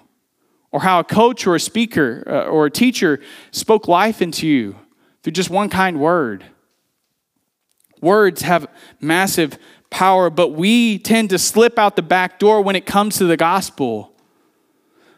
or 0.72 0.82
how 0.82 1.00
a 1.00 1.04
coach 1.04 1.46
or 1.48 1.56
a 1.56 1.60
speaker 1.60 2.24
uh, 2.28 2.44
or 2.50 2.66
a 2.66 2.72
teacher 2.72 3.20
spoke 3.52 3.88
life 3.88 4.22
into 4.22 4.48
you 4.48 4.76
through 5.24 5.34
just 5.34 5.50
one 5.50 5.70
kind 5.70 6.00
word. 6.00 6.46
Words 8.02 8.42
have 8.44 8.68
massive 9.02 9.58
power, 9.90 10.30
but 10.30 10.50
we 10.50 11.00
tend 11.00 11.30
to 11.32 11.40
slip 11.40 11.78
out 11.78 11.96
the 11.96 12.02
back 12.02 12.40
door 12.40 12.62
when 12.62 12.76
it 12.76 12.86
comes 12.86 13.18
to 13.18 13.26
the 13.26 13.38
gospel. 13.38 14.14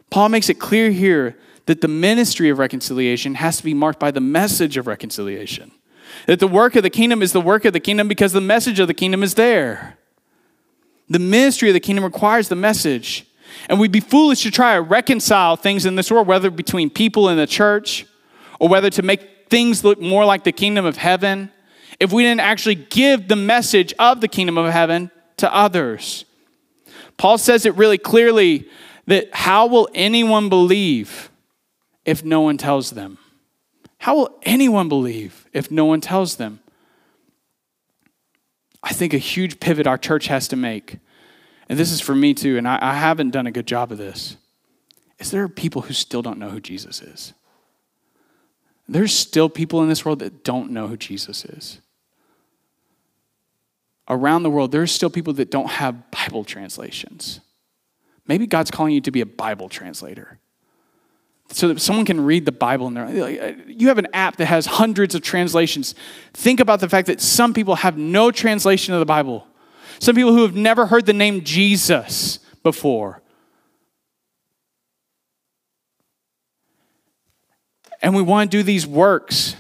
Paul 0.10 0.30
makes 0.30 0.50
it 0.50 0.56
clear 0.56 0.90
here 0.90 1.38
that 1.66 1.82
the 1.82 1.88
ministry 1.88 2.50
of 2.50 2.60
reconciliation 2.60 3.36
has 3.36 3.58
to 3.58 3.64
be 3.64 3.74
marked 3.74 4.00
by 4.00 4.12
the 4.12 4.22
message 4.22 4.78
of 4.78 4.88
reconciliation. 4.88 5.72
That 6.28 6.40
the 6.40 6.48
work 6.48 6.76
of 6.76 6.84
the 6.84 6.90
kingdom 6.90 7.22
is 7.22 7.32
the 7.32 7.42
work 7.42 7.66
of 7.66 7.74
the 7.74 7.80
kingdom 7.80 8.08
because 8.08 8.34
the 8.34 8.42
message 8.42 8.80
of 8.80 8.88
the 8.88 8.94
kingdom 8.94 9.24
is 9.24 9.36
there. 9.36 9.98
The 11.10 11.20
ministry 11.20 11.70
of 11.70 11.74
the 11.74 11.80
kingdom 11.80 12.04
requires 12.04 12.50
the 12.50 12.56
message. 12.56 13.26
And 13.70 13.80
we'd 13.80 13.92
be 13.92 14.00
foolish 14.00 14.44
to 14.44 14.52
try 14.52 14.76
to 14.76 14.82
reconcile 14.82 15.56
things 15.56 15.86
in 15.86 15.96
this 15.96 16.12
world, 16.12 16.28
whether 16.28 16.50
between 16.50 16.90
people 16.90 17.30
in 17.30 17.38
the 17.38 17.48
church 17.48 18.06
or 18.60 18.70
whether 18.70 18.90
to 18.90 19.02
make 19.02 19.50
things 19.50 19.84
look 19.84 20.00
more 20.00 20.26
like 20.26 20.44
the 20.44 20.52
kingdom 20.52 20.86
of 20.86 20.98
heaven, 20.98 21.52
if 22.00 22.12
we 22.12 22.24
didn't 22.24 22.42
actually 22.42 22.76
give 22.76 23.28
the 23.28 23.36
message 23.36 23.94
of 24.00 24.22
the 24.22 24.28
kingdom 24.28 24.58
of 24.58 24.72
heaven 24.72 25.12
to 25.38 25.54
others. 25.54 26.26
Paul 27.18 27.38
says 27.38 27.66
it 27.66 27.76
really 27.76 27.98
clearly 27.98 28.68
that 29.08 29.34
how 29.34 29.68
will 29.68 29.90
anyone 29.94 30.50
believe 30.50 31.31
if 32.06 32.24
no 32.24 32.42
one 32.42 32.58
tells 32.58 32.92
them? 32.92 33.18
How 34.00 34.16
will 34.16 34.40
anyone 34.44 34.90
believe 34.90 35.46
if 35.54 35.70
no 35.70 35.86
one 35.86 36.02
tells 36.02 36.38
them? 36.38 36.60
I 38.84 38.94
think 38.94 39.14
a 39.14 39.20
huge 39.20 39.60
pivot 39.60 39.86
our 39.86 39.98
church 39.98 40.28
has 40.28 40.48
to 40.48 40.56
make, 40.56 40.98
and 41.70 41.78
this 41.78 41.92
is 41.92 42.02
for 42.02 42.16
me 42.16 42.34
too, 42.34 42.58
and 42.58 42.68
I, 42.68 42.80
I 42.82 42.94
haven't 42.96 43.30
done 43.30 43.46
a 43.46 43.52
good 43.52 43.68
job 43.68 43.92
of 43.92 44.00
this, 44.00 44.38
is 45.20 45.30
there 45.30 45.44
are 45.44 45.50
people 45.50 45.84
who 45.84 45.94
still 45.94 46.24
don't 46.24 46.40
know 46.40 46.50
who 46.50 46.60
Jesus 46.60 47.02
is. 47.02 47.34
There's 48.88 49.14
still 49.14 49.50
people 49.50 49.84
in 49.84 49.88
this 49.88 50.04
world 50.04 50.20
that 50.20 50.44
don't 50.44 50.72
know 50.72 50.88
who 50.88 50.98
Jesus 50.98 51.46
is. 51.46 51.80
Around 54.10 54.44
the 54.44 54.50
world, 54.50 54.72
there's 54.72 54.92
still 54.92 55.10
people 55.10 55.32
that 55.34 55.52
don't 55.52 55.70
have 55.70 56.12
Bible 56.12 56.44
translations. 56.44 57.40
Maybe 58.28 58.48
God's 58.48 58.72
calling 58.72 58.94
you 58.94 59.02
to 59.02 59.12
be 59.12 59.22
a 59.22 59.26
Bible 59.26 59.70
translator 59.70 60.41
so 61.52 61.68
that 61.68 61.82
someone 61.82 62.06
can 62.06 62.22
read 62.22 62.46
the 62.46 62.52
Bible 62.52 62.88
and 62.88 62.98
they're 62.98 63.06
uh, 63.06 63.54
you 63.68 63.88
have 63.90 63.98
an 63.98 64.08
app 64.14 64.38
that 64.38 64.46
has 64.46 64.66
hundreds 64.66 65.16
of 65.16 65.22
translations. 65.22 65.96
Think 66.34 66.60
about 66.60 66.80
the 66.80 66.90
fact 66.90 67.08
that 67.08 67.22
some 67.22 67.54
people 67.54 67.76
have 67.76 67.98
no 67.98 68.32
translation 68.32 68.94
of 68.94 69.00
the 69.00 69.06
Bible. 69.06 69.48
Some 70.00 70.16
people 70.16 70.34
who 70.34 70.42
have 70.44 70.56
never 70.56 70.86
heard 70.86 71.06
the 71.06 71.14
name 71.14 71.44
Jesus 71.44 72.40
before. 72.64 73.22
And 78.02 78.16
we 78.16 78.22
want 78.22 78.50
to 78.50 78.58
do 78.58 78.64
these 78.64 78.88
works. 78.88 79.56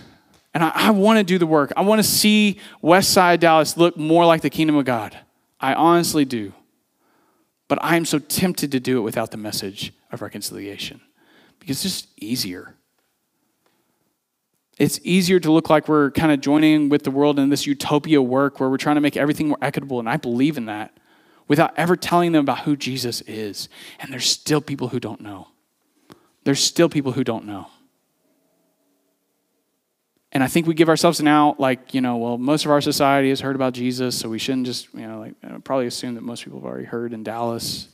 And 0.53 0.63
I, 0.63 0.71
I 0.73 0.89
want 0.91 1.17
to 1.19 1.23
do 1.23 1.37
the 1.37 1.45
work. 1.45 1.71
I 1.77 1.81
want 1.81 1.99
to 1.99 2.07
see 2.07 2.59
West 2.81 3.11
Side 3.11 3.39
Dallas 3.39 3.77
look 3.77 3.97
more 3.97 4.25
like 4.25 4.41
the 4.41 4.49
kingdom 4.49 4.75
of 4.75 4.85
God. 4.85 5.17
I 5.59 5.73
honestly 5.75 6.25
do. 6.25 6.53
But 7.67 7.77
I 7.81 7.95
am 7.95 8.03
so 8.03 8.19
tempted 8.19 8.71
to 8.71 8.79
do 8.79 8.97
it 8.97 9.01
without 9.01 9.31
the 9.31 9.37
message 9.37 9.93
of 10.11 10.21
reconciliation 10.21 11.01
because 11.61 11.85
it's 11.85 12.01
just 12.01 12.09
easier. 12.19 12.75
It's 14.77 14.99
easier 15.03 15.39
to 15.39 15.51
look 15.51 15.69
like 15.69 15.87
we're 15.87 16.09
kind 16.11 16.31
of 16.31 16.41
joining 16.41 16.89
with 16.89 17.03
the 17.03 17.11
world 17.11 17.37
in 17.37 17.49
this 17.49 17.67
utopia 17.67 18.21
work 18.21 18.59
where 18.59 18.67
we're 18.67 18.77
trying 18.77 18.95
to 18.95 19.01
make 19.01 19.15
everything 19.15 19.49
more 19.49 19.57
equitable, 19.61 19.99
and 19.99 20.09
I 20.09 20.17
believe 20.17 20.57
in 20.57 20.65
that, 20.65 20.97
without 21.47 21.71
ever 21.77 21.95
telling 21.95 22.31
them 22.31 22.41
about 22.41 22.61
who 22.61 22.75
Jesus 22.75 23.21
is. 23.21 23.69
And 23.99 24.11
there's 24.11 24.25
still 24.25 24.59
people 24.59 24.87
who 24.87 24.99
don't 24.99 25.21
know. 25.21 25.49
There's 26.43 26.59
still 26.59 26.89
people 26.89 27.11
who 27.11 27.23
don't 27.23 27.45
know. 27.45 27.67
And 30.31 30.43
I 30.43 30.47
think 30.47 30.65
we 30.65 30.73
give 30.73 30.89
ourselves 30.89 31.19
an 31.19 31.27
out 31.27 31.59
like, 31.59 31.93
you 31.93 32.01
know, 32.01 32.17
well, 32.17 32.37
most 32.37 32.65
of 32.65 32.71
our 32.71 32.81
society 32.81 33.29
has 33.29 33.41
heard 33.41 33.55
about 33.55 33.73
Jesus, 33.73 34.17
so 34.17 34.29
we 34.29 34.39
shouldn't 34.39 34.65
just, 34.65 34.91
you 34.93 35.07
know, 35.07 35.19
like 35.19 35.63
probably 35.63 35.85
assume 35.87 36.15
that 36.15 36.21
most 36.21 36.43
people 36.43 36.59
have 36.59 36.65
already 36.65 36.85
heard 36.85 37.13
in 37.13 37.21
Dallas. 37.21 37.89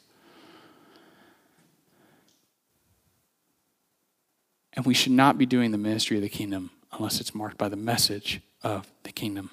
And 4.77 4.85
we 4.85 4.93
should 4.93 5.11
not 5.11 5.39
be 5.39 5.47
doing 5.47 5.71
the 5.71 5.77
ministry 5.79 6.17
of 6.17 6.23
the 6.23 6.29
kingdom 6.29 6.69
unless 6.93 7.19
it's 7.19 7.33
marked 7.33 7.57
by 7.57 7.67
the 7.67 7.75
message 7.75 8.41
of 8.61 8.87
the 9.01 9.11
kingdom. 9.11 9.49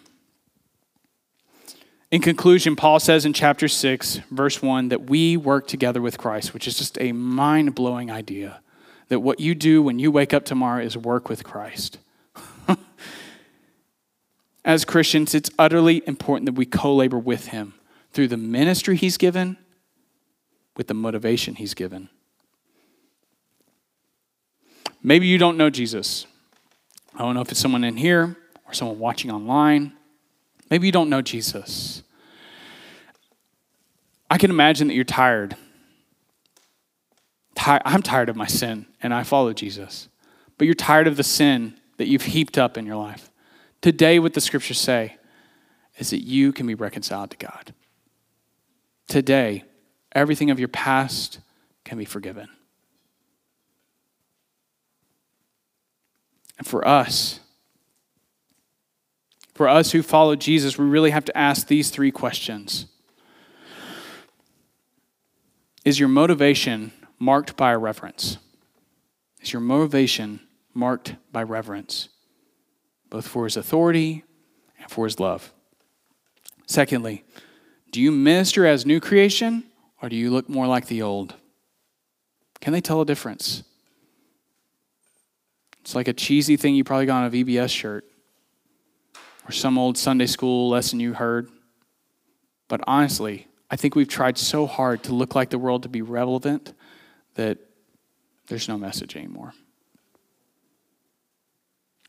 In 2.11 2.21
conclusion, 2.21 2.77
Paul 2.77 3.01
says 3.01 3.25
in 3.25 3.33
chapter 3.33 3.67
6, 3.67 4.21
verse 4.31 4.61
1, 4.61 4.91
that 4.91 5.09
we 5.09 5.39
work 5.39 5.67
together 5.67 6.03
with 6.03 6.19
Christ, 6.19 6.53
which 6.53 6.69
is 6.69 6.77
just 6.77 7.01
a 7.01 7.13
mind 7.13 7.75
blowing 7.75 8.11
idea. 8.11 8.61
That 9.09 9.21
what 9.21 9.41
you 9.41 9.55
do 9.55 9.83
when 9.83 9.99
you 9.99 10.13
wake 10.13 10.35
up 10.35 10.45
tomorrow 10.45 10.85
is 10.85 10.95
work 10.95 11.31
with 11.31 11.43
Christ. 11.43 11.99
As 14.65 14.85
Christians, 14.85 15.35
it's 15.35 15.51
utterly 15.59 16.03
important 16.07 16.45
that 16.47 16.53
we 16.53 16.67
co 16.67 16.95
labor 16.95 17.19
with 17.19 17.47
Him 17.47 17.73
through 18.13 18.29
the 18.29 18.37
ministry 18.37 18.97
He's 18.97 19.17
given, 19.17 19.57
with 20.77 20.87
the 20.87 20.95
motivation 20.95 21.55
He's 21.55 21.73
given. 21.73 22.11
Maybe 25.07 25.27
you 25.27 25.37
don't 25.37 25.59
know 25.59 25.69
Jesus. 25.69 26.27
I 27.15 27.19
don't 27.19 27.35
know 27.35 27.43
if 27.43 27.51
it's 27.51 27.61
someone 27.61 27.85
in 27.85 27.99
here 27.99 28.37
or 28.67 28.73
someone 28.73 28.99
watching 28.99 29.31
online. 29.31 29.93
Maybe 30.71 30.87
you 30.87 30.93
don't 30.93 31.11
know 31.11 31.21
Jesus. 31.21 32.03
I 34.31 34.39
can 34.39 34.51
imagine 34.51 34.89
that 34.89 34.95
you're 34.95 35.05
tired. 35.05 35.57
I'm 37.67 38.03
tired 38.03 38.31
of 38.31 38.35
my 38.35 38.47
sin 38.47 38.87
and 39.03 39.13
I 39.13 39.23
follow 39.23 39.53
Jesus. 39.53 40.09
But 40.57 40.65
you're 40.65 40.75
tired 40.75 41.07
of 41.07 41.19
the 41.19 41.23
sin 41.23 41.79
that 41.99 42.09
you've 42.09 42.23
heaped 42.23 42.57
up 42.57 42.79
in 42.79 42.87
your 42.87 42.97
life. 42.97 43.31
Today, 43.83 44.19
what 44.19 44.33
the 44.33 44.41
scriptures 44.41 44.81
say 44.81 45.19
is 45.99 46.11
that 46.11 46.25
you 46.25 46.51
can 46.53 46.67
be 46.67 46.75
reconciled 46.75 47.31
to 47.31 47.37
God. 47.37 47.75
Today, 49.07 49.65
everything 50.13 50.51
of 50.51 50.59
your 50.59 50.69
past 50.69 51.41
can 51.85 51.99
be 51.99 52.07
forgiven. 52.07 52.49
And 56.59 56.67
for 56.67 56.87
us, 56.87 57.41
for 59.55 59.69
us 59.69 59.93
who 59.93 60.03
follow 60.03 60.37
Jesus, 60.37 60.79
we 60.79 60.85
really 60.85 61.11
have 61.11 61.25
to 61.27 61.37
ask 61.37 61.67
these 61.67 61.91
three 61.91 62.11
questions 62.11 62.87
Is 65.85 65.99
your 65.99 66.09
motivation 66.09 66.93
marked 67.19 67.57
by 67.57 67.73
a 67.73 67.79
reverence? 67.79 68.39
Is 69.41 69.53
your 69.53 69.61
motivation 69.61 70.41
marked 70.73 71.17
by 71.31 71.43
reverence, 71.43 72.09
both 73.11 73.29
for 73.29 73.45
his 73.45 73.57
authority 73.57 74.25
and 74.81 74.91
for 74.91 75.05
his 75.05 75.21
love? 75.21 75.53
Secondly, 76.67 77.25
do 77.91 78.01
you 78.01 78.11
minister 78.11 78.67
as 78.67 78.87
new 78.87 79.01
creation 79.01 79.65
or 80.01 80.09
do 80.09 80.17
you 80.17 80.31
look 80.31 80.49
more 80.49 80.67
like 80.67 80.87
the 80.87 81.03
old? 81.03 81.35
Can 82.61 82.73
they 82.73 82.81
tell 82.81 83.03
a 83.03 83.07
difference? 83.07 83.63
It's 85.85 85.95
like 85.95 86.09
a 86.09 86.15
cheesy 86.15 86.57
thing 86.57 86.75
you 86.75 86.83
probably 86.83 87.05
got 87.05 87.25
on 87.25 87.27
a 87.27 87.31
VBS 87.31 87.69
shirt 87.69 88.07
or 89.47 89.53
some 89.53 89.77
old 89.77 89.99
Sunday 89.99 90.25
school 90.25 90.71
lesson 90.71 90.99
you 90.99 91.13
heard. 91.13 91.51
But 92.69 92.81
honestly, 92.87 93.49
I 93.71 93.77
think 93.77 93.95
we've 93.95 94.09
tried 94.09 94.39
so 94.39 94.67
hard 94.67 95.03
to 95.03 95.13
look 95.13 95.35
like 95.35 95.51
the 95.51 95.59
world 95.59 95.83
to 95.83 95.91
be 95.91 96.01
relevant 96.01 96.73
that 97.35 97.59
there's 98.47 98.67
no 98.67 98.79
message 98.79 99.15
anymore. 99.15 99.53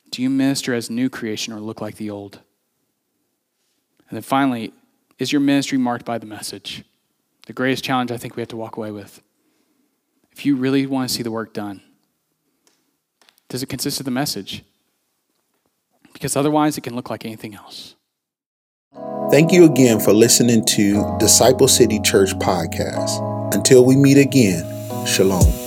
Do 0.09 0.21
you 0.21 0.29
minister 0.29 0.73
as 0.73 0.89
new 0.89 1.09
creation 1.09 1.51
or 1.51 1.59
look 1.59 1.81
like 1.81 1.97
the 1.97 2.09
old? 2.09 2.39
And 4.07 4.15
then 4.15 4.21
finally, 4.21 4.71
is 5.19 5.33
your 5.33 5.41
ministry 5.41 5.77
marked 5.77 6.05
by 6.05 6.17
the 6.17 6.25
message? 6.25 6.85
The 7.45 7.51
greatest 7.53 7.83
challenge 7.83 8.09
I 8.09 8.17
think 8.17 8.37
we 8.37 8.41
have 8.41 8.47
to 8.49 8.57
walk 8.57 8.77
away 8.77 8.91
with. 8.91 9.21
If 10.31 10.45
you 10.45 10.55
really 10.55 10.85
want 10.85 11.09
to 11.09 11.13
see 11.13 11.23
the 11.23 11.31
work 11.31 11.53
done, 11.53 11.81
does 13.49 13.63
it 13.63 13.69
consist 13.69 13.99
of 13.99 14.05
the 14.05 14.11
message? 14.11 14.63
Because 16.13 16.35
otherwise, 16.35 16.77
it 16.77 16.81
can 16.81 16.95
look 16.95 17.09
like 17.09 17.25
anything 17.25 17.55
else. 17.55 17.95
Thank 19.31 19.51
you 19.51 19.65
again 19.65 19.99
for 19.99 20.13
listening 20.13 20.63
to 20.65 21.17
Disciple 21.19 21.67
City 21.67 21.99
Church 21.99 22.33
Podcast. 22.35 23.53
Until 23.53 23.85
we 23.85 23.95
meet 23.95 24.17
again, 24.17 24.63
shalom. 25.05 25.64